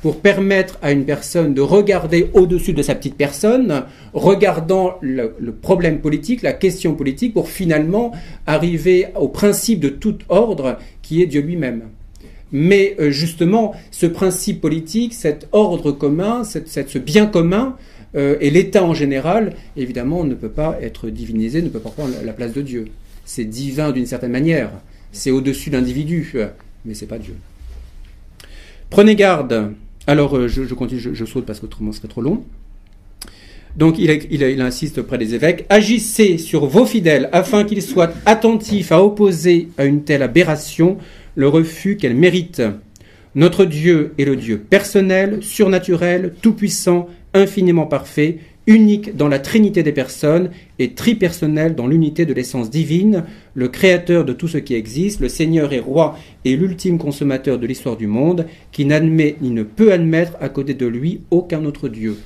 pour 0.02 0.20
permettre 0.20 0.78
à 0.82 0.90
une 0.90 1.04
personne 1.04 1.54
de 1.54 1.60
regarder 1.60 2.28
au-dessus 2.34 2.72
de 2.72 2.82
sa 2.82 2.96
petite 2.96 3.14
personne, 3.14 3.84
regardant 4.12 4.98
le, 5.00 5.32
problème 5.52 6.00
politique, 6.00 6.42
la 6.42 6.52
question 6.52 6.94
politique, 6.94 7.32
pour 7.32 7.48
finalement 7.48 8.12
arriver 8.46 9.06
au 9.14 9.28
principe 9.28 9.78
de 9.78 9.88
tout 9.88 10.18
ordre 10.28 10.78
qui 11.02 11.22
est 11.22 11.26
Dieu 11.26 11.40
lui-même. 11.40 11.84
Mais 12.50 12.96
euh, 12.98 13.10
justement, 13.10 13.74
ce 13.92 14.06
principe 14.06 14.60
politique, 14.60 15.14
cet 15.14 15.48
ordre 15.52 15.92
commun, 15.92 16.42
ce 16.44 16.98
bien 16.98 17.26
commun, 17.26 17.76
euh, 18.14 18.36
et 18.40 18.50
l'État 18.50 18.84
en 18.84 18.94
général, 18.94 19.54
évidemment, 19.76 20.24
ne 20.24 20.34
peut 20.34 20.50
pas 20.50 20.76
être 20.82 21.08
divinisé, 21.10 21.62
ne 21.62 21.68
peut 21.68 21.78
pas 21.78 21.90
prendre 21.90 22.14
la 22.24 22.32
place 22.32 22.52
de 22.52 22.60
Dieu. 22.60 22.86
C'est 23.24 23.44
divin 23.44 23.92
d'une 23.92 24.06
certaine 24.06 24.32
manière, 24.32 24.70
c'est 25.12 25.30
au-dessus 25.30 25.70
de 25.70 25.76
l'individu, 25.76 26.34
mais 26.84 26.94
c'est 26.94 27.06
pas 27.06 27.18
Dieu. 27.18 27.36
Prenez 28.90 29.14
garde 29.14 29.72
alors, 30.06 30.36
euh, 30.36 30.48
je, 30.48 30.74
continue, 30.74 31.00
je, 31.00 31.24
saute 31.24 31.46
parce 31.46 31.60
qu'autrement 31.60 31.92
ce 31.92 31.98
serait 31.98 32.08
trop 32.08 32.22
long. 32.22 32.44
Donc, 33.76 33.98
il, 33.98 34.10
il, 34.30 34.60
insiste 34.60 34.98
auprès 34.98 35.16
des 35.16 35.34
évêques 35.34 35.64
Agissez 35.70 36.36
sur 36.36 36.66
vos 36.66 36.84
fidèles 36.84 37.30
afin 37.32 37.64
qu'ils 37.64 37.82
soient 37.82 38.12
attentifs 38.26 38.92
à 38.92 39.02
opposer 39.02 39.68
à 39.78 39.84
une 39.84 40.02
telle 40.04 40.22
aberration 40.22 40.98
le 41.36 41.48
refus 41.48 41.96
qu'elle 41.96 42.14
mérite. 42.14 42.62
Notre 43.34 43.64
Dieu 43.64 44.12
est 44.18 44.24
le 44.26 44.36
Dieu 44.36 44.58
personnel, 44.58 45.38
surnaturel, 45.42 46.34
tout-puissant, 46.42 47.08
infiniment 47.32 47.86
parfait, 47.86 48.40
unique 48.66 49.16
dans 49.16 49.28
la 49.28 49.38
trinité 49.38 49.82
des 49.82 49.92
personnes 49.92 50.50
et 50.78 50.92
tripersonnel 50.92 51.74
dans 51.74 51.86
l'unité 51.86 52.26
de 52.26 52.34
l'essence 52.34 52.70
divine, 52.70 53.24
le 53.54 53.68
créateur 53.68 54.24
de 54.24 54.32
tout 54.32 54.48
ce 54.48 54.58
qui 54.58 54.74
existe, 54.74 55.20
le 55.20 55.28
Seigneur 55.28 55.72
et 55.72 55.80
roi 55.80 56.16
et 56.44 56.56
l'ultime 56.56 56.98
consommateur 56.98 57.58
de 57.58 57.66
l'histoire 57.66 57.96
du 57.96 58.06
monde, 58.06 58.46
qui 58.70 58.84
n'admet 58.84 59.36
ni 59.40 59.50
ne 59.50 59.62
peut 59.62 59.92
admettre 59.92 60.36
à 60.40 60.48
côté 60.48 60.74
de 60.74 60.86
lui 60.86 61.22
aucun 61.30 61.64
autre 61.64 61.88
Dieu. 61.88 62.16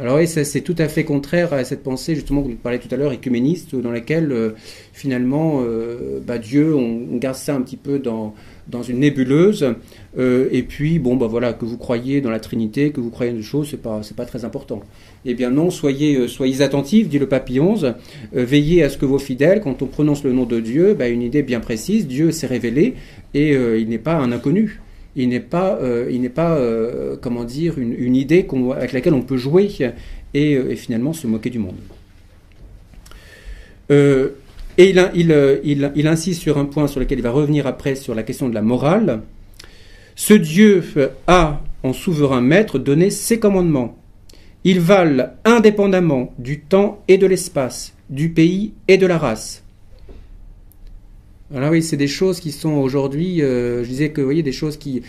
Alors 0.00 0.18
oui, 0.18 0.28
c'est 0.28 0.60
tout 0.60 0.76
à 0.78 0.86
fait 0.86 1.02
contraire 1.02 1.52
à 1.52 1.64
cette 1.64 1.82
pensée 1.82 2.14
justement 2.14 2.42
que 2.42 2.48
vous 2.48 2.54
parlez 2.54 2.78
tout 2.78 2.92
à 2.92 2.96
l'heure 2.96 3.12
écuméniste, 3.12 3.74
dans 3.74 3.90
laquelle 3.90 4.30
euh, 4.30 4.50
finalement 4.92 5.60
euh, 5.64 6.20
bah, 6.24 6.38
Dieu, 6.38 6.72
on, 6.76 7.16
garde 7.16 7.34
ça 7.36 7.56
un 7.56 7.62
petit 7.62 7.76
peu 7.76 7.98
dans, 7.98 8.32
dans 8.68 8.82
une 8.82 8.98
nébuleuse, 9.00 9.74
euh, 10.18 10.48
et 10.52 10.62
puis 10.62 10.98
bon 10.98 11.16
bah 11.16 11.26
voilà 11.26 11.52
que 11.52 11.64
vous 11.64 11.78
croyez 11.78 12.20
dans 12.20 12.30
la 12.30 12.40
Trinité, 12.40 12.90
que 12.90 13.00
vous 13.00 13.10
croyez 13.10 13.32
dans 13.32 13.38
des 13.38 13.42
choses, 13.42 13.68
c'est 13.70 13.82
pas 13.82 14.00
pas 14.16 14.24
très 14.24 14.44
important. 14.44 14.82
Eh 15.24 15.34
bien 15.34 15.50
non, 15.50 15.70
soyez 15.70 16.28
soyez 16.28 16.62
attentifs, 16.62 17.08
dit 17.08 17.18
le 17.18 17.26
pape 17.26 17.50
11, 17.50 17.94
veillez 18.32 18.82
à 18.82 18.90
ce 18.90 18.98
que 18.98 19.06
vos 19.06 19.18
fidèles, 19.18 19.60
quand 19.60 19.82
on 19.82 19.86
prononce 19.86 20.24
le 20.24 20.32
nom 20.32 20.44
de 20.44 20.60
Dieu, 20.60 20.94
bah, 20.94 21.08
une 21.08 21.22
idée 21.22 21.42
bien 21.42 21.60
précise, 21.60 22.06
Dieu 22.06 22.30
s'est 22.30 22.46
révélé 22.46 22.94
et 23.34 23.52
il 23.52 23.88
n'est 23.88 23.98
pas 23.98 24.14
un 24.14 24.32
inconnu 24.32 24.80
il 25.18 25.28
n'est 25.28 25.40
pas, 25.40 25.76
euh, 25.82 26.08
il 26.10 26.20
n'est 26.20 26.28
pas 26.28 26.56
euh, 26.56 27.16
comment 27.20 27.44
dire, 27.44 27.78
une, 27.78 28.14
idée 28.14 28.46
avec 28.76 28.92
laquelle 28.92 29.14
on 29.14 29.22
peut 29.22 29.36
jouer 29.36 29.68
et, 30.32 30.54
euh, 30.54 30.74
finalement 30.76 31.12
se 31.12 31.26
moquer 31.26 31.50
du 31.50 31.58
monde. 31.58 31.74
Et 34.78 34.94
il, 35.14 35.90
il, 35.94 36.06
insiste 36.06 36.40
sur 36.40 36.56
un 36.56 36.64
point 36.64 36.86
sur 36.86 37.00
lequel 37.00 37.18
il 37.18 37.22
va 37.22 37.32
revenir 37.32 37.66
après 37.66 37.96
sur 37.96 38.14
la 38.14 38.22
question 38.22 38.48
de 38.48 38.54
la 38.54 38.62
morale. 38.62 39.22
Ce 40.14 40.34
Dieu 40.34 40.84
a, 41.26 41.60
en 41.82 41.92
souverain 41.92 42.40
maître, 42.40 42.78
donné 42.78 43.10
ses 43.10 43.40
commandements. 43.40 43.98
Ils 44.62 44.80
valent 44.80 45.30
indépendamment 45.44 46.32
du 46.38 46.60
temps 46.60 47.02
et 47.08 47.18
de 47.18 47.26
l'espace, 47.26 47.94
du 48.08 48.30
pays 48.30 48.72
et 48.86 48.98
de 48.98 49.06
la 49.06 49.18
race. 49.18 49.64
Alors 51.52 51.70
oui, 51.70 51.82
c'est 51.82 51.96
des 51.96 52.08
choses 52.08 52.40
qui 52.40 52.52
sont 52.52 52.74
aujourd'hui, 52.74 53.42
euh, 53.42 53.82
je 53.82 53.88
disais 53.88 54.10
que 54.10 54.20
vous 54.20 54.26
voyez 54.26 54.42
des 54.42 54.52
choses 54.52 54.76
qui, 54.76 55.02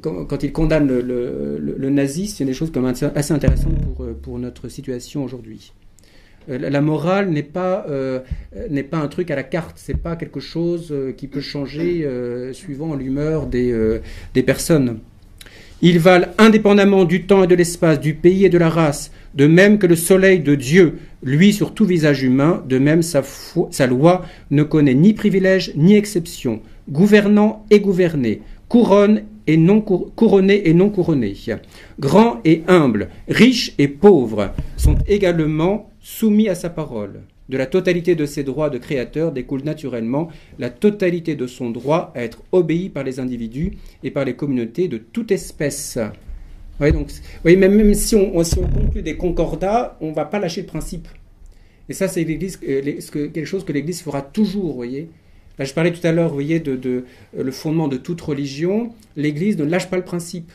quand, 0.00 0.24
quand 0.26 0.42
ils 0.42 0.52
condamnent 0.52 0.86
le, 0.86 1.00
le, 1.00 1.58
le, 1.58 1.90
nazisme, 1.90 2.36
c'est 2.38 2.44
des 2.44 2.54
choses 2.54 2.70
assez 3.14 3.34
intéressantes 3.34 3.72
euh, 4.00 4.12
pour 4.14 4.38
notre 4.38 4.68
situation 4.68 5.24
aujourd'hui. 5.24 5.72
Euh, 6.48 6.58
la 6.58 6.80
morale 6.80 7.30
n'est 7.30 7.42
pas 7.42 7.86
n'est 8.70 8.82
pas 8.82 8.98
un 8.98 9.08
truc 9.08 9.30
à 9.30 9.36
la 9.36 9.42
carte, 9.42 9.76
c'est 9.76 9.96
pas 9.96 10.16
quelque 10.16 10.40
chose 10.40 10.94
qui 11.16 11.26
peut 11.26 11.40
changer 11.40 12.06
suivant 12.52 12.94
l'humeur 12.94 13.46
des, 13.46 14.00
des 14.34 14.42
personnes. 14.42 14.98
Ils 15.84 15.98
valent 15.98 16.28
indépendamment 16.38 17.04
du 17.04 17.24
temps 17.24 17.42
et 17.42 17.48
de 17.48 17.56
l'espace, 17.56 17.98
du 17.98 18.14
pays 18.14 18.44
et 18.44 18.48
de 18.48 18.56
la 18.58 18.68
race, 18.68 19.10
de 19.34 19.48
même 19.48 19.78
que 19.78 19.88
le 19.88 19.96
soleil 19.96 20.38
de 20.38 20.54
Dieu, 20.54 20.98
lui 21.24 21.52
sur 21.52 21.74
tout 21.74 21.84
visage 21.84 22.22
humain, 22.22 22.62
de 22.68 22.78
même 22.78 23.02
sa, 23.02 23.22
sa 23.70 23.86
loi 23.88 24.24
ne 24.52 24.62
connaît 24.62 24.94
ni 24.94 25.12
privilège 25.12 25.72
ni 25.74 25.96
exception, 25.96 26.60
gouvernant 26.88 27.66
et 27.70 27.80
gouverné, 27.80 28.42
couronne 28.68 29.22
et 29.48 29.56
non 29.56 29.80
couronné 29.80 30.68
et 30.68 30.72
non 30.72 30.88
couronné, 30.88 31.34
grand 31.98 32.40
et 32.44 32.62
humble, 32.68 33.08
riche 33.28 33.74
et 33.78 33.88
pauvre, 33.88 34.52
sont 34.76 34.98
également 35.08 35.90
soumis 36.02 36.48
à 36.48 36.54
sa 36.54 36.68
parole. 36.68 37.22
De 37.48 37.56
la 37.56 37.66
totalité 37.66 38.14
de 38.14 38.26
ses 38.26 38.44
droits 38.44 38.70
de 38.70 38.78
créateur 38.78 39.32
découle 39.32 39.62
naturellement 39.62 40.28
la 40.58 40.70
totalité 40.70 41.34
de 41.34 41.46
son 41.46 41.70
droit 41.70 42.12
à 42.14 42.22
être 42.22 42.42
obéi 42.52 42.88
par 42.88 43.04
les 43.04 43.20
individus 43.20 43.72
et 44.02 44.10
par 44.10 44.24
les 44.24 44.34
communautés 44.34 44.88
de 44.88 44.98
toute 44.98 45.32
espèce. 45.32 45.98
donc, 46.80 47.10
oui, 47.44 47.56
même, 47.56 47.74
même 47.74 47.94
si, 47.94 48.14
on, 48.16 48.32
conclut 48.32 49.02
des 49.02 49.16
concordats, 49.16 49.96
on 50.00 50.10
ne 50.10 50.14
va 50.14 50.24
pas 50.24 50.38
lâcher 50.38 50.62
le 50.62 50.66
principe. 50.66 51.08
Et 51.88 51.94
ça, 51.94 52.08
c'est 52.08 52.24
l'Église, 52.24 52.58
euh, 52.66 52.80
quelque 53.12 53.44
chose 53.44 53.64
que 53.64 53.72
l'Église 53.72 54.02
fera 54.02 54.22
toujours, 54.22 54.74
voyez. 54.74 55.08
Là, 55.58 55.64
je 55.64 55.74
parlais 55.74 55.92
tout 55.92 56.06
à 56.06 56.12
l'heure, 56.12 56.28
vous 56.28 56.34
voyez, 56.34 56.60
de, 56.60 57.04
le 57.36 57.50
fondement 57.50 57.88
de 57.88 57.96
toute 57.96 58.20
religion. 58.20 58.92
L'Église 59.16 59.58
ne 59.58 59.64
lâche 59.64 59.90
pas 59.90 59.96
le 59.96 60.04
principe. 60.04 60.50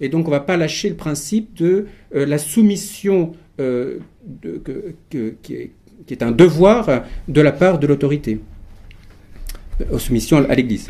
Et 0.00 0.08
donc, 0.08 0.26
on 0.26 0.30
ne 0.30 0.36
va 0.36 0.40
pas 0.40 0.56
lâcher 0.56 0.88
le 0.88 0.96
principe 0.96 1.54
de 1.54 1.86
euh, 2.14 2.26
la 2.26 2.38
soumission 2.38 3.32
que, 3.56 4.00
qui 5.42 5.70
est 6.10 6.22
un 6.22 6.32
devoir 6.32 7.04
de 7.28 7.40
la 7.40 7.52
part 7.52 7.78
de 7.78 7.86
l'autorité, 7.86 8.40
aux 9.92 10.00
soumission 10.00 10.44
à 10.48 10.54
l'Église. 10.56 10.88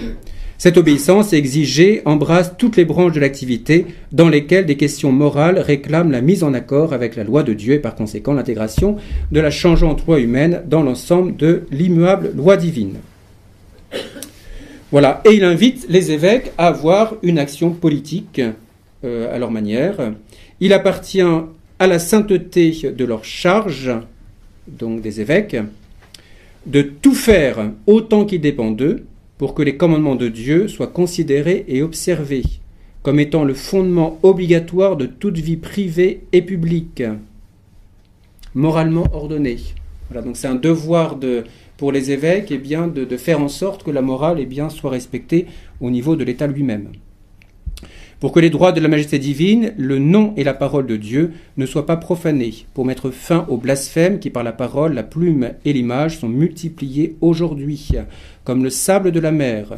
Cette 0.57 0.79
obéissance 0.79 1.33
exigée 1.33 2.01
embrasse 2.05 2.55
toutes 2.57 2.77
les 2.77 2.85
branches 2.85 3.13
de 3.13 3.21
l'activité 3.21 3.87
dans 4.13 4.29
lesquelles 4.29 4.67
des 4.67 4.77
questions 4.77 5.13
morales 5.13 5.59
réclament 5.59 6.13
la 6.13 6.21
mise 6.21 6.45
en 6.45 6.55
accord 6.55 6.93
avec 6.93 7.17
la 7.17 7.25
loi 7.25 7.43
de 7.43 7.53
Dieu 7.53 7.75
et 7.75 7.79
par 7.79 7.95
conséquent 7.95 8.33
l'intégration 8.33 8.97
de 9.33 9.41
la 9.41 9.51
changeante 9.51 10.07
loi 10.07 10.21
humaine 10.21 10.63
dans 10.67 10.83
l'ensemble 10.83 11.37
de 11.37 11.65
l'immuable 11.71 12.33
loi 12.37 12.57
divine. 12.57 12.95
Voilà, 14.93 15.21
et 15.25 15.35
il 15.35 15.45
invite 15.45 15.87
les 15.89 16.13
évêques 16.13 16.53
à 16.57 16.69
avoir 16.69 17.17
une 17.23 17.39
action 17.39 17.71
politique 17.71 18.39
euh, 18.39 18.53
à 19.05 19.39
leur 19.39 19.51
manière. 19.51 20.13
Il 20.61 20.73
appartient 20.73 21.21
à 21.79 21.87
la 21.87 21.99
sainteté 21.99 22.93
de 22.97 23.05
leur 23.05 23.25
charge 23.25 23.93
donc 24.67 25.01
des 25.01 25.21
évêques, 25.21 25.57
de 26.67 26.83
tout 26.83 27.15
faire 27.15 27.71
autant 27.87 28.25
qu'il 28.25 28.41
dépend 28.41 28.71
d'eux 28.71 29.05
pour 29.39 29.55
que 29.55 29.63
les 29.63 29.77
commandements 29.77 30.17
de 30.17 30.29
Dieu 30.29 30.69
soient 30.69 30.87
considérés 30.87 31.65
et 31.69 31.83
observés 31.83 32.45
comme 33.03 33.21
étant 33.21 33.45
le 33.45 33.53
fondement 33.53 34.19
obligatoire 34.23 34.97
de 34.97 35.05
toute 35.05 35.37
vie 35.37 35.59
privée 35.59 36.23
et 36.33 36.41
publique, 36.41 37.03
moralement 38.55 39.05
ordonnée. 39.13 39.59
Voilà, 40.09 40.25
donc 40.25 40.39
c'est 40.39 40.47
un 40.47 40.55
devoir 40.55 41.17
de, 41.17 41.45
pour 41.77 41.93
les 41.93 42.13
évêques 42.13 42.51
eh 42.51 42.57
bien, 42.57 42.87
de, 42.87 43.05
de, 43.05 43.17
faire 43.19 43.43
en 43.43 43.49
sorte 43.49 43.83
que 43.83 43.91
la 43.91 44.01
morale 44.01 44.39
eh 44.41 44.47
bien, 44.47 44.71
soit 44.71 44.91
respectée 44.91 45.45
au 45.83 45.91
niveau 45.91 46.17
de 46.17 46.25
l'État 46.25 46.47
lui-même 46.47 46.89
pour 48.25 48.33
que 48.33 48.41
les 48.41 48.49
droits 48.49 48.73
de 48.73 48.81
la 48.81 48.89
majesté 48.89 49.19
divine, 49.19 49.75
le 49.77 49.99
nom 49.99 50.33
et 50.39 50.45
la 50.45 50.55
parole 50.55 50.87
de 50.87 50.97
Dieu 50.97 51.33
ne 51.59 51.67
soient 51.67 51.85
pas 51.85 51.99
profanés, 51.99 52.65
pour 52.73 52.87
mettre 52.87 53.11
fin 53.11 53.45
au 53.51 53.59
blasphème 53.59 54.19
qui 54.19 54.31
par 54.31 54.43
la 54.43 54.53
parole, 54.53 54.95
la 54.95 55.03
plume 55.03 55.51
et 55.67 55.75
l'image 55.75 56.21
sont 56.21 56.31
multipliés 56.31 57.17
aujourd'hui, 57.21 57.91
comme 58.45 58.65
le 58.65 58.71
sable 58.71 59.13
de 59.13 59.21
la 59.21 59.31
mer, 59.31 59.75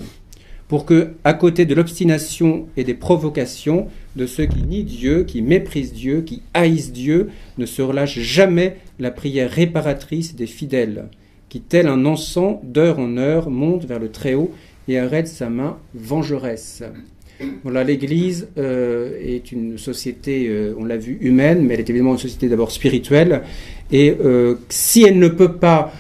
pour 0.69 0.85
que, 0.85 1.15
à 1.25 1.35
côté 1.35 1.65
de 1.65 1.75
l'obstination 1.75 2.69
et 2.77 2.85
des 2.85 2.95
provocations 2.95 3.89
de 4.15 4.27
ceux 4.27 4.47
qui 4.47 4.63
nient 4.63 4.85
Dieu, 4.85 5.25
qui 5.25 5.43
méprisent 5.43 5.93
Dieu, 5.93 6.21
qui 6.21 6.43
haïssent 6.55 6.93
Dieu, 6.93 7.31
ne 7.59 7.67
se 7.67 7.83
relâche 7.83 8.21
jamais 8.21 8.77
la 9.01 9.11
prière 9.11 9.51
réparatrice 9.51 10.37
des 10.37 10.47
fidèles, 10.47 11.09
qui, 11.49 11.63
tel 11.63 11.89
un 11.89 12.05
encens, 12.05 12.61
d'heure 12.63 13.01
en 13.01 13.17
heure, 13.17 13.51
monte 13.51 13.87
vers 13.87 13.99
le 13.99 14.13
Très-Haut 14.13 14.53
et 14.87 15.01
arrête 15.01 15.27
sa 15.27 15.51
main 15.51 15.79
vengeresse. 15.95 16.85
Voilà, 17.63 17.85
l'Église 17.85 18.49
euh, 18.57 19.19
est 19.21 19.53
une 19.53 19.77
société, 19.77 20.47
euh, 20.49 20.75
on 20.79 20.85
l'a 20.85 20.97
vu, 20.97 21.19
humaine, 21.21 21.63
mais 21.63 21.75
elle 21.75 21.81
est 21.81 21.91
évidemment 21.91 22.13
une 22.13 22.19
société 22.19 22.49
d'abord 22.49 22.71
spirituelle. 22.71 23.43
Et 23.93 24.17
si 24.69 25.05
elle 25.05 25.21
ne 25.21 25.29
peut 25.29 25.53
pas 25.53 25.93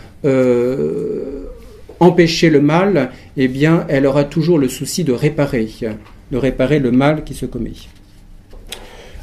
empêcher 2.01 2.51
le 2.51 2.61
mal, 2.61 3.11
eh 3.37 3.49
bien, 3.49 3.87
elle 3.89 4.07
aura 4.07 4.25
toujours 4.25 4.59
le 4.59 4.69
souci 4.69 5.05
de 5.05 5.13
réparer, 5.13 5.69
de 6.33 6.37
réparer 6.37 6.81
le 6.81 6.91
mal 6.91 7.23
qui 7.23 7.35
se 7.35 7.47
commet. 7.47 7.73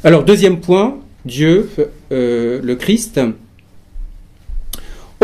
Alors, 0.02 0.24
deuxième 0.24 0.60
point, 0.60 0.98
Dieu, 1.26 1.68
le 2.10 2.74
Christ, 2.74 3.20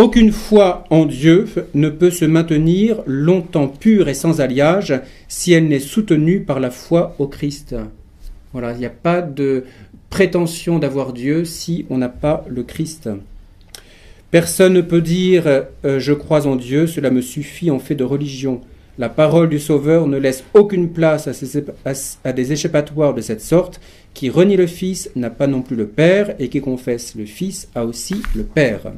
aucune 0.00 0.32
foi 0.32 0.84
en 0.88 1.04
Dieu 1.04 1.44
ne 1.74 1.90
peut 1.90 2.10
se 2.10 2.24
maintenir 2.24 3.02
longtemps 3.06 3.68
pure 3.68 4.08
et 4.08 4.14
sans 4.14 4.40
alliage 4.40 4.98
si 5.28 5.52
elle 5.52 5.68
n'est 5.68 5.78
soutenue 5.78 6.40
par 6.40 6.58
la 6.58 6.70
foi 6.70 7.14
au 7.18 7.26
Christ. 7.26 7.76
Voilà, 8.52 8.72
il 8.72 8.78
n'y 8.78 8.86
a 8.86 8.90
pas 8.90 9.20
de 9.20 9.64
prétention 10.08 10.78
d'avoir 10.78 11.12
Dieu 11.12 11.44
si 11.44 11.84
on 11.90 11.98
n'a 11.98 12.08
pas 12.08 12.44
le 12.48 12.62
Christ. 12.62 13.10
Personne 14.30 14.72
ne 14.72 14.80
peut 14.80 15.02
dire 15.02 15.44
euh, 15.84 16.00
je 16.00 16.12
crois 16.14 16.46
en 16.46 16.56
Dieu, 16.56 16.86
cela 16.86 17.10
me 17.10 17.20
suffit 17.20 17.70
en 17.70 17.78
fait 17.78 17.94
de 17.94 18.04
religion. 18.04 18.62
La 18.96 19.10
parole 19.10 19.50
du 19.50 19.58
Sauveur 19.58 20.06
ne 20.06 20.16
laisse 20.16 20.44
aucune 20.54 20.88
place 20.90 21.28
à, 21.28 21.92
à, 22.24 22.32
des 22.32 22.52
échappatoires 22.52 23.14
de 23.14 23.20
cette 23.20 23.40
sorte. 23.40 23.80
Qui 24.14 24.30
renie 24.30 24.56
le 24.56 24.66
Fils 24.66 25.10
n'a 25.14 25.30
pas 25.30 25.46
non 25.46 25.62
plus 25.62 25.76
le 25.76 25.86
Père, 25.86 26.34
et 26.38 26.48
qui 26.48 26.60
confesse 26.60 27.14
le 27.14 27.24
Fils 27.26 27.68
a 27.74 27.84
aussi 27.84 28.16
le 28.34 28.42
Père. 28.42 28.92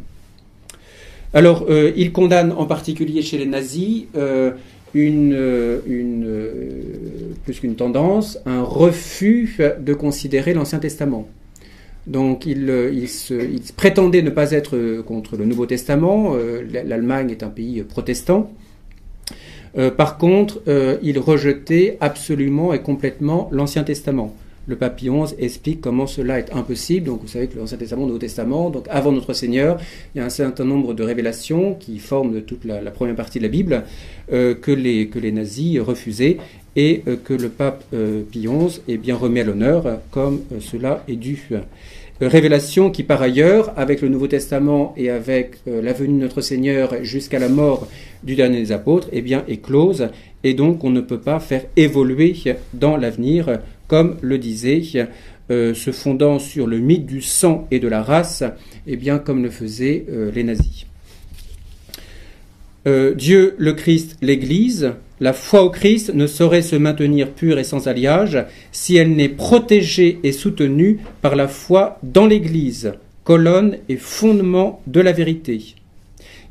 Alors, 1.34 1.66
euh, 1.70 1.92
il 1.96 2.12
condamne 2.12 2.52
en 2.52 2.66
particulier 2.66 3.22
chez 3.22 3.38
les 3.38 3.46
nazis 3.46 4.04
euh, 4.16 4.50
une, 4.92 5.32
euh, 5.34 5.80
plus 7.44 7.60
qu'une 7.60 7.74
tendance, 7.74 8.38
un 8.44 8.62
refus 8.62 9.58
de 9.80 9.94
considérer 9.94 10.52
l'Ancien 10.52 10.78
Testament. 10.78 11.26
Donc, 12.06 12.44
il, 12.46 12.66
prétendait 13.76 14.22
ne 14.22 14.30
pas 14.30 14.50
être 14.50 15.00
contre 15.02 15.36
le 15.36 15.44
Nouveau 15.44 15.66
Testament. 15.66 16.34
L'Allemagne 16.84 17.30
est 17.30 17.44
un 17.44 17.48
pays 17.48 17.82
protestant. 17.82 18.50
par 19.96 20.18
contre, 20.18 20.62
il 21.00 21.20
rejetait 21.20 21.98
absolument 22.00 22.74
et 22.74 22.82
complètement 22.82 23.48
l'Ancien 23.52 23.84
Testament 23.84 24.34
le 24.66 24.76
pape 24.76 25.00
XI 25.00 25.34
explique 25.38 25.80
comment 25.80 26.06
cela 26.06 26.38
est 26.38 26.52
impossible. 26.52 27.06
Donc 27.06 27.22
vous 27.22 27.28
savez 27.28 27.48
que 27.48 27.58
l'Ancien 27.58 27.78
Testament, 27.78 28.02
le 28.02 28.08
Nouveau 28.08 28.18
Testament, 28.18 28.70
donc 28.70 28.86
avant 28.90 29.12
notre 29.12 29.32
Seigneur, 29.32 29.78
il 30.14 30.18
y 30.18 30.20
a 30.20 30.24
un 30.24 30.30
certain 30.30 30.64
nombre 30.64 30.94
de 30.94 31.02
révélations 31.02 31.74
qui 31.74 31.98
forment 31.98 32.42
toute 32.42 32.64
la, 32.64 32.78
première 32.90 33.16
partie 33.16 33.38
de 33.38 33.44
la 33.44 33.50
Bible 33.50 33.84
euh, 34.32 34.54
que, 34.54 34.70
les, 34.70 35.08
que 35.08 35.18
les 35.18 35.32
nazis 35.32 35.80
refusaient 35.80 36.38
et 36.76 37.02
euh, 37.06 37.16
que 37.22 37.34
le 37.34 37.48
pape 37.48 37.84
euh, 37.92 38.22
XI 38.32 38.80
est 38.88 38.96
bien 38.96 39.16
remis 39.16 39.40
à 39.40 39.44
l'honneur 39.44 40.00
comme 40.10 40.40
cela 40.60 41.04
est 41.08 41.16
dû. 41.16 41.48
Révélation 42.20 42.92
qui 42.92 43.02
par 43.02 43.20
ailleurs, 43.20 43.72
avec 43.76 44.00
le 44.00 44.08
Nouveau 44.08 44.28
Testament 44.28 44.94
et 44.96 45.10
avec 45.10 45.56
la 45.66 45.92
venue 45.92 46.18
de 46.18 46.22
notre 46.22 46.40
Seigneur 46.40 47.02
jusqu'à 47.02 47.40
la 47.40 47.48
mort 47.48 47.88
du 48.22 48.36
dernier 48.36 48.60
des 48.60 48.70
apôtres, 48.70 49.08
eh 49.10 49.22
bien, 49.22 49.42
est 49.48 49.56
close 49.56 50.08
et 50.44 50.54
donc 50.54 50.84
on 50.84 50.90
ne 50.90 51.00
peut 51.00 51.18
pas 51.18 51.40
faire 51.40 51.64
évoluer 51.76 52.36
dans 52.74 52.96
l'avenir 52.96 53.58
comme 53.88 54.16
le 54.22 54.38
disait, 54.38 54.82
euh, 55.50 55.74
se 55.74 55.90
fondant 55.90 56.38
sur 56.38 56.66
le 56.66 56.78
mythe 56.78 57.04
du 57.04 57.20
sang 57.20 57.66
et 57.70 57.80
de 57.80 57.88
la 57.88 58.02
race, 58.02 58.44
eh 58.86 58.96
bien 58.96 59.18
comme 59.18 59.42
le 59.42 59.50
faisaient 59.50 60.06
euh, 60.08 60.30
les 60.32 60.44
nazis. 60.44 60.86
Euh, 62.86 63.14
Dieu, 63.14 63.54
le 63.58 63.72
Christ, 63.74 64.16
l'Église, 64.22 64.92
la 65.20 65.32
foi 65.32 65.62
au 65.62 65.70
Christ 65.70 66.14
ne 66.14 66.26
saurait 66.26 66.62
se 66.62 66.76
maintenir 66.76 67.30
pure 67.30 67.58
et 67.58 67.64
sans 67.64 67.86
alliage 67.86 68.44
si 68.70 68.96
elle 68.96 69.10
n'est 69.10 69.28
protégée 69.28 70.20
et 70.22 70.32
soutenue 70.32 71.00
par 71.20 71.36
la 71.36 71.48
foi 71.48 71.98
dans 72.02 72.26
l'Église, 72.26 72.92
colonne 73.24 73.78
et 73.88 73.96
fondement 73.96 74.80
de 74.86 75.00
la 75.00 75.12
vérité. 75.12 75.74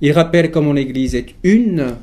Il 0.01 0.11
rappelle 0.11 0.51
comment 0.51 0.73
l'Église 0.73 1.15
est 1.15 1.34
une. 1.43 1.95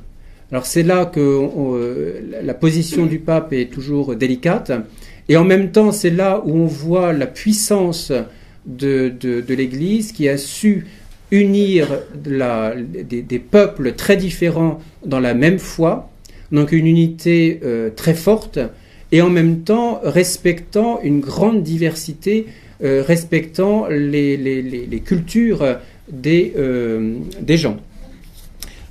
Alors 0.51 0.67
c'est 0.67 0.83
là 0.83 1.05
que 1.05 2.23
la 2.43 2.55
position 2.55 3.07
du 3.07 3.19
pape 3.19 3.53
est 3.53 3.71
toujours 3.71 4.17
délicate. 4.17 4.73
Et 5.29 5.37
en 5.37 5.45
même 5.45 5.71
temps, 5.71 5.93
c'est 5.93 6.11
là 6.11 6.43
où 6.45 6.57
on 6.57 6.67
voit 6.67 7.13
la 7.13 7.27
puissance 7.27 8.13
de, 8.65 9.13
de, 9.21 9.55
l'Église 9.55 10.13
qui 10.13 10.29
a 10.29 10.39
su 10.39 10.87
unir 11.31 11.89
des, 12.15 13.39
peuples 13.39 13.93
très 13.93 14.17
différents 14.17 14.81
dans 15.05 15.21
la 15.21 15.35
même 15.35 15.59
foi, 15.59 16.11
donc 16.51 16.73
une 16.73 16.87
unité 16.87 17.61
euh, 17.63 17.91
très 17.95 18.15
forte, 18.15 18.59
et 19.13 19.21
en 19.21 19.29
même 19.29 19.61
temps 19.61 20.01
respectant 20.03 21.01
une 21.03 21.21
grande 21.21 21.63
diversité, 21.63 22.47
euh, 22.83 23.03
respectant 23.07 23.87
les, 23.89 24.37
les, 24.37 24.63
les, 24.63 25.01
cultures 25.01 25.77
des, 26.11 26.55
euh, 26.57 27.17
des 27.41 27.59
gens. 27.59 27.77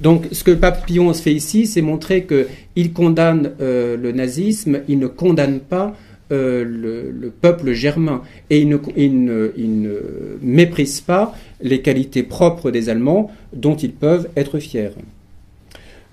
Donc, 0.02 0.26
ce 0.32 0.44
que 0.44 0.52
le 0.52 0.58
pape 0.58 0.86
Pion 0.86 1.12
fait 1.14 1.34
ici, 1.34 1.66
c'est 1.66 1.82
montrer 1.82 2.28
qu'il 2.28 2.94
condamne 2.94 3.54
le 3.60 4.12
nazisme, 4.12 4.82
il 4.88 5.00
ne 5.00 5.08
condamne 5.08 5.60
pas 5.60 5.96
euh, 6.32 6.64
le, 6.64 7.30
peuple 7.30 7.72
germain 7.72 8.22
et 8.50 8.60
il 8.60 8.68
ne, 8.70 10.02
méprise 10.42 11.02
pas 11.02 11.36
les 11.62 11.82
qualités 11.82 12.24
propres 12.24 12.72
des 12.72 12.90
Allemands 12.90 13.32
dont 13.54 13.76
ils 13.76 13.94
peuvent 13.94 14.28
être 14.36 14.60
fiers. 14.60 14.92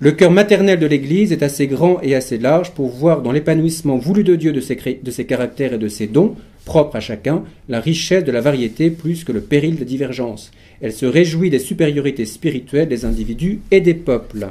Le 0.01 0.13
cœur 0.13 0.31
maternel 0.31 0.79
de 0.79 0.87
l'Église 0.87 1.33
est 1.33 1.43
assez 1.43 1.67
grand 1.67 2.01
et 2.03 2.15
assez 2.15 2.39
large 2.39 2.73
pour 2.73 2.89
voir 2.89 3.23
dans 3.23 3.33
l'épanouissement 3.33 3.97
voulu 3.97 4.25
de 4.25 4.37
Dieu 4.37 4.53
de 4.53 4.61
ses, 4.61 5.01
de 5.03 5.11
ses 5.11 5.25
caractères 5.25 5.75
et 5.75 5.79
de 5.79 5.89
ses 5.89 6.07
dons, 6.07 6.35
propres 6.65 6.97
à 6.97 7.01
chacun, 7.01 7.43
la 7.69 7.81
richesse 7.81 8.25
de 8.25 8.33
la 8.33 8.41
variété 8.41 8.91
plus 8.91 9.25
que 9.25 9.33
le 9.33 9.41
péril 9.41 9.77
de 9.79 9.85
divergence. 9.85 10.51
Elle 10.81 10.93
se 10.93 11.07
réjouit 11.07 11.51
des 11.51 11.59
supériorités 11.59 12.27
spirituelles 12.27 12.89
des 12.89 13.05
individus 13.05 13.61
et 13.71 13.81
des 13.81 13.95
peuples. 13.95 14.49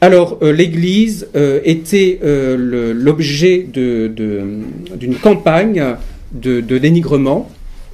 Alors, 0.00 0.38
euh, 0.42 0.52
l'Église 0.52 1.26
euh, 1.34 1.60
était 1.64 2.20
euh, 2.22 2.94
l'objet 2.94 3.66
d'une 3.68 5.16
campagne 5.20 5.96
de, 6.32 6.60
dénigrement. 6.60 7.50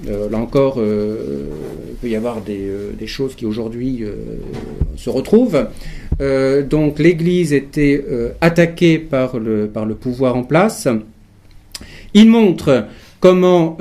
là 0.07 0.37
encore, 0.37 0.79
il 0.79 1.95
peut 2.03 2.09
y 2.09 2.17
avoir 2.17 2.43
des, 2.43 3.07
choses 3.07 3.35
qui 3.35 3.47
aujourd'hui 3.47 4.05
se 4.97 5.09
retrouvent. 5.09 5.67
donc, 6.69 6.99
l'Église 6.99 7.53
était 7.53 8.05
attaquée 8.41 8.99
par 8.99 9.39
le, 9.39 9.69
par 9.69 9.87
le 9.87 9.95
pouvoir 9.95 10.37
en 10.37 10.43
place. 10.43 10.89
Il 12.13 12.29
montre 12.29 12.87
comment 13.21 13.79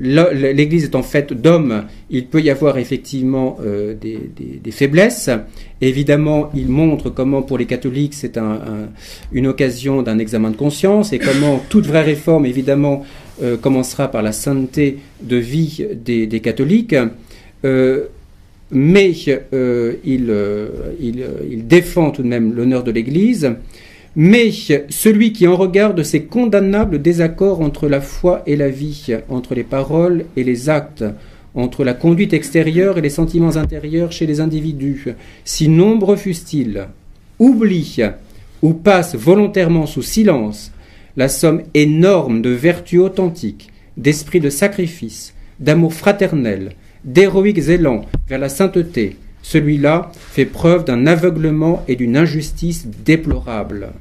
l'Église 0.00 0.84
est 0.84 0.94
en 0.94 1.02
fait 1.02 1.32
d'hommes, 1.32 1.84
il 2.10 2.26
peut 2.26 2.40
y 2.40 2.50
avoir 2.50 2.78
effectivement 2.78 3.58
euh, 3.64 3.94
des, 3.94 4.70
faiblesses. 4.70 5.30
Évidemment, 5.80 6.50
il 6.54 6.68
montre 6.68 7.10
comment 7.10 7.42
pour 7.42 7.58
les 7.58 7.66
catholiques 7.66 8.14
c'est 8.14 8.38
une 9.32 9.46
occasion 9.46 10.02
d'un 10.02 10.18
examen 10.18 10.50
de 10.50 10.56
conscience 10.56 11.12
et 11.12 11.18
comment 11.18 11.60
toute 11.68 11.86
vraie 11.86 12.02
réforme, 12.02 12.46
évidemment, 12.46 13.04
euh, 13.42 13.56
commencera 13.56 14.08
par 14.10 14.22
la 14.22 14.32
sainteté 14.32 14.98
de 15.22 15.36
vie 15.36 15.84
des, 15.94 16.40
catholiques. 16.40 16.96
Euh, 17.64 18.06
mais 18.72 19.10
il, 19.10 20.32
il, 21.00 21.66
défend 21.66 22.10
tout 22.12 22.22
de 22.22 22.28
même 22.28 22.54
l'honneur 22.54 22.84
de 22.84 22.92
l'Église. 22.92 23.52
Mais 24.16 24.50
celui 24.88 25.32
qui, 25.32 25.46
en 25.46 25.56
regard 25.56 25.94
de 25.94 26.02
ces 26.02 26.24
condamnables 26.24 27.00
désaccords 27.00 27.60
entre 27.60 27.88
la 27.88 28.00
foi 28.00 28.42
et 28.46 28.56
la 28.56 28.68
vie, 28.68 29.06
entre 29.28 29.54
les 29.54 29.62
paroles 29.62 30.24
et 30.36 30.42
les 30.42 30.68
actes, 30.68 31.04
entre 31.54 31.84
la 31.84 31.94
conduite 31.94 32.32
extérieure 32.32 32.98
et 32.98 33.02
les 33.02 33.10
sentiments 33.10 33.56
intérieurs 33.56 34.12
chez 34.12 34.26
les 34.26 34.40
individus, 34.40 35.06
si 35.44 35.68
nombreux 35.68 36.16
fussent-ils, 36.16 36.88
oublie 37.38 37.98
ou 38.62 38.74
passe 38.74 39.14
volontairement 39.14 39.86
sous 39.86 40.02
silence 40.02 40.72
la 41.16 41.28
somme 41.28 41.62
énorme 41.74 42.42
de 42.42 42.50
vertus 42.50 43.00
authentiques, 43.00 43.68
d'esprit 43.96 44.40
de 44.40 44.50
sacrifice, 44.50 45.34
d'amour 45.58 45.92
fraternel, 45.92 46.72
d'héroïques 47.04 47.68
élans 47.68 48.04
vers 48.28 48.38
la 48.38 48.48
sainteté, 48.48 49.16
celui-là 49.42 50.12
fait 50.14 50.44
preuve 50.44 50.84
d'un 50.84 51.06
aveuglement 51.06 51.84
et 51.88 51.96
d'une 51.96 52.16
injustice 52.16 52.86
déplorable. 53.04 53.92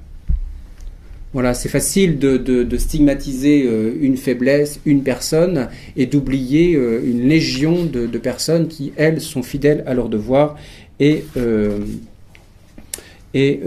Voilà, 1.32 1.54
c'est 1.54 1.70
facile 1.70 2.18
de, 2.18 2.78
stigmatiser 2.78 3.64
euh, 3.68 3.94
une 4.02 4.18
faiblesse, 4.18 4.80
une 4.86 5.04
personne, 5.04 5.70
et 5.96 6.08
d'oublier 6.08 6.76
euh, 6.76 7.02
une 7.06 7.28
légion 7.30 7.86
de, 7.86 8.08
personnes 8.18 8.68
qui, 8.68 8.94
elles, 8.96 9.22
sont 9.22 9.44
fidèles 9.44 9.84
à 9.86 9.94
leur 9.94 10.10
devoir 10.10 10.58
et, 11.00 11.26
euh, 11.38 11.80
et 13.36 13.62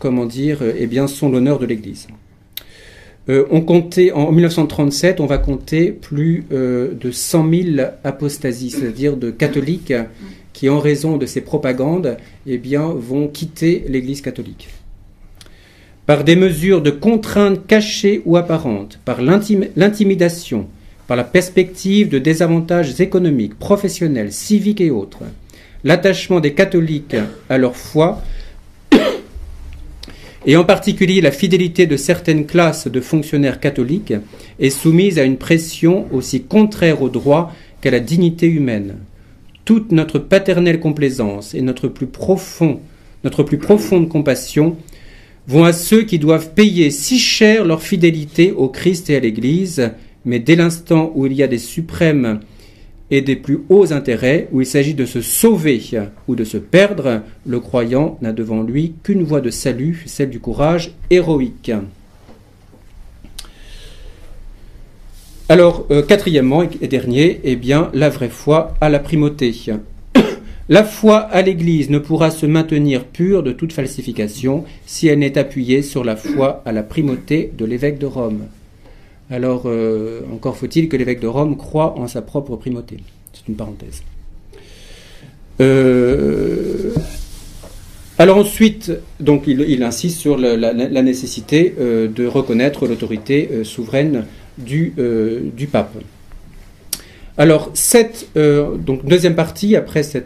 comment 0.00 0.26
dire, 0.26 0.58
eh 0.76 0.86
bien, 0.88 1.06
sont 1.06 1.30
l'honneur 1.30 1.60
de 1.60 1.66
l'Église. 1.66 2.08
On 3.28 3.60
comptait, 3.60 4.10
en 4.12 4.32
1937, 4.32 5.20
on 5.20 5.26
va 5.26 5.38
compter 5.38 5.92
plus 5.92 6.44
de 6.50 7.10
100 7.10 7.50
000 7.50 7.88
apostasies, 8.02 8.70
c'est-à-dire 8.70 9.16
de 9.16 9.30
catholiques 9.30 9.92
qui, 10.54 10.68
en 10.68 10.78
raison 10.78 11.18
de 11.18 11.26
ces 11.26 11.42
propagandes, 11.42 12.16
eh 12.46 12.58
vont 12.58 13.28
quitter 13.28 13.84
l'Église 13.88 14.22
catholique. 14.22 14.68
par 16.08 16.24
des 16.24 16.36
mesures 16.36 16.80
de 16.80 16.90
contrainte 16.90 17.66
cachées 17.66 18.22
ou 18.24 18.38
apparentes, 18.38 18.98
par 19.04 19.20
l'intimidation, 19.20 20.66
par 21.06 21.18
la 21.18 21.24
perspective 21.24 22.08
de 22.08 22.18
désavantages 22.18 22.98
économiques, 22.98 23.58
professionnels, 23.58 24.32
civiques 24.32 24.80
et 24.80 24.90
autres, 24.90 25.24
l'attachement 25.84 26.40
des 26.40 26.54
catholiques 26.54 27.16
à 27.50 27.58
leur 27.58 27.76
foi, 27.76 28.22
et 30.48 30.56
en 30.56 30.64
particulier 30.64 31.20
la 31.20 31.30
fidélité 31.30 31.86
de 31.86 31.98
certaines 31.98 32.46
classes 32.46 32.88
de 32.88 33.02
fonctionnaires 33.02 33.60
catholiques, 33.60 34.14
est 34.58 34.70
soumise 34.70 35.18
à 35.18 35.24
une 35.24 35.36
pression 35.36 36.06
aussi 36.10 36.42
contraire 36.42 37.02
au 37.02 37.10
droit 37.10 37.54
qu'à 37.82 37.90
la 37.90 38.00
dignité 38.00 38.46
humaine. 38.46 38.96
Toute 39.66 39.92
notre 39.92 40.18
paternelle 40.18 40.80
complaisance 40.80 41.54
et 41.54 41.60
notre 41.60 41.86
plus 41.86 42.08
notre 43.24 43.42
plus 43.42 43.58
profonde 43.58 44.08
compassion 44.08 44.76
vont 45.46 45.64
à 45.64 45.74
ceux 45.74 46.04
qui 46.04 46.18
doivent 46.18 46.54
payer 46.54 46.90
si 46.90 47.18
cher 47.18 47.66
leur 47.66 47.82
fidélité 47.82 48.52
au 48.52 48.68
Christ 48.68 49.10
et 49.10 49.16
à 49.16 49.20
l'Église, 49.20 49.90
mais 50.24 50.38
dès 50.38 50.56
l'instant 50.56 51.12
où 51.14 51.26
il 51.26 51.34
y 51.34 51.42
a 51.42 51.46
des 51.46 51.58
suprêmes 51.58 52.40
et 53.10 53.22
des 53.22 53.36
plus 53.36 53.60
hauts 53.68 53.92
intérêts, 53.92 54.48
où 54.52 54.60
il 54.60 54.66
s'agit 54.66 54.94
de 54.94 55.06
se 55.06 55.20
sauver 55.20 55.80
ou 56.26 56.34
de 56.34 56.44
se 56.44 56.58
perdre, 56.58 57.22
le 57.46 57.60
croyant 57.60 58.18
n'a 58.20 58.32
devant 58.32 58.62
lui 58.62 58.94
qu'une 59.02 59.22
voie 59.22 59.40
de 59.40 59.50
salut, 59.50 60.02
celle 60.06 60.30
du 60.30 60.40
courage 60.40 60.92
héroïque. 61.10 61.72
Alors, 65.50 65.86
euh, 65.90 66.02
quatrièmement 66.02 66.62
et 66.62 66.88
dernier, 66.88 67.40
eh 67.42 67.56
bien, 67.56 67.90
la 67.94 68.10
vraie 68.10 68.28
foi 68.28 68.74
à 68.82 68.90
la 68.90 68.98
primauté. 68.98 69.54
la 70.68 70.84
foi 70.84 71.20
à 71.20 71.40
l'Église 71.40 71.88
ne 71.88 71.98
pourra 71.98 72.30
se 72.30 72.44
maintenir 72.44 73.06
pure 73.06 73.42
de 73.42 73.52
toute 73.52 73.72
falsification 73.72 74.64
si 74.84 75.08
elle 75.08 75.20
n'est 75.20 75.38
appuyée 75.38 75.80
sur 75.80 76.04
la 76.04 76.16
foi 76.16 76.62
à 76.66 76.72
la 76.72 76.82
primauté 76.82 77.50
de 77.56 77.64
l'évêque 77.64 77.98
de 77.98 78.04
Rome. 78.04 78.42
Alors, 79.30 79.64
euh, 79.66 80.20
encore 80.32 80.56
faut-il 80.56 80.88
que 80.88 80.96
l'évêque 80.96 81.20
de 81.20 81.26
Rome 81.26 81.56
croit 81.56 81.98
en 81.98 82.06
sa 82.06 82.22
propre 82.22 82.56
primauté. 82.56 82.96
C'est 83.32 83.46
une 83.48 83.56
parenthèse. 83.56 84.02
Euh, 85.60 86.94
alors 88.16 88.38
ensuite, 88.38 88.92
donc 89.20 89.44
il, 89.46 89.82
insiste 89.82 90.18
sur 90.18 90.38
la, 90.38 90.72
nécessité 91.02 91.74
euh, 91.78 92.08
de 92.08 92.26
reconnaître 92.26 92.86
l'autorité 92.86 93.64
souveraine 93.64 94.24
du, 94.56 94.94
du, 95.54 95.66
pape. 95.66 95.94
Alors 97.36 97.70
cette 97.74 98.28
donc 98.34 99.04
deuxième 99.04 99.36
partie 99.36 99.76
après 99.76 100.02
ces 100.02 100.22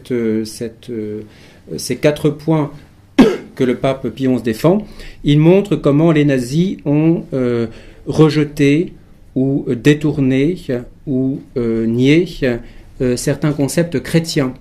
quatre 1.96 2.30
points 2.30 2.70
que 3.54 3.64
le 3.64 3.76
pape 3.76 4.08
Pie 4.08 4.28
XI 4.28 4.42
défend, 4.42 4.86
il 5.24 5.38
montre 5.38 5.76
comment 5.76 6.12
les 6.12 6.24
nazis 6.24 6.78
ont 6.86 7.24
rejeter 8.06 8.92
ou 9.34 9.64
détourner 9.68 10.56
ou 11.06 11.40
euh, 11.56 11.86
nier 11.86 12.26
euh, 13.00 13.16
certains 13.16 13.52
concepts 13.52 14.00
chrétiens. 14.00 14.54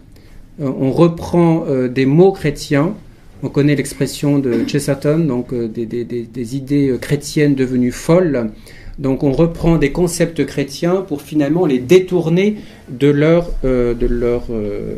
Euh, 0.61 0.71
on 0.79 0.91
reprend 0.91 1.65
des 1.87 2.05
mots 2.05 2.31
chrétiens. 2.31 2.95
On 3.43 3.49
connaît 3.49 3.75
l'expression 3.75 4.37
de 4.37 4.65
Chesterton, 4.67 5.19
donc 5.19 5.53
des, 5.53 6.55
idées 6.55 6.95
chrétiennes 7.01 7.55
devenues 7.55 7.91
folles. 7.91 8.51
Donc 8.99 9.23
on 9.23 9.31
reprend 9.31 9.77
des 9.77 9.91
concepts 9.91 10.45
chrétiens 10.45 10.97
pour 11.07 11.23
finalement 11.23 11.65
les 11.65 11.79
détourner 11.79 12.57
de 12.89 13.07
leur, 13.07 13.49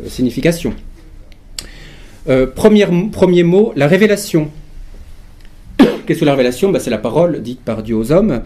signification. 0.08 0.74
premier 2.54 3.42
mot, 3.42 3.72
la 3.76 3.86
révélation. 3.86 4.50
Qu'est-ce 6.06 6.20
que 6.20 6.24
la 6.24 6.32
révélation 6.32 6.70
ben, 6.70 6.78
C'est 6.78 6.90
la 6.90 6.98
parole 6.98 7.42
dite 7.42 7.60
par 7.60 7.82
Dieu 7.82 7.96
aux 7.96 8.12
hommes. 8.12 8.42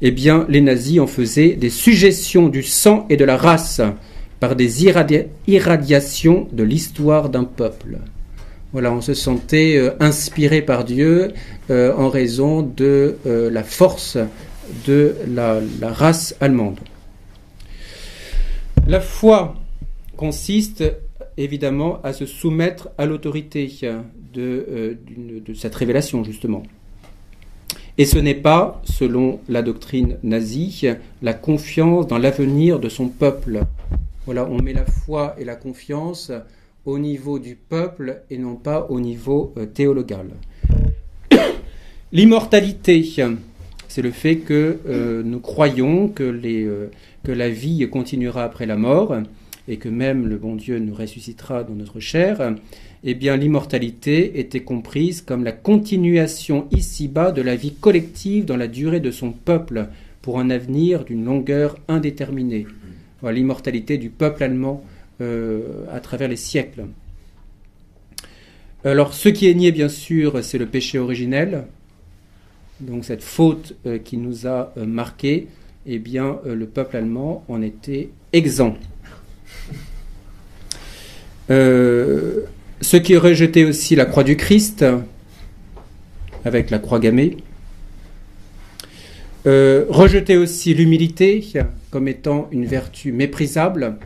Eh 0.00 0.10
bien, 0.10 0.46
les 0.48 0.60
nazis 0.60 1.00
en 1.00 1.06
faisaient 1.06 1.50
des 1.50 1.70
suggestions 1.70 2.48
du 2.48 2.62
sang 2.62 3.06
et 3.08 3.16
de 3.16 3.24
la 3.24 3.36
race 3.36 3.80
par 4.40 4.56
des 4.56 4.84
irradiations 5.46 6.48
de 6.52 6.62
l'histoire 6.64 7.28
d'un 7.28 7.44
peuple. 7.44 7.98
Voilà, 8.72 8.90
on 8.92 9.00
se 9.00 9.12
sentait 9.14 9.76
euh, 9.76 9.90
inspiré 10.00 10.62
par 10.62 10.84
Dieu 10.84 11.32
euh, 11.70 11.94
en 11.94 12.08
raison 12.08 12.62
de 12.62 13.18
euh, 13.26 13.50
la 13.50 13.62
force 13.62 14.16
de 14.86 15.14
la, 15.28 15.60
race 15.82 16.34
allemande. 16.40 16.80
La 18.88 19.00
foi 19.00 19.54
consiste 20.16 20.84
évidemment 21.36 22.00
à 22.02 22.12
se 22.12 22.24
soumettre 22.24 22.88
à 22.96 23.06
l'autorité 23.06 23.70
de, 24.32 24.98
cette 25.54 25.74
révélation, 25.74 26.24
justement. 26.24 26.62
Et 27.98 28.06
ce 28.06 28.18
n'est 28.18 28.34
pas, 28.34 28.80
selon 28.84 29.40
la 29.48 29.60
doctrine 29.60 30.16
nazie, 30.22 30.86
la 31.20 31.34
confiance 31.34 32.06
dans 32.06 32.16
l'avenir 32.16 32.78
de 32.80 32.88
son 32.88 33.08
peuple. 33.08 33.64
Voilà, 34.24 34.48
on 34.48 34.62
met 34.62 34.72
la 34.72 34.86
foi 34.86 35.34
et 35.38 35.44
la 35.44 35.56
confiance 35.56 36.32
au 36.86 36.98
niveau 36.98 37.38
du 37.38 37.54
peuple 37.54 38.22
et 38.30 38.38
non 38.38 38.56
pas 38.56 38.86
au 38.88 38.98
niveau 38.98 39.52
euh, 39.58 39.66
théologal. 39.66 40.28
L'immortalité, 42.12 43.06
c'est 43.88 44.02
le 44.02 44.10
fait 44.10 44.36
que 44.36 44.78
euh, 44.88 45.22
nous 45.22 45.40
croyons 45.40 46.12
euh, 46.20 46.88
que 47.24 47.32
la 47.32 47.50
vie 47.50 47.86
continuera 47.90 48.44
après 48.44 48.66
la 48.66 48.76
mort 48.76 49.16
et 49.68 49.76
que 49.76 49.88
même 49.88 50.26
le 50.26 50.36
bon 50.36 50.56
Dieu 50.56 50.78
nous 50.78 50.94
ressuscitera 50.94 51.64
dans 51.64 51.74
notre 51.74 52.00
chair 52.00 52.54
eh 53.04 53.14
bien 53.14 53.36
l'immortalité 53.36 54.38
était 54.38 54.62
comprise 54.62 55.22
comme 55.22 55.44
la 55.44 55.52
continuation 55.52 56.68
ici-bas 56.70 57.32
de 57.32 57.42
la 57.42 57.56
vie 57.56 57.74
collective 57.74 58.44
dans 58.44 58.56
la 58.56 58.68
durée 58.68 59.00
de 59.00 59.10
son 59.10 59.32
peuple 59.32 59.88
pour 60.20 60.38
un 60.38 60.50
avenir 60.50 61.04
d'une 61.04 61.24
longueur 61.24 61.76
indéterminée. 61.88 62.66
L'immortalité 63.24 63.98
du 63.98 64.10
peuple 64.10 64.44
allemand 64.44 64.84
euh, 65.20 65.84
à 65.92 66.00
travers 66.00 66.28
les 66.28 66.36
siècles. 66.36 66.86
Alors 68.84 69.14
ce 69.14 69.28
qui 69.28 69.48
est 69.48 69.54
nié 69.54 69.72
bien 69.72 69.88
sûr, 69.88 70.42
c'est 70.44 70.58
le 70.58 70.66
péché 70.66 70.98
originel, 70.98 71.64
donc 72.80 73.04
cette 73.04 73.22
faute 73.22 73.74
euh, 73.86 73.98
qui 73.98 74.16
nous 74.16 74.46
a 74.46 74.72
euh, 74.76 74.86
marqué, 74.86 75.48
eh 75.86 75.98
bien 75.98 76.38
le 76.44 76.66
peuple 76.66 76.96
allemand 76.96 77.44
en 77.48 77.62
était 77.62 78.10
exempt. 78.32 78.76
Ceux 81.52 82.98
qui 82.98 83.16
rejetaient 83.16 83.64
aussi 83.64 83.94
la 83.94 84.04
croix 84.04 84.24
du 84.24 84.36
Christ, 84.36 84.84
avec 86.44 86.70
la 86.70 86.78
croix 86.78 86.98
gammée, 86.98 87.36
euh, 89.46 89.86
rejetaient 89.88 90.36
aussi 90.36 90.72
l'humilité 90.72 91.44
comme 91.90 92.06
étant 92.06 92.48
une 92.52 92.64
vertu 92.64 93.12
méprisable. 93.12 93.96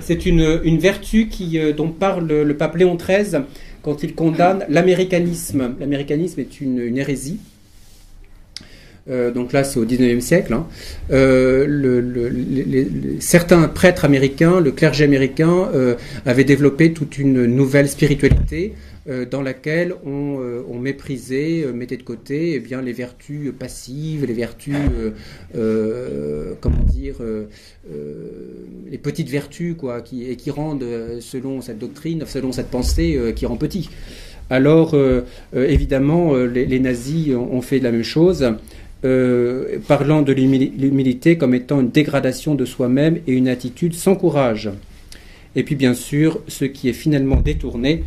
C'est 0.00 0.26
une, 0.26 0.78
vertu 0.78 1.28
euh, 1.54 1.72
dont 1.72 1.88
parle 1.88 2.26
le, 2.26 2.56
pape 2.56 2.76
Léon 2.76 2.96
XIII 2.96 3.42
quand 3.82 4.02
il 4.02 4.14
condamne 4.14 4.64
l'américanisme. 4.68 5.74
L'américanisme 5.78 6.40
est 6.40 6.60
une 6.60 6.96
hérésie 6.96 7.40
euh, 9.10 9.32
donc 9.32 9.52
là 9.52 9.64
c'est 9.64 9.80
au 9.80 9.84
19e 9.84 10.20
siècle, 10.20 10.52
hein. 10.52 10.66
euh, 11.10 12.30
certains 13.18 13.66
prêtres 13.68 14.04
américains, 14.04 14.60
le 14.60 14.70
clergé 14.70 15.04
américain, 15.04 15.68
euh, 15.74 15.96
avaient 16.24 16.44
développé 16.44 16.92
toute 16.92 17.18
une 17.18 17.46
nouvelle 17.46 17.88
spiritualité 17.88 18.74
dans 19.32 19.42
laquelle 19.42 19.94
on, 20.06 20.78
méprisait, 20.78 21.66
mettait 21.74 21.96
de 21.96 22.04
côté 22.04 22.52
eh 22.54 22.60
bien, 22.60 22.80
les 22.80 22.92
vertus 22.92 23.52
passives, 23.58 24.24
les 24.26 24.32
vertus, 24.32 24.76
comment 26.60 26.84
dire, 26.84 27.16
les 28.88 28.98
petites 28.98 29.28
vertus, 29.28 29.74
quoi, 29.76 30.02
qui, 30.02 30.30
et 30.30 30.36
qui 30.36 30.52
rendent, 30.52 30.86
selon 31.18 31.62
cette 31.62 31.80
doctrine, 31.80 32.22
selon 32.28 32.52
cette 32.52 32.68
pensée, 32.68 33.32
qui 33.34 33.44
rend 33.44 33.56
petit. 33.56 33.90
Alors, 34.50 34.94
évidemment, 35.52 36.36
les, 36.36 36.78
nazis 36.78 37.34
ont 37.34 37.60
fait 37.60 37.80
la 37.80 37.90
même 37.90 38.04
chose. 38.04 38.54
Euh, 39.04 39.78
parlant 39.88 40.22
de 40.22 40.32
l'humilité 40.32 41.36
comme 41.36 41.54
étant 41.56 41.80
une 41.80 41.90
dégradation 41.90 42.54
de 42.54 42.64
soi-même 42.64 43.18
et 43.26 43.32
une 43.32 43.48
attitude 43.48 43.94
sans 43.94 44.14
courage. 44.14 44.70
Et 45.56 45.64
puis 45.64 45.74
bien 45.74 45.92
sûr, 45.94 46.40
ce 46.46 46.64
qui 46.64 46.88
est 46.88 46.92
finalement 46.92 47.40
détourné, 47.40 48.04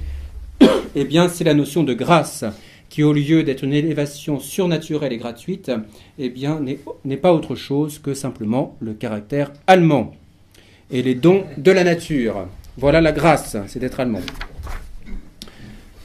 eh 0.95 1.03
bien 1.03 1.27
c'est 1.27 1.43
la 1.43 1.53
notion 1.53 1.83
de 1.83 1.93
grâce, 1.93 2.45
qui 2.87 3.03
au 3.03 3.11
lieu 3.11 3.43
d'être 3.43 3.65
une 3.65 3.73
élévation 3.73 4.39
surnaturelle 4.39 5.11
et 5.11 5.17
gratuite, 5.17 5.69
eh 6.17 6.29
bien 6.29 6.61
n'est 7.03 7.17
pas 7.17 7.33
autre 7.33 7.55
chose 7.55 7.99
que 7.99 8.13
simplement 8.13 8.77
le 8.79 8.93
caractère 8.93 9.51
allemand 9.67 10.15
et 10.91 11.01
les 11.01 11.15
dons 11.15 11.43
de 11.57 11.71
la 11.71 11.83
nature. 11.83 12.47
Voilà 12.77 13.01
la 13.01 13.11
grâce, 13.11 13.57
c'est 13.67 13.79
d'être 13.79 13.99
allemand. 13.99 14.21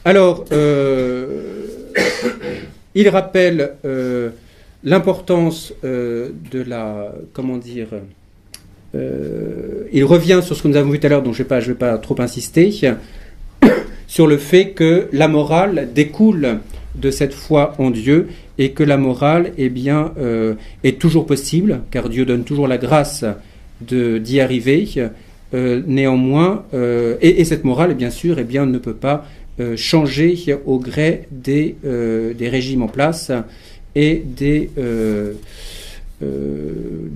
Alors, 0.03 0.43
euh, 0.51 1.87
il 2.95 3.07
rappelle 3.07 3.75
euh, 3.85 4.31
l'importance 4.83 5.73
euh, 5.83 6.29
de 6.51 6.61
la, 6.61 7.13
comment 7.33 7.57
dire, 7.57 7.87
euh, 8.95 9.83
il 9.91 10.03
revient 10.03 10.41
sur 10.43 10.55
ce 10.55 10.63
que 10.63 10.67
nous 10.67 10.75
avons 10.75 10.91
vu 10.91 10.99
tout 10.99 11.07
à 11.07 11.09
l'heure, 11.09 11.23
dont 11.23 11.33
je 11.33 11.43
ne 11.43 11.47
vais, 11.47 11.59
vais, 11.59 11.73
pas 11.73 11.97
trop 11.97 12.19
insister, 12.19 12.71
sur 14.07 14.27
le 14.27 14.37
fait 14.37 14.71
que 14.71 15.07
la 15.11 15.27
morale 15.27 15.89
découle 15.93 16.59
de 16.95 17.11
cette 17.11 17.33
foi 17.33 17.73
en 17.77 17.89
Dieu 17.89 18.27
et 18.57 18.71
que 18.71 18.83
la 18.83 18.97
morale 18.97 19.53
eh 19.57 19.69
bien, 19.69 20.11
est 20.83 20.99
toujours 20.99 21.25
possible, 21.25 21.81
car 21.89 22.09
Dieu 22.09 22.25
donne 22.25 22.43
toujours 22.43 22.67
la 22.67 22.77
grâce 22.77 23.23
d'y 23.79 24.41
arriver. 24.41 24.85
néanmoins, 25.53 26.65
et, 27.21 27.45
cette 27.45 27.63
morale, 27.63 27.95
bien 27.95 28.09
sûr, 28.09 28.39
eh 28.39 28.43
bien, 28.43 28.65
ne 28.65 28.77
peut 28.77 28.93
pas 28.93 29.25
changer 29.77 30.35
au 30.65 30.79
gré 30.79 31.27
des, 31.31 31.77
des 31.81 32.49
régimes 32.49 32.83
en 32.83 32.89
place 32.89 33.31
et 33.95 34.23
des 34.25 34.69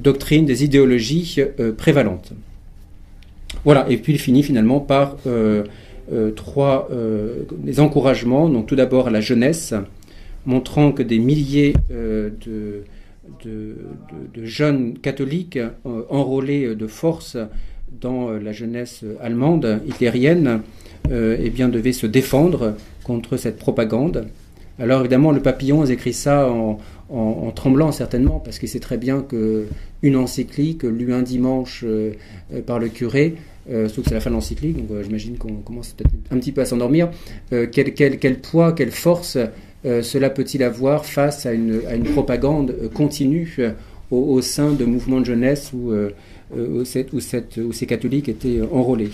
doctrines, 0.04 0.46
des 0.46 0.64
idéologies 0.64 1.40
prévalentes. 1.78 2.34
Voilà, 3.66 3.88
et 3.90 3.98
puis 3.98 4.14
il 4.14 4.20
finit 4.20 4.44
finalement 4.44 4.80
par 4.80 5.18
euh, 5.26 5.64
euh, 6.14 6.32
trois 6.32 6.88
euh, 6.92 7.46
encouragements. 7.80 8.48
Donc 8.48 8.68
tout 8.68 8.76
d'abord 8.76 9.08
à 9.08 9.12
la 9.12 9.22
jeunesse, 9.22 9.74
montrant 10.46 10.92
que 10.92 11.02
des 11.02 11.18
milliers 11.18 11.74
de, 11.90 12.84
de, 13.44 13.76
jeunes 14.44 15.00
catholiques 15.00 15.58
enrôlés 16.10 16.76
de 16.76 16.88
force 16.88 17.38
dans 18.00 18.30
la 18.30 18.52
jeunesse 18.52 19.04
allemande 19.20 19.82
hitlérienne 19.88 20.62
eh 21.10 21.50
bien, 21.50 21.68
devaient 21.68 21.94
se 21.94 22.06
défendre 22.06 22.76
contre 23.04 23.38
cette 23.38 23.58
propagande. 23.58 24.28
Alors 24.80 25.02
évidemment, 25.02 25.32
le 25.32 25.42
papillon 25.42 25.86
écrit 25.86 26.14
ça 26.14 26.50
en, 26.50 26.78
tremblant 27.52 27.92
certainement, 27.92 28.40
parce 28.40 28.60
qu'il 28.60 28.68
sait 28.68 28.80
très 28.80 28.98
bien 28.98 29.24
qu'une 29.24 30.16
encyclique 30.16 30.84
lue 30.84 31.14
un 31.14 31.22
dimanche 31.22 31.86
par 32.66 32.80
le 32.80 32.90
curé 32.90 33.36
euh, 33.70 33.88
que 33.90 34.02
c'est 34.06 34.14
la 34.14 34.20
fin 34.20 34.30
de 34.30 34.36
l'encyclique, 34.36 34.78
donc 34.78 34.92
euh, 34.92 35.04
j'imagine 35.04 35.38
qu'on 35.38 35.56
commence 35.56 35.94
peut-être 35.94 36.12
un 36.32 36.38
petit 36.38 36.52
peu 36.52 36.62
à 36.62 36.66
s'endormir. 36.66 37.10
Euh, 37.52 37.68
quel, 37.72 38.40
poids, 38.40 38.74
quelle 38.74 38.92
force 38.92 39.38
euh, 39.86 40.04
cela 40.04 40.30
peut-il 40.30 40.62
avoir 40.64 41.06
face 41.06 41.46
à 41.46 41.54
une, 41.54 41.82
propagande 42.14 42.76
continue 42.94 43.58
au, 44.12 44.42
sein 44.42 44.72
de 44.72 44.86
mouvements 44.86 45.20
de 45.20 45.26
jeunesse 45.26 45.72
où 45.74 46.86
ces 46.86 47.86
catholiques 47.88 48.30
étaient 48.30 48.62
enrôlés? 48.72 49.10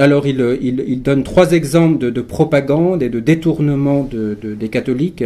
Alors, 0.00 0.26
il, 0.26 1.02
donne 1.02 1.24
trois 1.24 1.52
exemples 1.52 1.98
de, 1.98 2.08
de, 2.08 2.20
propagande 2.22 3.02
et 3.02 3.10
de 3.10 3.20
détournement 3.20 4.02
de, 4.02 4.34
des 4.34 4.68
catholiques. 4.70 5.24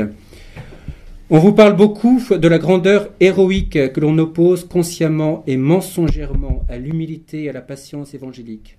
On 1.30 1.38
vous 1.38 1.52
parle 1.52 1.76
beaucoup 1.76 2.20
de 2.28 2.48
la 2.48 2.58
grandeur 2.58 3.08
héroïque 3.20 3.92
que 3.92 4.00
l'on 4.00 4.18
oppose 4.18 4.64
consciemment 4.64 5.44
et 5.46 5.56
mensongèrement 5.56 6.64
à 6.68 6.76
l'humilité 6.76 7.44
et 7.44 7.50
à 7.50 7.52
la 7.52 7.60
patience 7.60 8.14
évangélique. 8.14 8.76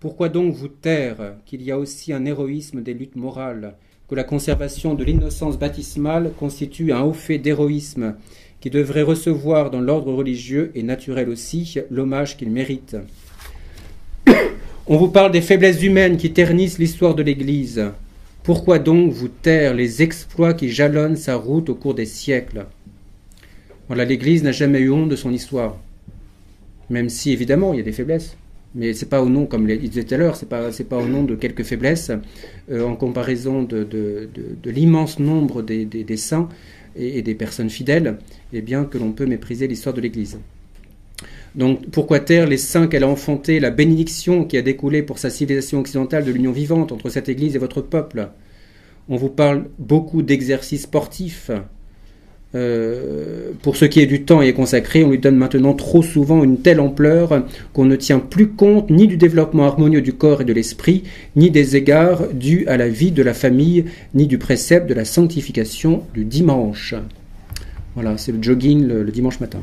Pourquoi 0.00 0.28
donc 0.28 0.52
vous 0.52 0.68
taire 0.68 1.36
qu'il 1.46 1.62
y 1.62 1.70
a 1.70 1.78
aussi 1.78 2.12
un 2.12 2.26
héroïsme 2.26 2.82
des 2.82 2.92
luttes 2.92 3.16
morales, 3.16 3.74
que 4.10 4.14
la 4.14 4.22
conservation 4.22 4.94
de 4.94 5.02
l'innocence 5.02 5.58
baptismale 5.58 6.32
constitue 6.38 6.92
un 6.92 7.00
haut 7.00 7.14
fait 7.14 7.38
d'héroïsme 7.38 8.16
qui 8.60 8.68
devrait 8.68 9.00
recevoir 9.00 9.70
dans 9.70 9.80
l'ordre 9.80 10.12
religieux 10.12 10.72
et 10.74 10.82
naturel 10.82 11.30
aussi 11.30 11.78
l'hommage 11.90 12.36
qu'il 12.36 12.50
mérite? 12.50 12.98
On 14.88 14.98
vous 14.98 15.08
parle 15.08 15.32
des 15.32 15.40
faiblesses 15.40 15.82
humaines 15.82 16.16
qui 16.16 16.32
ternissent 16.32 16.78
l'histoire 16.78 17.16
de 17.16 17.24
l'Église, 17.24 17.90
pourquoi 18.44 18.78
donc 18.78 19.10
vous 19.10 19.26
taire 19.26 19.74
les 19.74 20.00
exploits 20.00 20.54
qui 20.54 20.68
jalonnent 20.68 21.16
sa 21.16 21.34
route 21.34 21.68
au 21.70 21.74
cours 21.74 21.94
des 21.94 22.06
siècles? 22.06 22.66
Voilà, 23.88 24.04
l'Église 24.04 24.44
n'a 24.44 24.52
jamais 24.52 24.78
eu 24.78 24.92
honte 24.92 25.08
de 25.08 25.16
son 25.16 25.32
histoire, 25.32 25.76
même 26.88 27.08
si 27.08 27.32
évidemment 27.32 27.72
il 27.72 27.78
y 27.78 27.80
a 27.80 27.82
des 27.82 27.90
faiblesses. 27.90 28.36
Mais 28.76 28.92
c'est 28.92 29.08
pas 29.08 29.20
au 29.20 29.28
nom, 29.28 29.46
comme 29.46 29.68
il 29.68 29.90
disait 29.90 30.04
tout 30.04 30.14
à 30.14 30.18
l'heure, 30.18 30.36
c'est 30.36 30.48
pas 30.48 30.70
pas 30.88 30.98
au 30.98 31.08
nom 31.08 31.24
de 31.24 31.34
quelques 31.34 31.64
faiblesses 31.64 32.12
euh, 32.70 32.86
en 32.86 32.94
comparaison 32.94 33.64
de, 33.64 34.28
l'immense 34.64 35.18
nombre 35.18 35.62
des, 35.62 36.16
saints 36.16 36.48
et, 36.94 37.22
des 37.22 37.34
personnes 37.34 37.70
fidèles, 37.70 38.18
eh 38.52 38.62
bien 38.62 38.84
que 38.84 38.98
l'on 38.98 39.10
peut 39.10 39.26
mépriser 39.26 39.66
l'histoire 39.66 39.96
de 39.96 40.00
l'Église. 40.00 40.38
Donc 41.56 41.88
pourquoi 41.90 42.20
taire 42.20 42.46
les 42.46 42.58
saints 42.58 42.86
qu'elle 42.86 43.04
a 43.04 43.08
enfantés, 43.08 43.60
la 43.60 43.70
bénédiction 43.70 44.44
qui 44.44 44.58
a 44.58 44.62
découlé 44.62 45.02
pour 45.02 45.18
sa 45.18 45.30
civilisation 45.30 45.80
occidentale 45.80 46.24
de 46.24 46.30
l'union 46.30 46.52
vivante 46.52 46.92
entre 46.92 47.08
cette 47.08 47.30
Église 47.30 47.56
et 47.56 47.58
votre 47.58 47.80
peuple? 47.80 48.28
On 49.08 49.16
vous 49.16 49.30
parle 49.30 49.64
beaucoup 49.78 50.22
d'exercices 50.22 50.82
sportifs. 50.82 51.50
Euh, 52.54 53.52
pour 53.62 53.76
ce 53.76 53.84
qui 53.84 54.00
est 54.00 54.06
du 54.06 54.22
temps 54.22 54.42
et 54.42 54.48
est 54.48 54.52
consacré, 54.52 55.02
on 55.02 55.10
lui 55.10 55.18
donne 55.18 55.36
maintenant 55.36 55.74
trop 55.74 56.02
souvent 56.02 56.44
une 56.44 56.60
telle 56.60 56.80
ampleur 56.80 57.44
qu'on 57.72 57.84
ne 57.84 57.96
tient 57.96 58.18
plus 58.18 58.48
compte 58.48 58.90
ni 58.90 59.06
du 59.06 59.16
développement 59.16 59.64
harmonieux 59.64 60.02
du 60.02 60.12
corps 60.12 60.42
et 60.42 60.44
de 60.44 60.52
l'esprit, 60.52 61.04
ni 61.36 61.50
des 61.50 61.76
égards 61.76 62.28
dus 62.32 62.66
à 62.66 62.76
la 62.76 62.88
vie 62.88 63.12
de 63.12 63.22
la 63.22 63.34
famille, 63.34 63.86
ni 64.14 64.26
du 64.26 64.38
précepte 64.38 64.88
de 64.88 64.94
la 64.94 65.04
sanctification 65.04 66.02
du 66.14 66.24
dimanche. 66.24 66.94
Voilà, 67.94 68.18
c'est 68.18 68.32
le 68.32 68.42
jogging 68.42 68.86
le 68.86 69.10
dimanche 69.10 69.40
matin. 69.40 69.60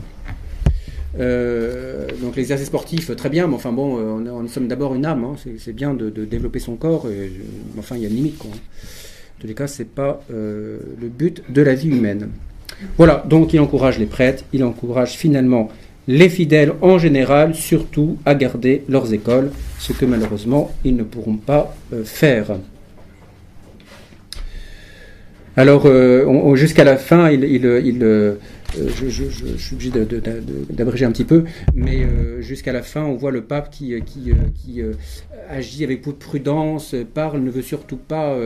Euh, 1.20 2.08
donc 2.22 2.36
l'exercice 2.36 2.68
sportif, 2.68 3.16
très 3.16 3.30
bien, 3.30 3.48
mais 3.48 3.54
enfin 3.54 3.72
bon, 3.72 3.98
euh, 3.98 4.32
on, 4.32 4.48
sommes 4.48 4.68
d'abord 4.68 4.96
une 4.96 5.06
âme, 5.06 5.24
hein. 5.24 5.36
c'est 5.58 5.74
bien 5.74 5.94
de, 5.94 6.10
développer 6.10 6.60
son 6.60 6.76
corps, 6.76 7.08
et, 7.10 7.32
enfin 7.78 7.96
il 7.96 8.02
y 8.02 8.06
a 8.06 8.10
une 8.10 8.16
limite. 8.16 8.38
Quoi. 8.38 8.50
En 8.50 9.42
tous 9.42 9.48
les 9.48 9.54
cas, 9.54 9.68
c'est 9.68 9.88
pas 9.88 10.24
euh, 10.32 10.80
le 11.00 11.08
but 11.10 11.44
de 11.50 11.62
la 11.62 11.76
vie 11.76 11.90
humaine. 11.90 12.30
Voilà, 12.98 13.24
donc 13.28 13.54
il 13.54 13.60
encourage 13.60 14.00
les 14.00 14.06
prêtres, 14.06 14.44
il 14.54 14.64
encourage 14.64 15.12
finalement 15.12 15.70
les 16.08 16.30
fidèles 16.30 16.74
en 16.82 16.98
général, 16.98 17.54
surtout 17.54 18.18
à 18.26 18.34
garder 18.36 18.84
leurs 18.90 19.14
écoles, 19.14 19.52
ce 19.80 19.94
que 19.94 20.06
malheureusement 20.06 20.72
ils 20.84 20.96
ne 20.96 21.04
pourront 21.04 21.38
pas 21.38 21.76
faire. 22.04 22.58
Alors, 25.56 25.88
jusqu'à 26.56 26.84
la 26.84 26.98
fin, 26.98 27.30
il 27.30 28.36
euh, 28.78 28.90
je, 29.08 29.58
suis 29.58 29.76
obligé 29.76 29.92
d'abréger 30.70 31.06
un 31.06 31.12
petit 31.12 31.24
peu, 31.24 31.44
mais 31.74 32.04
euh, 32.04 32.42
jusqu'à 32.42 32.74
la 32.74 32.82
fin, 32.82 33.04
on 33.04 33.16
voit 33.16 33.32
le 33.32 33.44
pape 33.44 33.70
qui, 33.72 33.94
euh, 33.94 34.94
agit 35.50 35.84
avec 35.84 36.00
beaucoup 36.00 36.14
de 36.14 36.24
prudence, 36.24 36.96
parle, 37.14 37.42
ne 37.42 37.52
veut 37.52 37.62
surtout 37.62 37.98
pas 37.98 38.38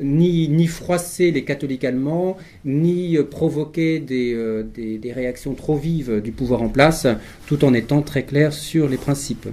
ni, 0.00 0.66
froisser 0.66 1.30
les 1.30 1.44
catholiques 1.44 1.84
allemands, 1.84 2.36
ni 2.64 3.18
provoquer 3.30 4.00
des, 4.00 5.12
réactions 5.14 5.54
trop 5.54 5.76
vives 5.76 6.20
du 6.20 6.32
pouvoir 6.32 6.62
en 6.62 6.68
place, 6.68 7.06
tout 7.46 7.64
en 7.64 7.74
étant 7.74 8.02
très 8.02 8.22
clair 8.24 8.52
sur 8.52 8.88
les 8.88 8.96
principes. 8.96 9.48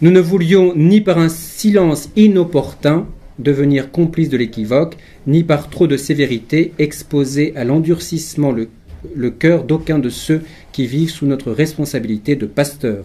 Nous 0.00 0.10
ne 0.10 0.20
voulions 0.20 0.74
ni 0.76 1.00
par 1.00 1.18
un 1.18 1.28
silence 1.28 2.10
inopportun 2.14 3.08
devenir 3.38 3.90
complice 3.90 4.28
de 4.28 4.36
l'équivoque, 4.36 4.96
ni 5.28 5.44
par 5.44 5.68
trop 5.68 5.86
de 5.86 5.96
sévérité 5.96 6.72
exposer 6.78 7.52
à 7.54 7.62
l'endurcissement 7.62 8.50
le, 8.50 9.30
cœur 9.30 9.62
d'aucun 9.62 9.98
de 9.98 10.08
ceux 10.08 10.40
qui 10.72 10.86
vivent 10.86 11.10
sous 11.10 11.26
notre 11.26 11.52
responsabilité 11.52 12.34
de 12.34 12.46
pasteur. 12.46 13.04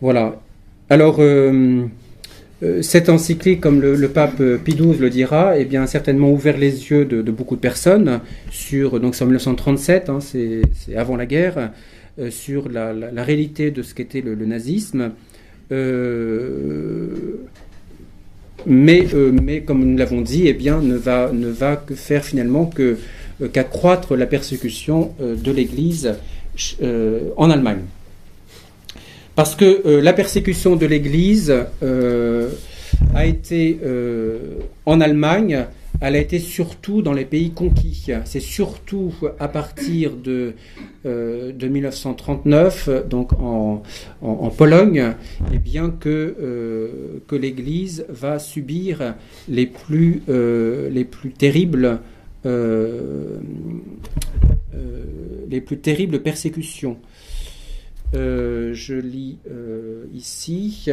Voilà. 0.00 0.40
Alors, 0.88 1.16
euh, 1.18 1.84
euh, 2.62 2.80
cette 2.80 3.08
encyclique, 3.08 3.60
comme 3.60 3.80
le, 3.80 4.08
pape 4.08 4.40
Pie 4.64 4.74
XII 4.74 4.96
le 4.98 5.10
dira, 5.10 5.58
eh 5.58 5.64
bien, 5.64 5.82
a 5.82 5.86
certainement 5.88 6.30
ouvert 6.30 6.56
les 6.56 6.90
yeux 6.90 7.04
de, 7.04 7.20
beaucoup 7.30 7.56
de 7.56 7.60
personnes 7.60 8.20
sur, 8.50 9.00
donc 9.00 9.16
c'est 9.16 9.24
en 9.24 9.26
1937, 9.26 10.08
hein, 10.08 10.20
c'est 10.20 10.62
avant 10.96 11.16
la 11.16 11.26
guerre, 11.26 11.72
euh, 12.20 12.30
sur 12.30 12.68
la, 12.68 12.92
réalité 13.16 13.72
de 13.72 13.82
ce 13.82 13.94
qu'était 13.94 14.20
le, 14.20 14.34
nazisme. 14.46 15.10
Euh, 18.66 19.32
mais, 19.32 19.60
comme 19.60 19.84
nous 19.84 19.96
l'avons 19.96 20.20
dit, 20.20 20.46
eh 20.46 20.52
bien, 20.52 20.80
ne 20.80 20.96
va, 20.96 21.30
ne 21.32 21.48
va 21.48 21.76
que 21.76 21.94
faire 21.94 22.24
finalement 22.24 22.70
euh, 22.78 22.96
qu'accroître 23.52 24.16
la 24.16 24.26
persécution 24.26 25.14
euh, 25.20 25.36
de 25.36 25.52
l'Église 25.52 26.14
en 27.36 27.50
Allemagne. 27.50 27.82
Parce 29.36 29.54
que 29.54 30.00
la 30.00 30.12
persécution 30.12 30.74
de 30.74 30.86
l'Église 30.86 31.54
a 33.14 33.26
été 33.26 33.78
en 34.84 35.00
Allemagne 35.00 35.66
elle 36.00 36.14
a 36.16 36.18
été 36.18 36.38
surtout 36.38 37.02
dans 37.02 37.12
les 37.12 37.24
pays 37.24 37.50
conquis. 37.50 38.06
C'est 38.24 38.40
surtout 38.40 39.12
à 39.40 39.48
partir 39.48 40.16
de, 40.16 40.54
euh, 41.06 41.52
de 41.52 41.68
1939, 41.68 43.08
donc 43.08 43.32
en, 43.40 43.82
Pologne, 44.56 45.14
eh 45.52 45.58
bien 45.58 45.90
que, 45.90 46.36
euh, 46.40 47.20
que 47.26 47.36
l'Église 47.36 48.06
va 48.08 48.38
subir 48.38 49.14
les 49.48 49.66
plus, 49.66 50.22
euh, 50.28 51.04
terribles 51.36 52.00
les 55.50 55.60
plus 55.60 55.78
terribles 55.78 56.20
persécutions. 56.22 56.98
je 58.12 58.94
lis 58.94 59.38
ici. 60.14 60.90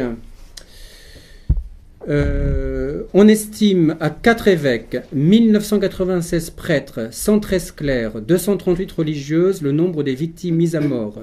Euh, 2.08 3.02
on 3.14 3.26
estime 3.26 3.96
à 3.98 4.10
quatre 4.10 4.46
évêques, 4.48 4.98
1996 5.12 6.50
prêtres, 6.50 7.08
113 7.10 7.72
clercs, 7.72 8.20
238 8.20 8.92
religieuses 8.92 9.62
le 9.62 9.72
nombre 9.72 10.02
des 10.02 10.14
victimes 10.14 10.56
mises 10.56 10.76
à 10.76 10.80
mort. 10.80 11.20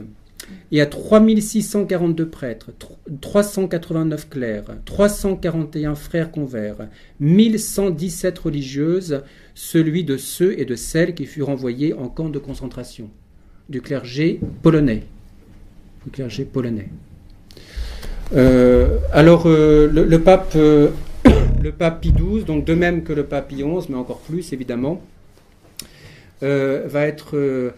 Y 0.71 0.81
a 0.81 0.85
3642 0.85 2.27
prêtres, 2.27 2.71
389 3.21 4.29
clercs, 4.29 4.71
341 4.83 5.95
frères 5.95 6.31
convers, 6.31 6.89
1117 7.21 8.39
religieuses, 8.39 9.21
celui 9.55 10.03
de 10.03 10.17
ceux 10.17 10.59
et 10.59 10.65
de 10.65 10.75
celles 10.75 11.15
qui 11.15 11.25
furent 11.25 11.49
envoyés 11.49 11.93
en 11.93 12.09
camp 12.09 12.29
de 12.29 12.39
concentration. 12.39 13.09
Du 13.69 13.81
clergé 13.81 14.41
polonais. 14.61 15.03
Euh, 18.35 18.97
alors, 19.11 19.43
euh, 19.45 19.87
le, 19.91 20.19
pape, 20.19 20.53
euh, 20.55 20.89
le 21.61 21.71
pape 21.71 22.01
Pie 22.01 22.13
XII, 22.13 22.43
donc 22.43 22.65
de 22.65 22.73
même 22.73 23.03
que 23.03 23.13
le 23.13 23.23
pape 23.23 23.49
Pie 23.49 23.63
XI, 23.63 23.87
mais 23.89 23.95
encore 23.95 24.19
plus 24.19 24.53
évidemment, 24.53 25.01
va 26.41 27.07
être, 27.07 27.71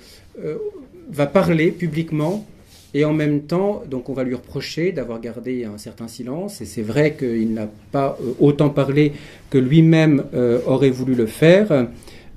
va 1.11 1.27
parler 1.27 1.69
publiquement 1.69 2.47
et 2.95 3.05
en 3.05 3.13
même 3.13 3.41
temps, 3.41 3.83
donc 3.87 4.09
on 4.09 4.13
va 4.13 4.23
lui 4.23 4.33
reprocher 4.33 4.91
d'avoir 4.91 5.21
gardé 5.21 5.65
un 5.65 5.77
certain 5.77 6.07
silence. 6.07 6.61
Et 6.61 6.65
c'est 6.65 6.81
vrai 6.81 7.13
qu'il 7.13 7.53
n'a 7.53 7.69
pas 7.91 8.17
autant 8.39 8.69
parlé 8.69 9.11
que 9.51 9.59
lui-même 9.59 10.23
aurait 10.65 10.89
voulu 10.89 11.13
le 11.13 11.27
faire. 11.27 11.89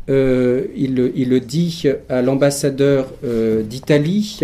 il, 0.08 1.12
il, 1.14 1.28
le 1.30 1.40
dit 1.40 1.84
à 2.10 2.20
l'ambassadeur 2.20 3.10
d'Italie 3.64 4.40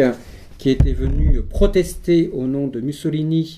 qui 0.64 0.70
était 0.70 0.94
venu 0.94 1.42
protester 1.42 2.30
au 2.32 2.46
nom 2.46 2.68
de 2.68 2.80
Mussolini 2.80 3.54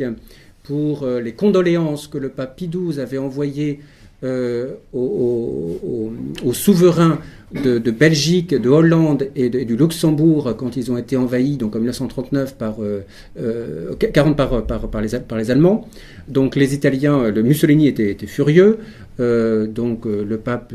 pour 0.65 1.05
euh, 1.05 1.21
les 1.21 1.35
condoléances 1.35 2.09
que 2.09 2.19
le 2.19 2.31
pape 2.31 2.57
Pie 2.57 2.67
XII 2.69 2.99
avait 2.99 3.17
envoyées 3.17 3.79
euh, 4.25 4.73
aux, 4.93 6.11
souverains 6.53 7.21
de, 7.55 7.79
Belgique, 7.93 8.57
de 8.57 8.69
Hollande 8.69 9.29
et, 9.37 9.51
du 9.51 9.77
Luxembourg 9.77 10.53
quand 10.59 10.77
ils 10.77 10.91
ont 10.91 10.99
été 10.99 11.17
envahis, 11.17 11.59
en 11.63 11.67
1939 11.79 12.57
par, 12.57 12.79
40 12.79 14.41
euh, 14.41 14.61
par, 14.63 15.01
les, 15.39 15.51
Allemands. 15.53 15.89
Donc 16.27 16.57
les 16.57 16.75
Italiens, 16.75 17.31
le 17.31 17.43
Mussolini 17.45 17.87
était, 17.87 18.17
furieux. 18.27 18.79
donc 19.21 20.07
le 20.07 20.37
pape 20.39 20.75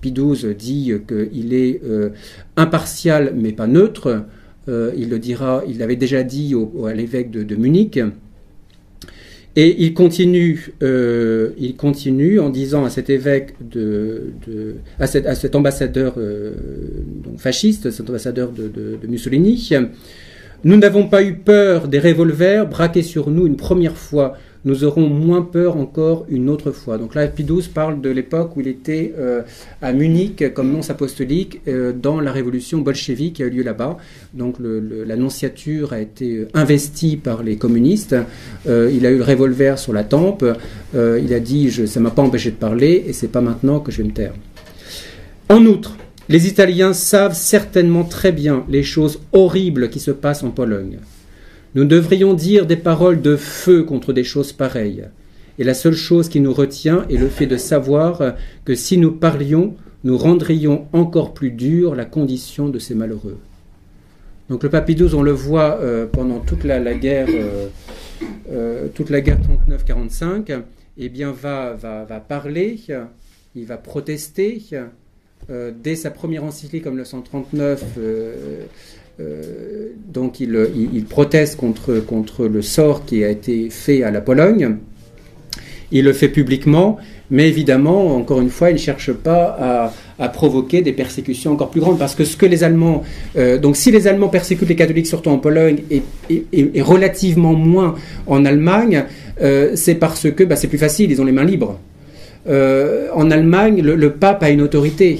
Pie 0.00 0.12
XII 0.12 0.54
dit 0.54 0.94
qu'il 1.06 1.52
est 1.52 1.82
impartial 2.56 3.34
mais 3.36 3.52
pas 3.52 3.66
neutre. 3.66 4.24
Euh, 4.68 4.92
il 4.96 5.08
le 5.08 5.18
dira, 5.18 5.62
il 5.66 5.78
l'avait 5.78 5.96
déjà 5.96 6.22
dit 6.22 6.54
à 6.86 6.92
l'évêque 6.92 7.30
de, 7.30 7.56
Munich. 7.56 7.98
Et 9.56 9.82
il 9.84 9.94
continue, 9.94 10.72
euh, 10.82 11.50
il 11.58 11.74
continue 11.74 12.38
en 12.38 12.50
disant 12.50 12.84
à 12.84 12.90
cet 12.90 13.10
évêque, 13.10 13.54
de, 13.60 14.32
à, 15.00 15.06
cet, 15.06 15.54
ambassadeur 15.56 16.14
euh, 16.18 16.52
fasciste, 17.36 17.90
cet 17.90 18.08
ambassadeur 18.08 18.52
de, 18.52 18.68
de 18.68 19.06
Mussolini, 19.08 19.70
nous 20.62 20.76
n'avons 20.76 21.08
pas 21.08 21.22
eu 21.22 21.34
peur 21.34 21.88
des 21.88 21.98
revolvers 21.98 22.68
braqués 22.68 23.02
sur 23.02 23.30
nous 23.30 23.46
une 23.46 23.56
première 23.56 23.96
fois 23.96 24.36
nous 24.64 24.84
aurons 24.84 25.08
moins 25.08 25.42
peur 25.42 25.76
encore 25.76 26.26
une 26.28 26.48
autre 26.48 26.70
fois. 26.70 26.98
Donc 26.98 27.14
là, 27.14 27.26
Pie 27.26 27.46
parle 27.72 28.00
de 28.00 28.10
l'époque 28.10 28.56
où 28.56 28.60
il 28.60 28.68
était 28.68 29.14
euh, 29.18 29.42
à 29.80 29.92
Munich 29.92 30.52
comme 30.54 30.72
nonce 30.72 30.90
apostolique 30.90 31.60
euh, 31.66 31.92
dans 31.92 32.20
la 32.20 32.32
révolution 32.32 32.78
bolchevique 32.78 33.36
qui 33.36 33.42
a 33.42 33.46
eu 33.46 33.50
lieu 33.50 33.62
là-bas. 33.62 33.96
Donc 34.34 34.56
la 34.60 35.16
nonciature 35.16 35.92
a 35.92 36.00
été 36.00 36.46
investie 36.54 37.16
par 37.16 37.42
les 37.42 37.56
communistes. 37.56 38.16
Euh, 38.68 38.90
il 38.92 39.06
a 39.06 39.10
eu 39.10 39.18
le 39.18 39.24
revolver 39.24 39.78
sur 39.78 39.92
la 39.92 40.04
tempe. 40.04 40.44
il 40.94 41.34
a 41.34 41.40
dit 41.40 41.70
je, 41.70 41.86
ça 41.86 42.00
m'a 42.00 42.10
pas 42.10 42.22
empêché 42.22 42.50
de 42.50 42.56
parler 42.56 43.04
et 43.06 43.12
c'est 43.12 43.28
pas 43.28 43.40
maintenant 43.40 43.80
que 43.80 43.90
je 43.90 43.98
vais 43.98 44.08
me 44.08 44.12
taire. 44.12 44.34
En 45.48 45.64
outre, 45.66 45.96
les 46.28 46.46
Italiens 46.46 46.92
savent 46.92 47.34
certainement 47.34 48.04
très 48.04 48.30
bien 48.30 48.64
les 48.68 48.82
choses 48.84 49.20
horribles 49.32 49.90
qui 49.90 49.98
se 49.98 50.12
passent 50.12 50.44
en 50.44 50.50
Pologne. 50.50 50.98
Nous 51.74 51.84
devrions 51.84 52.34
dire 52.34 52.66
des 52.66 52.76
paroles 52.76 53.22
de 53.22 53.36
feu 53.36 53.84
contre 53.84 54.12
des 54.12 54.24
choses 54.24 54.52
pareilles. 54.52 55.04
Et 55.58 55.64
la 55.64 55.74
seule 55.74 55.94
chose 55.94 56.28
qui 56.28 56.40
nous 56.40 56.52
retient 56.52 57.06
est 57.08 57.16
le 57.16 57.28
fait 57.28 57.46
de 57.46 57.56
savoir 57.56 58.34
que 58.64 58.74
si 58.74 58.96
nous 58.96 59.12
parlions, 59.12 59.76
nous 60.04 60.16
rendrions 60.16 60.86
encore 60.92 61.34
plus 61.34 61.50
dure 61.50 61.94
la 61.94 62.04
condition 62.04 62.68
de 62.68 62.78
ces 62.78 62.94
malheureux. 62.94 63.38
Donc 64.48 64.64
le 64.64 64.68
12, 64.68 65.14
on 65.14 65.22
le 65.22 65.30
voit 65.30 65.78
euh, 65.80 66.06
pendant 66.06 66.40
toute 66.40 66.64
la, 66.64 66.80
guerre, 66.94 67.28
euh, 67.30 67.68
euh, 68.50 68.88
toute 68.92 69.10
la 69.10 69.20
guerre 69.20 69.38
39-45, 69.68 70.62
eh 70.98 71.08
bien 71.08 71.30
va, 71.30 71.74
va, 71.74 72.04
va, 72.04 72.18
parler, 72.18 72.80
il 73.54 73.64
va 73.64 73.76
protester. 73.76 74.60
dès 75.48 75.94
sa 75.94 76.10
première 76.10 76.42
encyclique 76.42 76.82
comme 76.82 76.96
le 76.96 77.04
139, 77.04 77.84
euh, 77.98 78.64
donc 80.12 80.40
il, 80.40 81.04
proteste 81.08 81.56
contre, 81.56 82.46
le 82.46 82.62
sort 82.62 83.04
qui 83.04 83.24
a 83.24 83.28
été 83.28 83.70
fait 83.70 84.02
à 84.02 84.10
la 84.10 84.20
Pologne. 84.20 84.76
Il 85.92 86.04
le 86.04 86.12
fait 86.12 86.28
publiquement, 86.28 86.98
mais 87.30 87.48
évidemment, 87.48 88.16
encore 88.16 88.40
une 88.40 88.50
fois, 88.50 88.70
il 88.70 88.74
ne 88.74 88.78
cherche 88.78 89.12
pas 89.12 89.92
à, 90.18 90.28
provoquer 90.28 90.82
des 90.82 90.92
persécutions 90.92 91.52
encore 91.52 91.70
plus 91.70 91.80
grandes, 91.80 91.98
parce 91.98 92.14
que 92.14 92.22
euh, 92.22 93.72
si 93.74 93.90
les 93.90 94.06
Allemands 94.06 94.28
persécutent 94.28 94.68
les 94.68 94.76
catholiques, 94.76 95.06
surtout 95.06 95.30
en 95.30 95.38
Pologne, 95.38 95.78
et, 95.90 96.82
relativement 96.82 97.54
moins 97.54 97.94
en 98.26 98.44
Allemagne, 98.44 99.04
euh, 99.42 99.72
c'est 99.74 99.94
parce 99.94 100.30
que 100.30 100.44
bah, 100.44 100.56
c'est 100.56 100.68
plus 100.68 100.78
facile, 100.78 101.10
ils 101.10 101.20
ont 101.20 101.24
les 101.24 101.32
mains 101.32 101.44
libres. 101.44 101.78
Euh, 102.48 103.08
en 103.14 103.30
Allemagne, 103.30 103.82
le, 103.82 104.10
pape 104.10 104.42
a 104.42 104.50
une 104.50 104.62
autorité. 104.62 105.18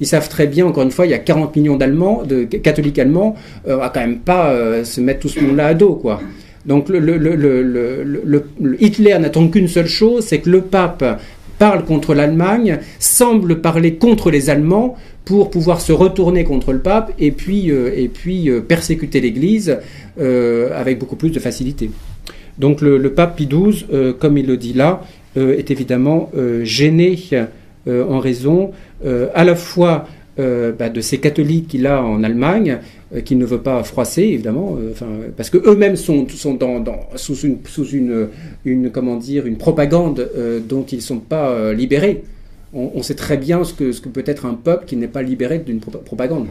Ils 0.00 0.06
savent 0.06 0.28
très 0.28 0.46
bien, 0.46 0.66
encore 0.66 0.82
une 0.82 0.90
fois, 0.90 1.06
il 1.06 1.10
y 1.10 1.14
a 1.14 1.18
40 1.18 1.56
millions 1.56 1.76
d'Allemands, 1.76 2.22
de 2.24 2.44
catholiques 2.44 2.98
allemands, 2.98 3.34
euh, 3.66 3.76
on 3.76 3.78
va 3.78 3.88
quand 3.88 4.00
même 4.00 4.18
pas 4.18 4.50
euh, 4.50 4.84
se 4.84 5.00
mettre 5.00 5.20
tout 5.20 5.28
ce 5.28 5.40
monde-là 5.40 5.68
à 5.68 5.74
dos, 5.74 5.94
quoi. 5.94 6.20
Donc 6.66 6.88
le, 6.90 8.44
Hitler 8.78 9.18
n'attend 9.18 9.48
qu'une 9.48 9.68
seule 9.68 9.86
chose, 9.86 10.24
c'est 10.26 10.40
que 10.40 10.50
le 10.50 10.60
pape 10.60 11.22
parle 11.58 11.84
contre 11.84 12.14
l'Allemagne, 12.14 12.78
semble 12.98 13.60
parler 13.60 13.94
contre 13.94 14.30
les 14.30 14.50
Allemands 14.50 14.96
pour 15.24 15.50
pouvoir 15.50 15.80
se 15.80 15.92
retourner 15.92 16.44
contre 16.44 16.72
le 16.72 16.80
pape 16.80 17.12
et 17.18 17.30
puis, 17.30 17.68
et 17.68 18.08
puis 18.08 18.50
persécuter 18.66 19.20
l'Église 19.20 19.78
avec 20.18 20.98
beaucoup 20.98 21.16
plus 21.16 21.30
de 21.30 21.40
facilité. 21.40 21.90
Donc 22.58 22.82
le, 22.82 23.00
pape 23.14 23.36
Pie 23.36 23.46
XII, 23.46 23.86
comme 24.18 24.36
il 24.36 24.46
le 24.46 24.58
dit 24.58 24.74
là, 24.74 25.00
euh, 25.00 25.17
est 25.36 25.70
évidemment 25.70 26.30
euh, 26.36 26.64
gêné 26.64 27.18
euh, 27.86 28.04
en 28.08 28.18
raison 28.18 28.72
à 29.34 29.44
la 29.44 29.54
fois 29.54 30.06
bah, 30.36 30.88
de 30.88 31.00
ces 31.00 31.18
catholiques 31.18 31.68
qu'il 31.68 31.86
a 31.86 32.02
en 32.02 32.22
Allemagne, 32.24 32.78
qu'il 33.24 33.38
ne 33.38 33.44
veut 33.44 33.60
pas 33.60 33.82
froisser, 33.84 34.22
évidemment, 34.22 34.76
parce 35.36 35.50
que 35.50 35.58
eux-mêmes 35.58 35.94
sont, 35.96 36.26
sous, 36.28 37.36
une, 37.44 37.58
sous 37.64 37.86
une, 37.86 38.90
comment 38.92 39.16
dire, 39.16 39.46
une 39.46 39.56
propagande 39.56 40.28
dont 40.68 40.84
ils 40.84 40.96
ne 40.96 41.00
sont 41.00 41.18
pas 41.18 41.72
libérés. 41.72 42.24
On, 42.72 43.02
sait 43.02 43.14
très 43.14 43.36
bien 43.36 43.62
ce 43.62 43.72
que, 43.72 43.92
ce 43.92 44.00
que 44.00 44.08
peut 44.08 44.24
être 44.26 44.46
un 44.46 44.54
peuple 44.54 44.84
qui 44.86 44.96
n'est 44.96 45.06
pas 45.08 45.22
libéré 45.22 45.58
d'une 45.58 45.78
propagande 45.78 46.48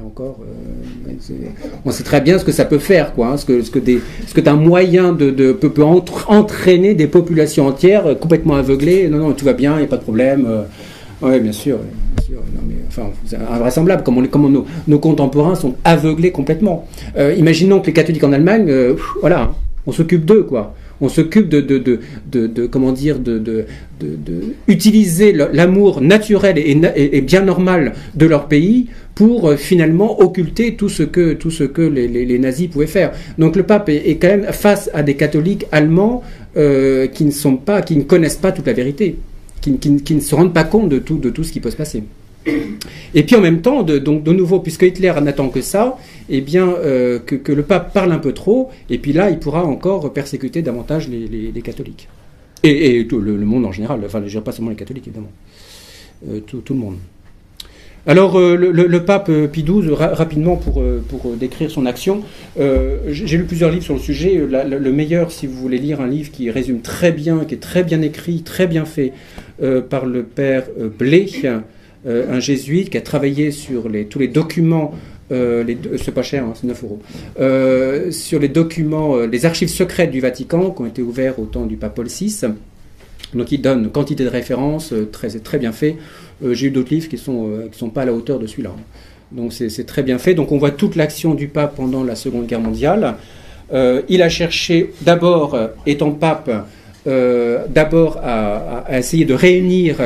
encore, 0.00 0.40
euh, 0.42 1.32
on 1.84 1.90
sait 1.90 2.04
très 2.04 2.20
bien 2.20 2.38
ce 2.38 2.44
que 2.44 2.52
ça 2.52 2.64
peut 2.64 2.78
faire, 2.78 3.14
quoi. 3.14 3.28
Hein, 3.28 3.36
ce 3.36 3.44
que, 3.44 3.62
ce 3.62 3.70
que, 3.70 4.48
un 4.48 4.54
moyen 4.54 5.12
de, 5.12 5.30
de 5.30 5.52
peut, 5.52 5.70
entraîner 6.28 6.94
des 6.94 7.06
populations 7.06 7.66
entières 7.66 8.06
euh, 8.06 8.14
complètement 8.14 8.54
aveuglées. 8.54 9.08
Non, 9.08 9.18
non, 9.18 9.32
tout 9.32 9.44
va 9.44 9.52
bien, 9.52 9.74
il 9.74 9.78
n'y 9.78 9.84
a 9.84 9.88
pas 9.88 9.96
de 9.96 10.02
problème. 10.02 10.46
Euh. 10.48 10.62
oui, 11.22 11.40
bien 11.40 11.52
sûr. 11.52 11.78
enfin, 12.88 13.10
c'est 13.26 13.36
invraisemblable 13.36 14.02
comment, 14.04 14.48
nos, 14.86 14.98
contemporains 14.98 15.54
sont 15.54 15.74
aveuglés 15.84 16.32
complètement. 16.32 16.86
imaginons 17.36 17.80
que 17.80 17.86
les 17.86 17.92
catholiques 17.92 18.24
en 18.24 18.32
Allemagne, 18.32 18.72
voilà, 19.20 19.42
hein, 19.42 19.50
on 19.86 19.92
s'occupe 19.92 20.24
d'eux, 20.24 20.42
quoi 20.42 20.74
on 21.02 21.08
s'occupe 21.08 21.48
de, 21.48 22.66
comment 22.70 22.92
dire, 22.92 23.18
de, 23.18 23.66
utiliser 24.68 25.32
l'amour 25.32 26.00
naturel 26.00 26.56
et, 26.56 27.20
bien 27.20 27.42
normal 27.42 27.92
de 28.14 28.26
leur 28.26 28.46
pays 28.46 28.86
pour 29.14 29.48
euh, 29.48 29.56
finalement 29.56 30.20
occulter 30.20 30.74
tout 30.74 30.88
ce 30.88 31.02
que, 31.02 31.34
tout 31.34 31.50
ce 31.50 31.64
que 31.64 31.82
les, 31.82 32.38
nazis 32.38 32.68
pouvaient 32.68 32.86
faire. 32.86 33.12
Donc 33.38 33.56
le 33.56 33.62
pape 33.62 33.88
est, 33.88 34.16
quand 34.16 34.28
même 34.28 34.46
face 34.52 34.90
à 34.94 35.02
des 35.02 35.14
catholiques 35.14 35.66
allemands 35.72 36.22
euh, 36.56 37.06
qui 37.06 37.24
ne 37.24 37.30
sont 37.30 37.56
pas, 37.56 37.82
qui 37.82 37.96
ne 37.96 38.02
connaissent 38.02 38.36
pas 38.36 38.52
toute 38.52 38.66
la 38.66 38.72
vérité, 38.72 39.16
qui, 39.60 39.70
ne 40.14 40.20
se 40.20 40.34
rendent 40.34 40.54
pas 40.54 40.64
compte 40.64 40.88
de 40.88 40.98
tout, 40.98 41.18
de 41.18 41.30
tout 41.30 41.44
ce 41.44 41.52
qui 41.52 41.60
peut 41.60 41.70
se 41.70 41.76
passer. 41.76 42.02
Et 43.14 43.22
puis 43.22 43.36
en 43.36 43.40
même 43.40 43.60
temps, 43.60 43.82
de, 43.82 43.98
donc 43.98 44.24
de 44.24 44.32
nouveau, 44.32 44.60
puisque 44.60 44.82
Hitler 44.82 45.12
n'attend 45.22 45.48
que 45.48 45.60
ça, 45.60 45.96
eh 46.28 46.40
bien 46.40 46.68
euh, 46.68 47.18
que, 47.20 47.52
le 47.52 47.62
pape 47.62 47.92
parle 47.92 48.10
un 48.10 48.18
peu 48.18 48.32
trop, 48.32 48.70
et 48.90 48.98
puis 48.98 49.12
là, 49.12 49.30
il 49.30 49.38
pourra 49.38 49.64
encore 49.64 50.12
persécuter 50.12 50.62
davantage 50.62 51.08
les, 51.08 51.62
catholiques. 51.62 52.08
Et, 52.64 53.04
le, 53.04 53.36
monde 53.44 53.66
en 53.66 53.72
général, 53.72 54.00
enfin, 54.04 54.20
je 54.24 54.30
dirais 54.30 54.42
pas 54.42 54.52
seulement 54.52 54.70
les 54.70 54.76
catholiques, 54.76 55.06
évidemment. 55.06 55.30
Tout, 56.46 56.62
le 56.70 56.74
monde. 56.74 56.96
Alors, 58.06 58.36
euh, 58.36 58.56
le, 58.56 59.04
pape 59.04 59.30
Pie 59.52 59.62
XII, 59.62 59.90
rapidement 59.94 60.56
pour, 60.56 60.82
pour 61.08 61.32
décrire 61.34 61.70
son 61.70 61.86
action, 61.86 62.22
j'ai 62.58 63.36
lu 63.36 63.44
plusieurs 63.44 63.70
livres 63.70 63.84
sur 63.84 63.94
le 63.94 64.00
sujet. 64.00 64.42
le 64.44 64.92
meilleur, 64.92 65.30
si 65.30 65.46
vous 65.46 65.54
voulez 65.54 65.78
lire 65.78 66.00
un 66.00 66.08
livre 66.08 66.30
qui 66.32 66.50
résume 66.50 66.80
très 66.80 67.12
bien, 67.12 67.44
qui 67.44 67.54
est 67.54 67.62
très 67.62 67.84
bien 67.84 68.02
écrit, 68.02 68.42
très 68.42 68.66
bien 68.66 68.84
fait, 68.84 69.12
par 69.88 70.06
le 70.06 70.24
père 70.24 70.64
Blé, 70.98 71.28
euh, 72.04 72.34
un 72.36 72.40
jésuite 72.40 72.90
qui 72.90 72.98
a 72.98 73.00
travaillé 73.00 73.52
sur 73.52 73.88
les, 73.88 74.06
tous 74.06 74.18
les 74.18 74.28
documents 74.28 74.94
c'est 75.30 76.12
pas 76.12 76.22
cher, 76.22 76.44
hein, 76.44 76.52
c'est 76.54 76.66
9 76.66 76.84
euros, 76.84 78.10
sur 78.10 78.38
les 78.38 78.48
documents, 78.48 79.16
les 79.20 79.46
archives 79.46 79.70
secrètes 79.70 80.10
du 80.10 80.20
Vatican 80.20 80.72
qui 80.72 80.82
ont 80.82 80.86
été 80.86 81.00
ouverts 81.00 81.38
au 81.38 81.46
temps 81.46 81.64
du 81.64 81.76
pape 81.76 81.94
Paul 81.94 82.06
VI. 82.06 82.40
Donc 83.32 83.50
il 83.50 83.62
donne 83.62 83.90
quantité 83.90 84.24
de 84.24 84.28
références, 84.28 84.92
très, 85.10 85.30
très 85.30 85.58
bien 85.58 85.72
fait. 85.72 85.96
J'ai 86.50 86.66
eu 86.66 86.70
d'autres 86.70 86.92
livres 86.92 87.08
qui 87.08 87.16
ne 87.16 87.20
sont, 87.20 87.50
qui 87.70 87.78
sont 87.78 87.90
pas 87.90 88.02
à 88.02 88.04
la 88.04 88.12
hauteur 88.12 88.38
de 88.38 88.46
celui-là. 88.46 88.72
Donc 89.34 89.52
c'est 89.52 89.86
très 89.86 90.02
bien 90.02 90.18
fait. 90.18 90.34
Donc 90.34 90.52
on 90.52 90.58
voit 90.58 90.70
toute 90.70 90.96
l'action 90.96 91.34
du 91.34 91.48
pape 91.48 91.76
pendant 91.76 92.04
la 92.04 92.14
Seconde 92.14 92.46
Guerre 92.46 92.60
mondiale. 92.60 93.14
Euh, 93.72 94.02
il 94.08 94.22
a 94.22 94.28
cherché 94.28 94.92
d'abord, 95.00 95.54
euh, 95.54 95.68
étant 95.86 96.10
pape, 96.10 96.50
euh, 97.06 97.64
d'abord 97.68 98.20
à, 98.22 98.84
essayer 98.90 99.24
de 99.24 99.34
réunir 99.34 99.96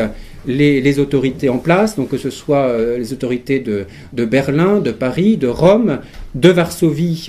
les, 0.47 0.99
autorités 1.01 1.49
en 1.49 1.59
place, 1.59 1.97
donc 1.97 2.11
que 2.11 2.19
ce 2.19 2.31
soit 2.31 2.73
les 2.97 3.13
autorités 3.13 3.59
de, 3.59 4.25
Berlin, 4.25 4.79
de 4.79 4.93
Paris, 4.93 5.37
de 5.37 5.49
Rome, 5.49 5.99
de 6.37 6.49
Varsovie 6.51 7.29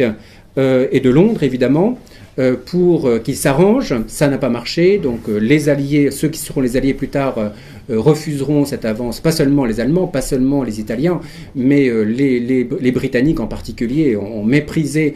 et 0.57 0.99
de 0.99 1.09
Londres 1.09 1.41
évidemment, 1.41 1.97
euh, 2.39 2.55
pour 2.55 3.07
euh, 3.07 3.17
qu'ils 3.17 3.35
s'arrangent. 3.35 3.95
Ça 4.05 4.27
n'a 4.27 4.37
pas 4.37 4.49
marché, 4.49 4.99
donc 4.99 5.21
euh, 5.27 5.37
les 5.39 5.69
alliés, 5.69 6.11
ceux 6.11 6.27
qui 6.27 6.37
seront 6.39 6.61
les 6.61 6.77
alliés 6.77 6.93
plus 6.93 7.07
tard, 7.07 7.51
refuseront 7.89 8.65
cette 8.65 8.85
avance, 8.85 9.19
pas 9.19 9.31
seulement 9.31 9.65
les 9.65 9.79
Allemands, 9.79 10.07
pas 10.07 10.21
seulement 10.21 10.63
les 10.63 10.79
Italiens, 10.79 11.19
mais 11.55 11.89
les, 12.05 12.91
Britanniques 12.91 13.39
en 13.39 13.47
particulier 13.47 14.15
ont, 14.15 14.43
méprisé 14.43 15.13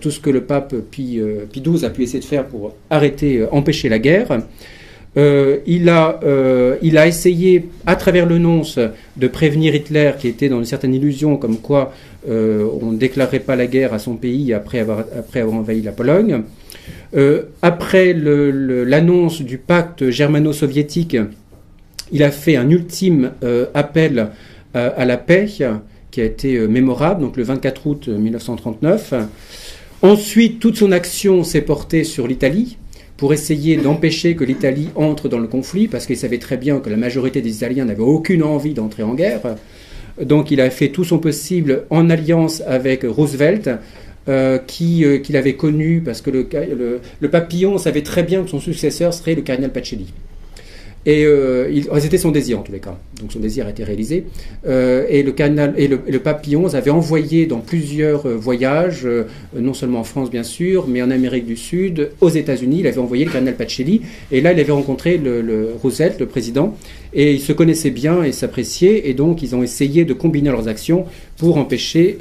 tout 0.00 0.10
ce 0.10 0.20
que 0.20 0.30
le 0.30 0.42
pape 0.42 0.74
Pie, 0.90 1.20
XII 1.54 1.84
a 1.84 1.90
pu 1.90 2.02
essayer 2.02 2.20
de 2.20 2.24
faire 2.24 2.46
pour 2.46 2.74
arrêter, 2.90 3.44
empêcher 3.50 3.88
la 3.88 3.98
guerre. 3.98 4.40
il, 5.16 5.88
a, 5.88 6.20
il 6.82 6.98
a 6.98 7.06
essayé, 7.06 7.66
à 7.86 7.96
travers 7.96 8.26
le 8.26 8.38
nonce, 8.38 8.78
de 9.16 9.28
prévenir 9.28 9.74
Hitler, 9.74 10.12
qui 10.18 10.28
était 10.28 10.48
dans 10.48 10.58
une 10.58 10.64
certaine 10.64 10.94
illusion, 10.94 11.36
comme 11.36 11.58
quoi 11.58 11.92
on 12.28 12.92
ne 12.92 12.96
déclarerait 12.96 13.40
pas 13.40 13.56
la 13.56 13.66
guerre 13.66 13.94
à 13.94 13.98
son 13.98 14.16
pays 14.16 14.52
après 14.52 14.80
avoir, 14.80 15.04
après 15.18 15.40
avoir 15.40 15.56
envahi 15.56 15.82
la 15.82 15.92
Pologne. 15.92 16.42
Euh, 17.16 17.42
après 17.60 18.12
l'annonce 18.14 19.42
du 19.42 19.58
pacte 19.58 20.10
germano-soviétique, 20.10 21.16
il 22.12 22.22
a 22.22 22.30
fait 22.30 22.56
un 22.56 22.68
ultime 22.70 23.32
euh, 23.42 23.66
appel 23.74 24.28
euh, 24.76 24.90
à 24.96 25.04
la 25.04 25.16
paix 25.16 25.46
qui 26.10 26.20
a 26.20 26.24
été 26.24 26.58
mémorable, 26.66 27.22
donc 27.22 27.36
le 27.36 27.42
24 27.42 27.86
août 27.86 28.08
1939. 28.08 29.14
Ensuite, 30.02 30.58
toute 30.60 30.76
son 30.76 30.92
action 30.92 31.44
s'est 31.44 31.60
portée 31.60 32.04
sur 32.04 32.26
l'Italie 32.26 32.78
pour 33.16 33.34
essayer 33.34 33.76
d'empêcher 33.76 34.34
que 34.34 34.44
l'Italie 34.44 34.88
entre 34.94 35.28
dans 35.28 35.38
le 35.38 35.46
conflit, 35.46 35.88
parce 35.88 36.06
qu'il 36.06 36.16
savait 36.16 36.38
très 36.38 36.56
bien 36.56 36.80
que 36.80 36.88
la 36.88 36.96
majorité 36.96 37.42
des 37.42 37.54
Italiens 37.54 37.84
n'avaient 37.84 38.00
aucune 38.00 38.42
envie 38.42 38.72
d'entrer 38.72 39.02
en 39.02 39.14
guerre. 39.14 39.56
Donc 40.20 40.50
il 40.50 40.60
a 40.60 40.70
fait 40.70 40.88
tout 40.88 41.04
son 41.04 41.18
possible 41.18 41.84
en 41.90 42.10
alliance 42.10 42.62
avec 42.66 43.04
Roosevelt 43.04 43.68
euh, 44.28 44.58
euh, 44.82 45.18
qu'il 45.18 45.36
avait 45.36 45.54
connu, 45.54 46.02
parce 46.04 46.20
que 46.20 46.30
le, 46.30 47.28
papillon 47.28 47.78
savait 47.78 48.02
très 48.02 48.22
bien 48.22 48.42
que 48.42 48.50
son 48.50 48.60
successeur 48.60 49.12
serait 49.12 49.34
le 49.34 49.42
cardinal 49.42 49.72
Pacelli. 49.72 50.12
Et 51.06 51.24
euh, 51.24 51.82
c'était 51.98 52.18
son 52.18 52.30
désir 52.30 52.58
en 52.58 52.62
tous 52.62 52.72
les 52.72 52.78
cas. 52.78 52.98
Donc 53.20 53.32
son 53.32 53.38
désir 53.38 53.66
a 53.66 53.70
été 53.70 53.84
réalisé. 53.84 54.26
Euh, 54.66 55.06
et 55.08 55.22
le 55.22 55.32
canal 55.32 55.72
et 55.78 55.88
le, 55.88 56.00
le, 56.06 56.18
papillon 56.18 56.66
avait 56.74 56.90
envoyé 56.90 57.46
dans 57.46 57.60
plusieurs 57.60 58.26
euh, 58.26 58.36
voyages, 58.36 59.08
non 59.56 59.72
seulement 59.72 60.00
en 60.00 60.04
France 60.04 60.30
bien 60.30 60.42
sûr, 60.42 60.86
mais 60.88 61.00
en 61.00 61.10
Amérique 61.10 61.46
du 61.46 61.56
Sud, 61.56 62.10
aux 62.20 62.28
États-Unis. 62.28 62.80
Il 62.80 62.86
avait 62.86 62.98
envoyé 62.98 63.24
le 63.24 63.30
cardinal 63.30 63.56
Pacelli. 63.56 64.02
Et 64.30 64.42
là, 64.42 64.52
il 64.52 64.60
avait 64.60 64.72
rencontré 64.72 65.16
le, 65.16 65.40
le 65.40 65.70
Roosevelt, 65.82 66.20
le 66.20 66.26
président, 66.26 66.76
et 67.14 67.32
ils 67.32 67.40
se 67.40 67.54
connaissaient 67.54 67.90
bien 67.90 68.22
et 68.22 68.32
s'appréciaient. 68.32 69.08
Et 69.08 69.14
donc, 69.14 69.42
ils 69.42 69.54
ont 69.54 69.62
essayé 69.62 70.04
de 70.04 70.12
combiner 70.12 70.50
leurs 70.50 70.68
actions 70.68 71.06
pour 71.38 71.56
empêcher 71.56 72.18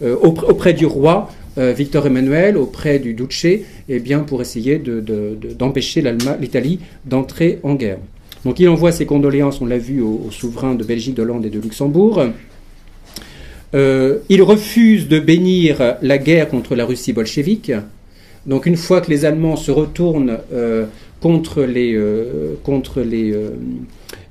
auprès 0.00 0.72
du 0.72 0.86
roi 0.86 1.30
Victor 1.56 2.06
Emmanuel 2.06 2.56
auprès 2.56 2.98
du 2.98 3.12
Duce, 3.14 3.46
eh 3.88 3.98
bien, 3.98 4.20
pour 4.20 4.40
essayer 4.40 4.80
d'empêcher 5.58 6.02
l'Italie 6.40 6.80
d'entrer 7.04 7.58
en 7.62 7.74
guerre. 7.74 7.98
Donc 8.44 8.58
il 8.58 8.68
envoie 8.68 8.90
ses 8.90 9.06
condoléances, 9.06 9.60
on 9.60 9.66
l'a 9.66 9.78
vu, 9.78 10.00
aux, 10.00 10.30
souverains 10.30 10.74
de 10.74 10.84
Belgique, 10.84 11.14
d'Hollande 11.14 11.46
et 11.46 11.50
de 11.50 11.60
Luxembourg. 11.60 12.24
Euh, 13.74 14.18
il 14.28 14.42
refuse 14.42 15.08
de 15.08 15.18
bénir 15.18 15.96
la 16.02 16.18
guerre 16.18 16.48
contre 16.48 16.74
la 16.74 16.84
Russie 16.84 17.12
bolchevique. 17.12 17.72
Donc 18.46 18.66
une 18.66 18.76
fois 18.76 19.00
que 19.00 19.10
les 19.10 19.24
Allemands 19.24 19.56
se 19.56 19.70
retournent 19.70 20.38
euh, 20.52 20.86
contre 21.20 21.62
les, 21.62 21.96
contre 22.64 23.00
les, 23.02 23.32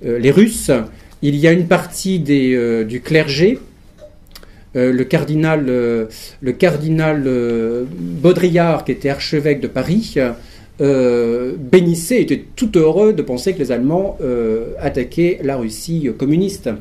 les 0.03 0.32
Russes, 0.32 0.72
il 1.22 1.36
y 1.36 1.47
a 1.47 1.51
une 1.51 1.67
partie 1.67 2.19
des, 2.19 2.84
du 2.84 2.99
clergé 2.99 3.59
euh, 4.76 4.93
le 4.93 5.03
cardinal, 5.03 5.65
euh, 5.67 6.05
le 6.39 6.51
cardinal 6.53 7.24
euh, 7.26 7.84
Baudrillard, 7.89 8.86
qui 8.86 8.93
était 8.93 9.09
archevêque 9.09 9.59
de 9.59 9.67
Paris, 9.67 10.15
bénissait, 10.80 12.22
était 12.22 12.43
tout 12.55 12.76
heureux 12.76 13.13
de 13.13 13.22
penser 13.22 13.53
que 13.53 13.59
les 13.59 13.72
Allemands 13.72 14.17
attaquaient 14.80 15.39
la 15.43 15.57
Russie 15.57 16.09
communiste. 16.17 16.72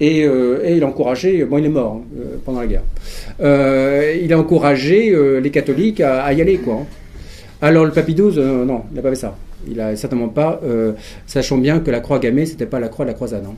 Et, 0.00 0.22
il 0.22 0.82
a 0.82 0.86
encouragé, 0.86 1.44
bon 1.44 1.58
il 1.58 1.66
est 1.66 1.68
mort 1.68 2.00
hein, 2.02 2.20
pendant 2.44 2.60
la 2.60 2.66
guerre, 2.66 2.82
il 4.20 4.32
a 4.32 4.38
encouragé 4.38 5.14
les 5.40 5.50
catholiques 5.50 6.00
à, 6.00 6.32
y 6.32 6.40
aller. 6.40 6.56
Quoi, 6.56 6.74
hein. 6.74 6.86
Alors 7.62 7.84
le 7.84 7.92
papy 7.92 8.14
XII, 8.14 8.36
non, 8.66 8.82
il 8.90 8.96
n'a 8.96 9.02
pas 9.02 9.10
fait 9.10 9.14
ça. 9.14 9.36
Il 9.70 9.80
a 9.80 9.94
certainement 9.94 10.28
pas, 10.28 10.60
sachant 11.28 11.58
bien 11.58 11.78
que 11.78 11.92
la 11.92 12.00
croix 12.00 12.18
gammée, 12.18 12.46
c'était 12.46 12.66
pas 12.66 12.80
la 12.80 12.88
croix 12.88 13.04
de 13.04 13.10
la 13.10 13.14
croisade. 13.14 13.44
Hein. 13.48 13.54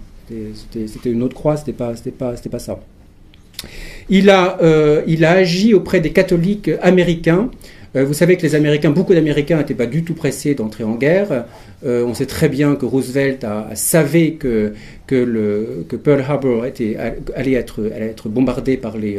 C'était 0.70 1.10
une 1.10 1.22
autre 1.22 1.34
croix, 1.34 1.56
c'était 1.56 1.72
pas, 1.72 1.94
pas, 2.18 2.34
pas 2.50 2.58
ça. 2.58 2.78
Il 4.10 4.30
a, 4.30 4.58
euh, 4.62 5.02
il 5.06 5.24
a 5.24 5.32
agi 5.32 5.74
auprès 5.74 6.00
des 6.00 6.10
catholiques 6.10 6.70
américains. 6.80 7.50
Euh, 7.96 8.04
vous 8.04 8.14
savez 8.14 8.36
que 8.36 8.42
les 8.42 8.54
Américains, 8.54 8.90
beaucoup 8.90 9.14
d'Américains 9.14 9.58
n'étaient 9.58 9.74
pas 9.74 9.86
du 9.86 10.02
tout 10.02 10.14
pressés 10.14 10.54
d'entrer 10.54 10.84
en 10.84 10.94
guerre. 10.94 11.44
Euh, 11.84 12.04
on 12.04 12.14
sait 12.14 12.26
très 12.26 12.48
bien 12.48 12.74
que 12.74 12.86
Roosevelt 12.86 13.44
savait 13.74 14.32
que, 14.32 14.72
Pearl 15.06 16.24
Harbor 16.26 16.64
allait, 17.34 17.52
être, 17.52 18.28
bombardé 18.28 18.76
par 18.76 18.96
les, 18.98 19.18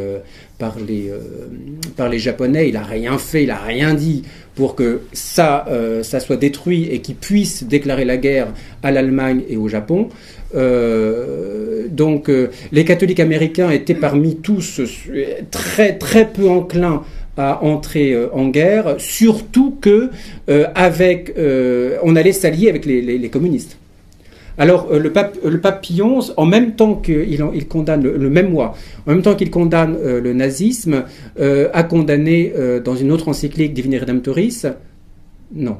Japonais. 2.19 2.69
Il 2.69 2.73
n'a 2.73 2.83
rien 2.83 3.17
fait, 3.17 3.43
il 3.43 3.47
n'a 3.47 3.57
rien 3.57 3.93
dit 3.93 4.23
pour 4.55 4.75
que 4.75 5.01
ça, 5.13 5.65
ça 6.03 6.19
soit 6.19 6.37
détruit 6.37 6.89
et 6.91 6.99
qu'il 6.99 7.15
puisse 7.15 7.63
déclarer 7.63 8.05
la 8.05 8.17
guerre 8.17 8.53
à 8.83 8.91
l'Allemagne 8.91 9.41
et 9.49 9.57
au 9.57 9.67
Japon. 9.67 10.09
Euh, 10.55 11.87
donc 11.89 12.29
euh, 12.29 12.49
les 12.71 12.85
catholiques 12.85 13.19
américains 13.19 13.69
étaient 13.69 13.93
parmi 13.93 14.37
tous 14.37 14.81
très 15.51 15.97
très 15.97 16.27
peu 16.27 16.49
enclins 16.49 17.03
à 17.37 17.63
entrer 17.63 18.13
euh, 18.13 18.27
en 18.33 18.47
guerre, 18.49 18.95
surtout 18.97 19.77
que 19.79 20.09
avec, 20.75 21.35
on 22.03 22.15
allait 22.15 22.33
s'allier 22.33 22.69
avec 22.69 22.85
les, 22.85 23.29
communistes. 23.29 23.77
Alors 24.57 24.91
le 24.91 25.09
pape, 25.11 25.37
le 25.45 25.61
en 26.35 26.45
même 26.45 26.73
temps 26.73 26.95
qu'il 26.95 27.39
il 27.53 27.67
condamne 27.67 28.03
le, 28.03 28.29
même 28.29 28.49
mois, 28.49 28.75
en 29.07 29.11
même 29.11 29.21
temps 29.21 29.35
qu'il 29.35 29.51
condamne 29.51 29.97
le 30.03 30.33
nazisme, 30.33 31.05
a 31.39 31.83
condamné 31.83 32.51
dans 32.83 32.95
une 32.95 33.11
autre 33.11 33.29
encyclique 33.29 33.73
Divine 33.73 33.97
Redemptoris, 33.97 34.65
non, 35.53 35.77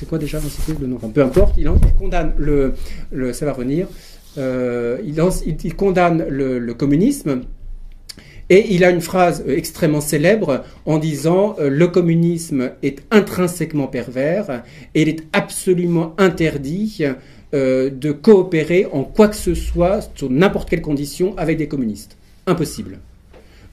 c'est 0.00 0.08
quoi 0.08 0.16
déjà 0.16 0.40
le 0.80 0.86
nom 0.86 0.96
Peu 0.96 1.22
importe, 1.22 1.58
il, 1.58 1.70
condamne 1.98 2.32
le, 2.38 2.72
ça 3.34 3.44
va 3.44 3.52
revenir, 3.52 3.86
il, 4.38 5.74
condamne 5.76 6.24
le, 6.26 6.72
communisme. 6.72 7.42
Et 8.48 8.74
il 8.74 8.82
a 8.82 8.90
une 8.90 9.02
phrase 9.02 9.44
extrêmement 9.46 10.00
célèbre 10.00 10.64
en 10.86 10.96
disant 10.96 11.54
euh, 11.60 11.68
le 11.68 11.86
communisme 11.86 12.72
est 12.82 13.04
intrinsèquement 13.12 13.86
pervers 13.86 14.64
et 14.94 15.02
il 15.02 15.08
est 15.08 15.22
absolument 15.32 16.14
interdit 16.18 17.04
euh, 17.54 17.90
de 17.90 18.10
coopérer 18.10 18.88
en 18.90 19.04
quoi 19.04 19.28
que 19.28 19.36
ce 19.36 19.54
soit, 19.54 20.00
sur 20.16 20.30
n'importe 20.30 20.70
quelle 20.70 20.82
condition, 20.82 21.36
avec 21.36 21.58
des 21.58 21.68
communistes. 21.68 22.16
Impossible. 22.46 22.98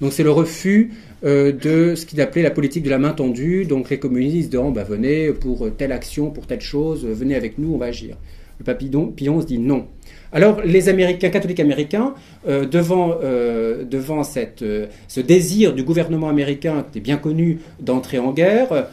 Donc 0.01 0.13
c'est 0.13 0.23
le 0.23 0.31
refus 0.31 0.91
euh, 1.23 1.51
de 1.51 1.95
ce 1.95 2.05
qu'il 2.05 2.21
appelait 2.21 2.43
la 2.43 2.51
politique 2.51 2.83
de 2.83 2.89
la 2.89 2.99
main 2.99 3.11
tendue. 3.11 3.65
Donc 3.65 3.89
les 3.89 3.99
communistes 3.99 4.49
disent 4.49 4.61
bah, 4.73 4.83
venez 4.83 5.31
pour 5.31 5.67
telle 5.75 5.91
action, 5.91 6.29
pour 6.29 6.47
telle 6.47 6.61
chose, 6.61 7.05
venez 7.05 7.35
avec 7.35 7.57
nous, 7.57 7.73
on 7.73 7.77
va 7.77 7.87
agir. 7.87 8.15
Le 8.59 8.65
papillon 8.65 9.07
Pillon 9.07 9.41
se 9.41 9.45
dit 9.45 9.59
non. 9.59 9.85
Alors 10.31 10.61
les 10.63 10.89
Américains, 10.89 11.29
catholiques 11.29 11.59
américains, 11.59 12.13
euh, 12.47 12.65
devant, 12.65 13.15
euh, 13.23 13.83
devant 13.83 14.23
cette, 14.23 14.63
ce 15.07 15.19
désir 15.21 15.73
du 15.73 15.83
gouvernement 15.83 16.29
américain, 16.29 16.83
qui 16.83 16.97
était 16.97 17.03
bien 17.03 17.17
connu, 17.17 17.59
d'entrer 17.79 18.19
en 18.19 18.31
guerre, 18.31 18.87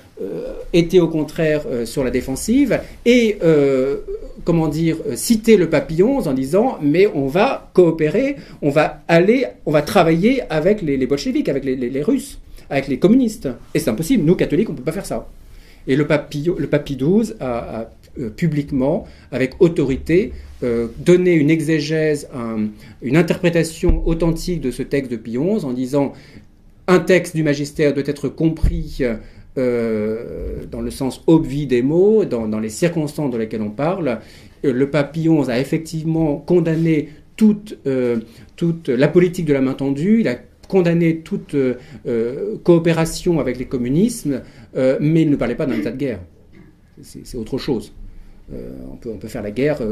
étaient 0.72 1.01
au 1.01 1.09
contraire 1.09 1.62
sur 1.84 2.05
la 2.05 2.12
défensive 2.12 2.78
et 3.05 3.36
comment 4.45 4.69
dire, 4.69 4.97
euh, 5.07 5.16
citer 5.16 5.57
le 5.57 5.69
papillon 5.69 6.19
en 6.19 6.33
disant 6.33 6.79
mais 6.83 7.07
on 7.15 7.27
va 7.27 7.71
coopérer, 7.75 8.37
on 8.62 8.71
va 8.71 9.03
aller, 9.09 9.47
on 9.66 9.71
va 9.71 9.83
travailler 9.83 10.43
avec 10.51 10.83
les, 10.83 11.07
bolcheviks, 11.07 11.49
avec 11.49 11.65
les, 11.65 12.03
Russes, 12.03 12.39
avec 12.71 12.89
les 12.89 12.99
communistes. 12.99 13.49
Et 13.75 13.79
c'est 13.79 13.91
impossible, 13.91 14.25
nous 14.25 14.37
catholiques, 14.37 14.69
on 14.69 14.73
ne 14.73 14.79
peut 14.79 14.85
pas 14.85 14.93
faire 14.93 15.07
ça. 15.07 15.27
Et 15.87 15.97
le 15.97 16.07
papillon, 16.07 16.55
le 16.59 16.66
papy 16.66 16.97
12 16.97 17.37
a, 17.41 17.91
euh, 18.19 18.31
publiquement, 18.31 19.07
avec 19.33 19.61
autorité, 19.61 20.33
donner 20.99 21.35
une 21.35 21.51
exégèse, 21.51 22.27
une 23.03 23.19
interprétation 23.19 24.03
authentique 24.09 24.62
de 24.62 24.71
ce 24.71 24.83
texte 24.83 25.11
de 25.11 25.16
Pie 25.19 25.33
XI 25.33 25.62
en 25.66 25.75
disant 25.75 26.15
un 26.87 27.01
texte 27.01 27.37
du 27.37 27.43
magistère 27.43 27.93
doit 27.93 28.05
être 28.07 28.31
compris 28.31 29.03
euh, 29.56 30.64
dans 30.68 30.81
le 30.81 30.90
sens 30.90 31.22
obvi 31.28 31.66
des 31.68 31.81
mots, 31.81 32.24
dans, 32.24 32.59
les 32.59 32.68
circonstances 32.68 33.31
dans 33.31 33.39
lesquelles 33.39 33.62
on 33.62 33.70
parle. 33.70 34.18
Euh, 34.64 34.72
le 34.72 34.86
XI 34.86 35.48
a 35.48 35.60
effectivement 35.60 36.39
condamné 36.39 37.10
toute, 37.36 37.78
euh, 37.86 38.18
toute 38.56 38.89
la 38.89 39.06
politique 39.06 39.47
de 39.47 39.52
la 39.52 39.60
main 39.60 39.74
tendue, 39.74 40.20
il 40.20 40.28
a 40.28 40.36
condamné 40.66 41.18
toute 41.18 41.55
coopération 42.64 43.39
avec 43.39 43.59
les 43.59 43.66
communismes, 43.66 44.43
mais 44.74 45.22
il 45.22 45.31
ne 45.31 45.36
parlait 45.36 45.55
pas 45.55 45.66
d'un 45.66 45.76
état 45.76 45.93
de 45.93 45.98
guerre. 45.98 46.20
C'est 47.02 47.36
autre 47.36 47.59
chose. 47.59 47.93
on, 48.51 48.97
peut, 48.97 49.10
on 49.12 49.18
peut 49.18 49.28
faire 49.28 49.43
la 49.43 49.51
guerre 49.51 49.82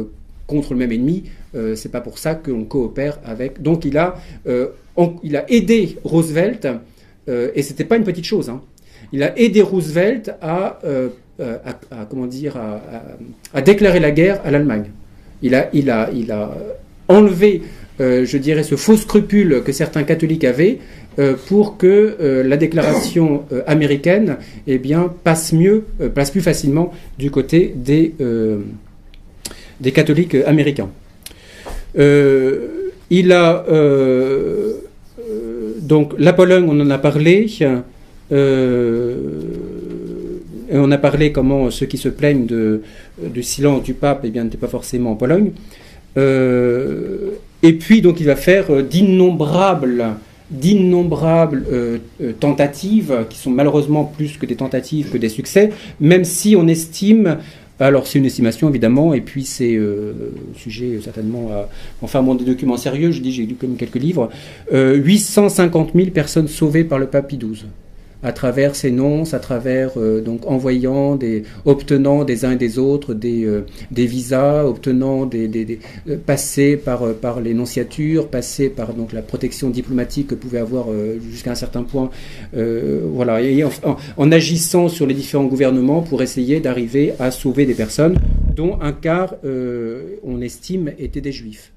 contre 0.47 0.73
le 0.73 0.79
même 0.79 0.91
ennemi, 0.91 1.25
c'est 1.75 1.93
pas 1.93 2.01
pour 2.01 2.19
ça 2.19 2.35
qu'on 2.35 2.65
coopère 2.65 3.21
avec. 3.23 3.61
Donc 3.61 3.85
il 3.85 3.99
a, 3.99 4.17
il 5.23 5.37
a 5.37 5.53
aidé 5.53 5.99
Roosevelt, 6.05 6.67
et 7.29 7.63
c'était 7.63 7.85
pas 7.85 7.99
une 7.99 8.05
petite 8.05 8.25
chose. 8.25 8.49
Hein 8.49 8.63
il 9.13 9.23
a 9.23 9.39
aidé 9.39 9.63
Roosevelt 9.63 10.33
à, 10.41 10.79
euh, 10.85 11.09
euh, 11.41 11.57
comment 12.09 12.27
dire, 12.27 12.57
à, 13.53 13.63
déclarer 13.63 14.01
la 14.01 14.11
guerre 14.11 14.41
à 14.45 14.51
l'Allemagne. 14.51 14.91
Il 15.43 15.55
a, 15.55 15.69
il, 15.73 15.91
a, 15.91 16.09
il 16.15 16.31
a 16.33 16.55
enlevé, 17.09 17.63
euh, 18.01 18.25
je 18.25 18.39
dirais, 18.39 18.63
ce 18.63 18.77
faux 18.77 18.97
scrupule 18.97 19.63
que 19.65 19.73
certains 19.73 20.05
catholiques 20.05 20.45
avaient 20.45 20.79
pour 21.47 21.77
que 21.77 22.43
la 22.43 22.57
déclaration 22.57 23.43
américaine 23.67 24.39
eh 24.67 24.79
bien, 24.79 25.13
passe 25.25 25.53
mieux, 25.53 25.85
passe 26.15 26.31
plus 26.31 26.41
facilement 26.41 26.91
du 27.19 27.31
côté 27.31 27.71
des, 27.77 28.15
des 29.79 29.93
catholiques 29.93 30.37
américains. 30.47 30.89
il 31.95 33.33
a 33.33 33.67
donc 35.83 36.15
la 36.17 36.33
Pologne, 36.33 36.65
on 36.67 36.81
en 36.81 36.89
a 36.89 36.97
parlé. 36.97 37.47
Euh, 38.33 39.17
et 40.71 40.79
on 40.79 40.91
a 40.91 40.99
parlé 40.99 41.33
comment 41.33 41.71
ceux 41.71 41.87
qui 41.87 41.99
se 41.99 42.09
plaignent 42.09 42.47
de, 42.47 42.83
du 43.23 43.43
silence 43.43 43.83
du 43.83 43.95
pape 43.95 44.25
eh 44.25 44.31
n'étaient 44.31 44.57
pas 44.57 44.69
forcément 44.69 45.13
en 45.13 45.17
Pologne. 45.17 45.53
Euh, 46.17 47.33
et 47.63 47.75
puis 47.75 48.03
donc 48.03 48.21
il 48.21 48.27
va 48.27 48.37
faire 48.37 48.83
d'innombrables 48.83 50.05
d'innombrables 50.51 51.65
euh, 51.73 51.99
tentatives, 52.39 53.25
qui 53.31 53.39
sont 53.39 53.51
malheureusement 53.51 54.05
plus 54.05 54.37
que 54.37 54.45
des 54.45 54.57
tentatives 54.57 55.11
que 55.11 55.17
des 55.17 55.31
succès, 55.31 55.71
même 55.99 56.25
si 56.25 56.57
on 56.57 56.69
estime, 56.69 57.39
alors 57.81 58.07
c'est 58.07 58.19
une 58.19 58.27
estimation 58.27 58.69
évidemment, 58.69 59.15
et 59.15 59.23
puis 59.23 59.47
c'est 59.47 59.81
sujet 60.55 61.01
certainement 61.03 61.49
à, 61.51 61.71
enfin 62.03 62.23
bon, 62.23 62.35
des 62.35 62.45
documents 62.45 62.77
sérieux, 62.77 63.13
je 63.13 63.23
dis 63.23 63.33
j'ai 63.33 63.47
lu 63.47 63.55
comme 63.55 63.77
quelques 63.77 63.97
livres, 63.97 64.29
850 64.71 65.93
000 65.95 66.11
personnes 66.11 66.49
sauvées 66.49 66.85
par 66.85 66.99
le 66.99 67.07
pape 67.07 67.29
Pie 67.29 67.39
XII 67.39 67.65
à 68.23 68.33
travers 68.33 68.77
ces 68.77 68.91
nonces, 68.91 69.35
à 69.35 69.39
travers 69.41 69.93
euh, 69.97 70.21
donc 70.21 70.47
envoyant 70.47 71.17
des, 71.17 71.43
obtenant 71.65 72.25
des 72.25 72.45
uns 72.45 72.53
et 72.53 72.57
des 72.57 72.79
autres 72.79 73.15
des, 73.15 73.45
euh, 73.45 73.67
des 73.91 74.07
visas, 74.07 74.65
obtenant 74.65 75.27
des, 75.27 75.49
des, 75.49 75.81
euh, 76.09 76.17
passer 76.25 76.77
par 76.77 77.15
par 77.15 77.41
l'énonciature, 77.41 78.29
passer 78.29 78.69
par 78.69 78.95
donc 78.95 79.13
la 79.13 79.23
protection 79.23 79.71
diplomatique 79.71 80.29
que 80.29 80.35
pouvait 80.35 80.59
avoir 80.59 80.87
jusqu'à 81.31 81.53
un 81.53 81.57
certain 81.57 81.83
point, 81.83 82.11
voilà, 82.53 83.41
en, 84.17 84.33
agissant 84.33 84.89
sur 84.89 85.07
les 85.07 85.15
différents 85.15 85.45
gouvernements 85.45 86.03
pour 86.03 86.23
essayer 86.23 86.61
d'arriver 86.61 87.13
à 87.19 87.31
sauver 87.31 87.67
des 87.67 87.75
personnes, 87.75 88.19
dont 88.55 88.79
un 88.81 88.93
quart, 88.93 89.35
on 90.25 90.41
estime, 90.41 90.93
étaient 90.99 91.21
des 91.21 91.33
juifs 91.33 91.73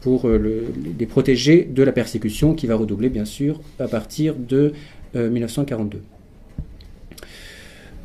pour 0.00 0.28
les 0.28 1.06
protéger 1.06 1.64
de 1.64 1.82
la 1.82 1.92
persécution 1.92 2.54
qui 2.54 2.66
va 2.66 2.74
redoubler 2.76 3.08
bien 3.08 3.24
sûr 3.24 3.60
à 3.78 3.88
partir 3.88 4.34
de 4.34 4.72
1942. 4.72 5.01
Euh, 5.14 5.30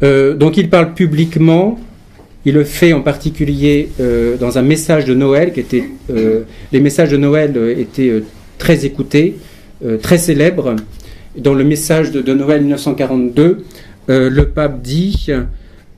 euh, 0.04 0.34
donc 0.36 0.58
il 0.58 0.70
parle 0.70 0.94
publiquement, 0.94 1.80
il 2.46 2.54
le 2.54 2.64
fait 2.64 2.94
en 2.94 3.02
particulier 3.02 3.90
euh, 4.00 4.38
dans 4.38 4.58
un 4.58 4.62
message 4.62 5.06
de 5.06 5.14
Noël 5.14 5.54
qui 5.54 5.60
était, 5.62 5.84
les 6.72 6.80
messages 6.80 7.10
de 7.10 7.18
Noël 7.18 7.58
étaient 7.78 8.22
très 8.58 8.86
écoutés, 8.86 9.38
très 10.02 10.18
célèbres. 10.18 10.76
Dans 11.38 11.54
le 11.54 11.64
message 11.64 12.12
de, 12.12 12.22
de 12.22 12.34
Noël 12.34 12.62
1942, 12.62 13.64
le 14.08 14.44
pape 14.44 14.82
dit 14.82 15.28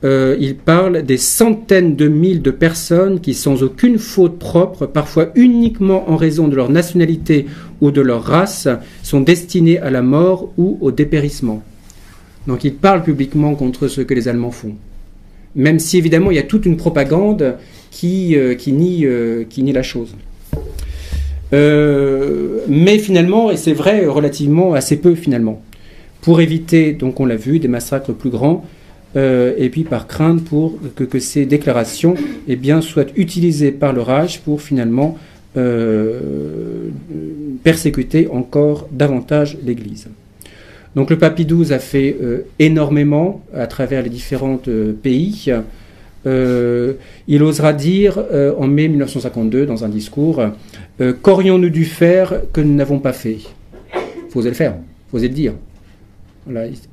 euh, 0.02 0.34
il 0.40 0.56
parle 0.56 1.02
des 1.02 1.18
centaines 1.18 1.94
de 1.94 2.08
mille 2.08 2.40
de 2.40 2.50
personnes 2.50 3.20
qui, 3.20 3.34
sans 3.34 3.62
aucune 3.62 3.98
faute 3.98 4.38
propre, 4.38 4.86
parfois 4.86 5.28
uniquement 5.34 6.10
en 6.10 6.16
raison 6.16 6.48
de 6.48 6.56
leur 6.56 6.70
nationalité 6.70 7.46
ou 7.82 7.90
de 7.90 8.00
leur 8.00 8.22
race, 8.22 8.66
sont 9.02 9.20
destinées 9.20 9.78
à 9.78 9.90
la 9.90 10.00
mort 10.00 10.52
ou 10.56 10.78
au 10.80 10.90
dépérissement. 10.90 11.62
Donc 12.46 12.64
il 12.64 12.74
parle 12.74 13.02
publiquement 13.02 13.54
contre 13.54 13.88
ce 13.88 14.00
que 14.00 14.14
les 14.14 14.26
Allemands 14.26 14.50
font. 14.50 14.74
Même 15.54 15.78
si 15.78 15.98
évidemment 15.98 16.30
il 16.30 16.36
y 16.36 16.40
a 16.40 16.44
toute 16.44 16.64
une 16.64 16.78
propagande 16.78 17.56
qui, 17.90 18.36
euh, 18.36 18.54
euh, 18.54 19.44
qui 19.44 19.62
nie 19.62 19.72
la 19.72 19.82
chose. 19.82 20.14
mais 21.52 22.98
finalement, 22.98 23.50
et 23.50 23.58
c'est 23.58 23.74
vrai 23.74 24.06
relativement 24.06 24.72
assez 24.72 24.96
peu 24.96 25.14
finalement, 25.14 25.60
pour 26.22 26.40
éviter, 26.40 26.92
donc 26.92 27.20
on 27.20 27.26
l'a 27.26 27.36
vu, 27.36 27.58
des 27.58 27.68
massacres 27.68 28.14
plus 28.14 28.30
grands, 28.30 28.64
euh, 29.16 29.54
et 29.58 29.70
puis 29.70 29.82
par 29.82 30.06
crainte 30.06 30.44
pour 30.44 30.78
que, 30.94 31.18
ces 31.18 31.44
déclarations 31.44 32.14
eh 32.46 32.56
bien, 32.56 32.80
soient 32.80 33.06
utilisées 33.16 33.72
par 33.72 33.92
le 33.92 34.02
Raj 34.02 34.40
pour 34.40 34.62
finalement 34.62 35.18
euh, 35.56 36.90
persécuter 37.64 38.28
encore 38.28 38.88
davantage 38.92 39.58
l'Église. 39.64 40.08
Donc 40.94 41.10
le 41.10 41.18
Papy 41.18 41.44
XII 41.44 41.72
a 41.72 41.78
fait 41.80 42.16
euh, 42.22 42.42
énormément 42.58 43.44
à 43.52 43.66
travers 43.66 44.02
les 44.02 44.10
différents 44.10 44.60
pays. 45.02 45.52
il 46.24 47.42
osera 47.42 47.72
dire 47.72 48.22
en 48.58 48.66
mai 48.66 48.88
1952 48.88 49.66
dans 49.66 49.84
un 49.84 49.88
discours 49.88 50.42
Qu'aurions-nous 51.22 51.70
dû 51.70 51.86
faire 51.86 52.42
que 52.52 52.60
nous 52.60 52.74
n'avons 52.74 52.98
pas 52.98 53.14
fait? 53.14 53.38
Faut 54.28 54.40
oser 54.40 54.50
le 54.50 54.54
faire, 54.54 54.74
faut 55.10 55.16
oser 55.16 55.28
le 55.28 55.34
dire? 55.34 55.54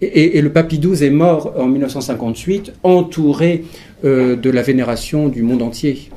Et, 0.01 0.41
le 0.41 0.51
Papy 0.51 0.79
XII 0.79 1.05
est 1.05 1.09
mort 1.09 1.53
en 1.57 1.67
1958, 1.67 2.73
entouré 2.83 3.63
euh, 4.03 4.35
de 4.35 4.49
la 4.49 4.61
vénération 4.61 5.29
du 5.29 5.41
monde 5.41 5.61
entier. 5.61 6.09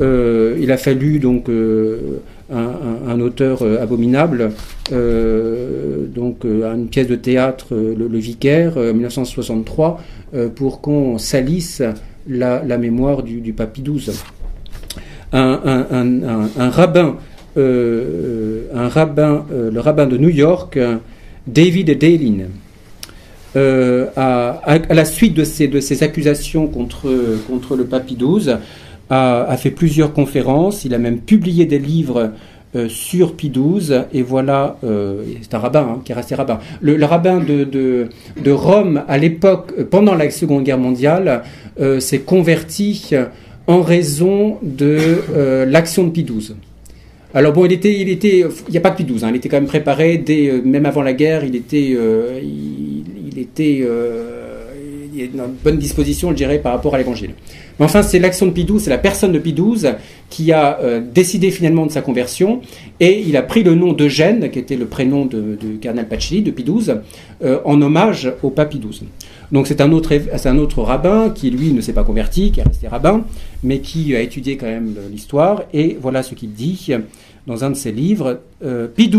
Euh, 0.00 0.56
il 0.60 0.70
a 0.70 0.76
fallu 0.76 1.18
donc 1.18 1.48
euh, 1.48 2.20
un, 2.52 3.20
auteur 3.20 3.62
abominable, 3.62 4.52
donc 4.90 6.44
une 6.44 6.86
pièce 6.88 7.08
de 7.08 7.16
théâtre, 7.16 7.74
le, 7.74 8.18
Vicaire, 8.18 8.76
en 8.76 8.94
1963, 8.94 10.00
pour 10.54 10.80
qu'on 10.80 11.18
salisse 11.18 11.82
la, 12.28 12.78
mémoire 12.78 13.24
du, 13.24 13.52
Papy 13.52 13.82
XII. 13.82 14.12
Un 15.32 16.70
rabbin, 16.70 17.16
le 17.56 18.68
rabbin 19.80 20.06
de 20.06 20.16
New 20.16 20.28
York 20.28 20.78
David 21.46 21.96
Dalin, 21.98 22.48
euh, 23.56 24.06
à, 24.16 24.78
la 24.90 25.04
suite 25.04 25.34
de 25.34 25.44
ces, 25.44 25.68
de 25.68 26.04
accusations 26.04 26.66
contre, 26.66 27.08
contre 27.48 27.76
le 27.76 27.84
Papy 27.84 28.16
XII, 28.16 28.56
a, 29.08 29.56
fait 29.56 29.70
plusieurs 29.70 30.12
conférences. 30.12 30.84
Il 30.84 30.94
a 30.94 30.98
même 30.98 31.20
publié 31.20 31.64
des 31.64 31.78
livres 31.78 32.32
euh, 32.74 32.88
sur 32.88 33.34
Pie 33.34 33.50
XII. 33.50 34.02
Et 34.12 34.22
voilà, 34.22 34.76
euh, 34.84 35.22
c'est 35.40 35.54
un 35.54 35.58
rabbin 35.58 35.88
hein, 35.88 36.00
qui 36.04 36.12
est 36.12 36.14
resté 36.14 36.34
rabbin. 36.34 36.58
Le, 36.80 37.02
rabbin 37.04 37.38
de, 37.38 37.64
de, 37.64 38.50
Rome, 38.50 39.02
à 39.08 39.16
l'époque, 39.16 39.72
pendant 39.90 40.14
la 40.14 40.28
Seconde 40.30 40.64
Guerre 40.64 40.78
mondiale, 40.78 41.42
s'est 42.00 42.20
converti 42.20 43.12
en 43.66 43.82
raison 43.82 44.58
de 44.62 45.64
l'action 45.66 46.04
de 46.04 46.10
Pie 46.10 46.24
XII. 46.24 46.56
Alors 47.36 47.52
bon, 47.52 47.66
il 47.66 47.72
était, 47.72 47.92
il 47.92 48.08
était, 48.08 48.46
il 48.66 48.70
n'y 48.70 48.78
a 48.78 48.80
pas 48.80 48.92
Pie 48.92 49.04
XII, 49.04 49.22
hein, 49.22 49.28
il 49.28 49.36
était 49.36 49.50
quand 49.50 49.58
même 49.58 49.66
préparé 49.66 50.16
dès, 50.16 50.48
euh, 50.48 50.62
même 50.64 50.86
avant 50.86 51.02
la 51.02 51.12
guerre, 51.12 51.44
il 51.44 51.54
était, 51.54 51.92
euh, 51.94 52.40
il, 52.42 53.38
était, 53.38 53.80
euh, 53.82 54.64
dans 55.34 55.44
une 55.44 55.52
bonne 55.62 55.76
disposition, 55.76 56.30
je 56.30 56.34
dirais, 56.34 56.58
par 56.60 56.72
rapport 56.72 56.94
à 56.94 56.98
l'Évangile. 56.98 57.34
Mais 57.78 57.84
enfin, 57.84 58.02
c'est 58.02 58.20
l'action 58.20 58.46
de 58.46 58.52
Pie 58.52 58.64
XII, 58.64 58.80
c'est 58.80 58.88
la 58.88 58.96
personne 58.96 59.32
de 59.32 59.38
Pie 59.38 59.52
XII 59.52 59.90
qui 60.30 60.50
a 60.50 60.80
décidé 61.12 61.50
finalement 61.50 61.84
de 61.84 61.90
sa 61.90 62.00
conversion, 62.00 62.62
et 63.00 63.20
il 63.20 63.36
a 63.36 63.42
pris 63.42 63.62
le 63.62 63.74
nom 63.74 63.92
d'Eugène, 63.92 64.50
qui 64.50 64.58
était 64.58 64.76
le 64.76 64.86
prénom 64.86 65.26
de, 65.26 65.58
de 65.60 65.76
cardinal 65.78 66.08
Pachili, 66.08 66.40
de 66.40 66.50
Pie 66.50 66.64
XII, 66.64 66.94
en 67.66 67.82
hommage 67.82 68.32
au 68.42 68.48
pape 68.48 68.70
Pie 68.70 68.80
XII. 68.80 69.08
Donc 69.52 69.66
c'est 69.66 69.80
un 69.80 69.92
autre, 69.92 70.82
rabbin 70.82 71.30
qui 71.30 71.50
lui 71.50 71.72
ne 71.72 71.80
s'est 71.80 71.92
pas 71.92 72.04
converti, 72.04 72.50
qui 72.50 72.60
est 72.60 72.64
resté 72.64 72.88
rabbin, 72.88 73.24
mais 73.62 73.80
qui 73.80 74.16
a 74.16 74.20
étudié 74.20 74.56
quand 74.56 74.66
même 74.66 74.94
l'histoire, 75.10 75.62
et 75.72 75.96
voilà 76.00 76.22
ce 76.22 76.34
qu'il 76.34 76.52
dit 76.52 76.92
dans 77.46 77.64
un 77.64 77.70
de 77.70 77.76
ses 77.76 77.92
livres, 77.92 78.40
euh, 78.64 78.88
Pie 78.88 79.10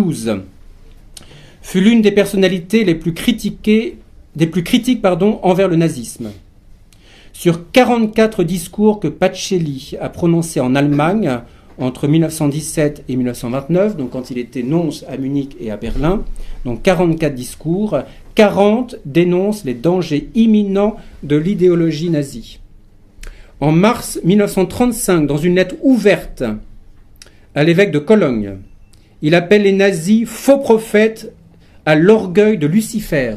fut 1.62 1.82
l'une 1.82 2.02
des 2.02 2.12
personnalités 2.12 2.84
les 2.84 2.96
plus 2.96 3.14
critiquées, 3.14 3.98
des 4.36 4.48
plus 4.48 4.64
critiques 4.64 5.02
pardon, 5.02 5.40
envers 5.44 5.68
le 5.68 5.76
nazisme. 5.76 6.32
sur 7.34 7.72
44 7.72 8.44
discours 8.44 9.00
que 9.00 9.08
Pacelli 9.08 9.94
a 10.02 10.10
prononcés 10.10 10.60
en 10.60 10.76
Allemagne 10.76 11.40
entre 11.80 12.08
1917 12.08 13.04
et 13.08 13.16
1929, 13.16 13.98
donc 13.98 14.12
quand 14.12 14.32
il 14.32 14.38
était 14.38 14.64
nonce 14.64 15.06
à 15.08 15.18
Munich 15.18 15.56
et 15.60 15.72
à 15.72 15.78
Berlin, 15.78 16.24
donc 16.66 16.82
44 16.82 17.36
discours, 17.36 18.00
40 18.36 18.98
dénoncent 19.06 19.64
les 19.64 19.74
dangers 19.74 20.30
imminents 20.36 20.96
de 21.24 21.36
l'idéologie 21.36 22.10
nazie. 22.10 22.60
En 23.60 23.72
mars 23.72 24.20
1935, 24.24 25.26
dans 25.28 25.38
une 25.38 25.56
lettre 25.56 25.76
ouverte 25.82 26.44
à 27.56 27.64
l'évêque 27.64 27.92
de 27.92 28.00
Cologne, 28.00 28.58
il 29.22 29.34
appelle 29.34 29.64
les 29.64 29.72
nazis 29.72 30.28
faux 30.28 30.60
prophètes 30.60 31.34
à 31.86 31.96
l'orgueil 31.96 32.58
de 32.58 32.68
Lucifer. 32.68 33.36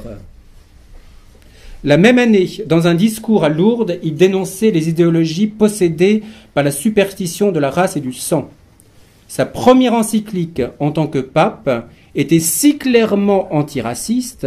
La 1.83 1.97
même 1.97 2.19
année, 2.19 2.49
dans 2.67 2.87
un 2.87 2.95
discours 2.95 3.45
à 3.45 3.49
Lourdes, 3.49 3.99
il 4.03 4.15
dénonçait 4.15 4.71
les 4.71 4.91
idéologies 4.91 5.47
possédées 5.47 6.23
par 6.53 6.63
la 6.63 6.71
superstition 6.71 7.53
de 7.53 7.59
la 7.59 7.71
race 7.71 7.97
et 7.97 8.01
du 8.01 8.13
sang. 8.13 8.51
Sa 9.29 9.47
première 9.47 9.95
encyclique 9.95 10.61
en 10.79 10.91
tant 10.91 11.07
que 11.07 11.21
pape 11.21 11.89
était 12.15 12.41
si 12.41 12.77
clairement 12.77 13.55
antiraciste 13.55 14.47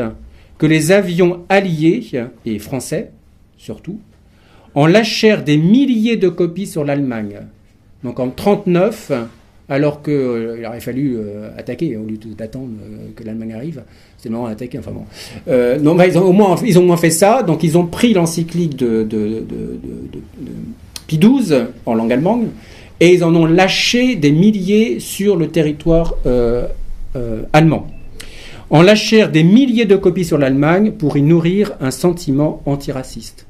que 0.59 0.65
les 0.67 0.91
avions 0.91 1.43
alliés, 1.49 2.05
et 2.45 2.59
français 2.59 3.11
surtout, 3.57 3.99
en 4.75 4.85
lâchèrent 4.85 5.43
des 5.43 5.57
milliers 5.57 6.17
de 6.17 6.29
copies 6.29 6.67
sur 6.67 6.83
l'Allemagne. 6.83 7.39
Donc 8.03 8.19
en 8.19 8.25
1939, 8.25 9.11
alors 9.69 10.01
qu'il 10.01 10.13
euh, 10.13 10.67
aurait 10.67 10.79
fallu 10.79 11.15
euh, 11.15 11.49
attaquer 11.57 11.95
au 11.95 12.05
lieu 12.05 12.17
d'attendre 12.37 12.69
euh, 12.83 13.07
que 13.15 13.23
l'Allemagne 13.23 13.53
arrive. 13.53 13.83
C'est 14.17 14.29
le 14.29 14.35
moment 14.35 14.49
d'attaquer. 14.49 14.79
Enfin 14.79 14.91
bon. 14.91 15.05
non, 15.81 16.01
ils, 16.03 16.17
ont 16.17 16.25
au 16.25 16.81
moins, 16.81 16.97
fait 16.97 17.09
ça. 17.09 17.43
Donc 17.43 17.63
ils 17.63 17.77
ont 17.77 17.85
pris 17.85 18.13
l'encyclique 18.13 18.75
de, 18.75 19.03
de, 19.03 19.45
XII 21.09 21.65
en 21.85 21.93
langue 21.93 22.11
allemande 22.11 22.47
et 22.99 23.13
ils 23.13 23.23
en 23.23 23.35
ont 23.35 23.45
lâché 23.45 24.15
des 24.15 24.31
milliers 24.31 24.99
sur 24.99 25.35
le 25.35 25.47
territoire 25.47 26.15
allemand. 27.51 27.87
En 28.69 28.81
lâchèrent 28.81 29.29
des 29.29 29.43
milliers 29.43 29.85
de 29.85 29.97
copies 29.97 30.25
sur 30.25 30.37
l'Allemagne 30.37 30.91
pour 30.91 31.17
y 31.17 31.21
nourrir 31.21 31.73
un 31.81 31.91
sentiment 31.91 32.61
antiraciste. 32.65 33.45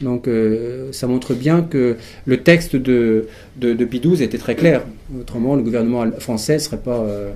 Donc 0.00 0.28
euh, 0.28 0.92
ça 0.92 1.06
montre 1.06 1.34
bien 1.34 1.62
que 1.62 1.96
le 2.24 2.36
texte 2.38 2.76
de, 2.76 3.26
de, 3.56 3.84
Pidouze 3.84 4.22
était 4.22 4.38
très 4.38 4.54
clair. 4.54 4.82
Autrement, 5.18 5.56
le 5.56 5.62
gouvernement 5.62 6.10
français 6.18 6.54
ne 6.54 6.58
serait, 6.58 6.78
pas, 6.78 7.00
euh, 7.00 7.30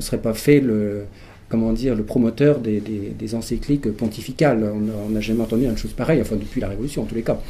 serait 0.00 0.18
pas 0.18 0.34
fait 0.34 0.60
le, 0.60 1.04
comment 1.48 1.72
dire, 1.72 1.94
le 1.94 2.02
promoteur 2.02 2.58
des, 2.58 3.34
encycliques 3.34 3.90
pontificales. 3.92 4.70
On 5.06 5.10
n'a 5.10 5.20
jamais 5.20 5.42
entendu 5.42 5.64
une 5.64 5.78
chose 5.78 5.92
pareille, 5.92 6.20
enfin 6.20 6.36
depuis 6.36 6.60
la 6.60 6.68
Révolution 6.68 7.02
en 7.02 7.06
tous 7.06 7.14
les 7.14 7.22
cas. 7.22 7.40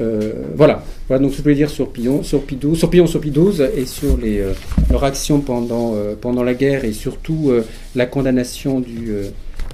Euh, 0.00 0.32
voilà. 0.56 0.82
voilà 1.08 1.22
donc 1.22 1.32
ce 1.32 1.36
que 1.36 1.38
je 1.38 1.42
voulais 1.44 1.54
dire 1.54 1.70
sur 1.70 1.90
Pillon, 1.92 2.22
sur 2.22 2.42
Pidouze, 2.42 2.78
sur 2.78 2.90
sur 3.06 3.68
et 3.76 3.86
sur 3.86 4.16
les, 4.16 4.42
leur 4.90 5.04
action 5.04 5.40
pendant, 5.40 5.94
pendant 6.20 6.42
la 6.42 6.54
guerre 6.54 6.84
et 6.84 6.92
surtout 6.92 7.52
la 7.94 8.06
condamnation 8.06 8.80
du, 8.80 9.12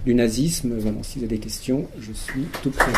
du 0.04 0.14
nazisme. 0.14 0.72
Voilà, 0.78 0.98
si 1.02 1.18
vous 1.18 1.24
avez 1.24 1.36
des 1.36 1.42
questions, 1.42 1.86
je 2.00 2.12
suis 2.12 2.42
tout 2.62 2.70
prêt. 2.70 2.92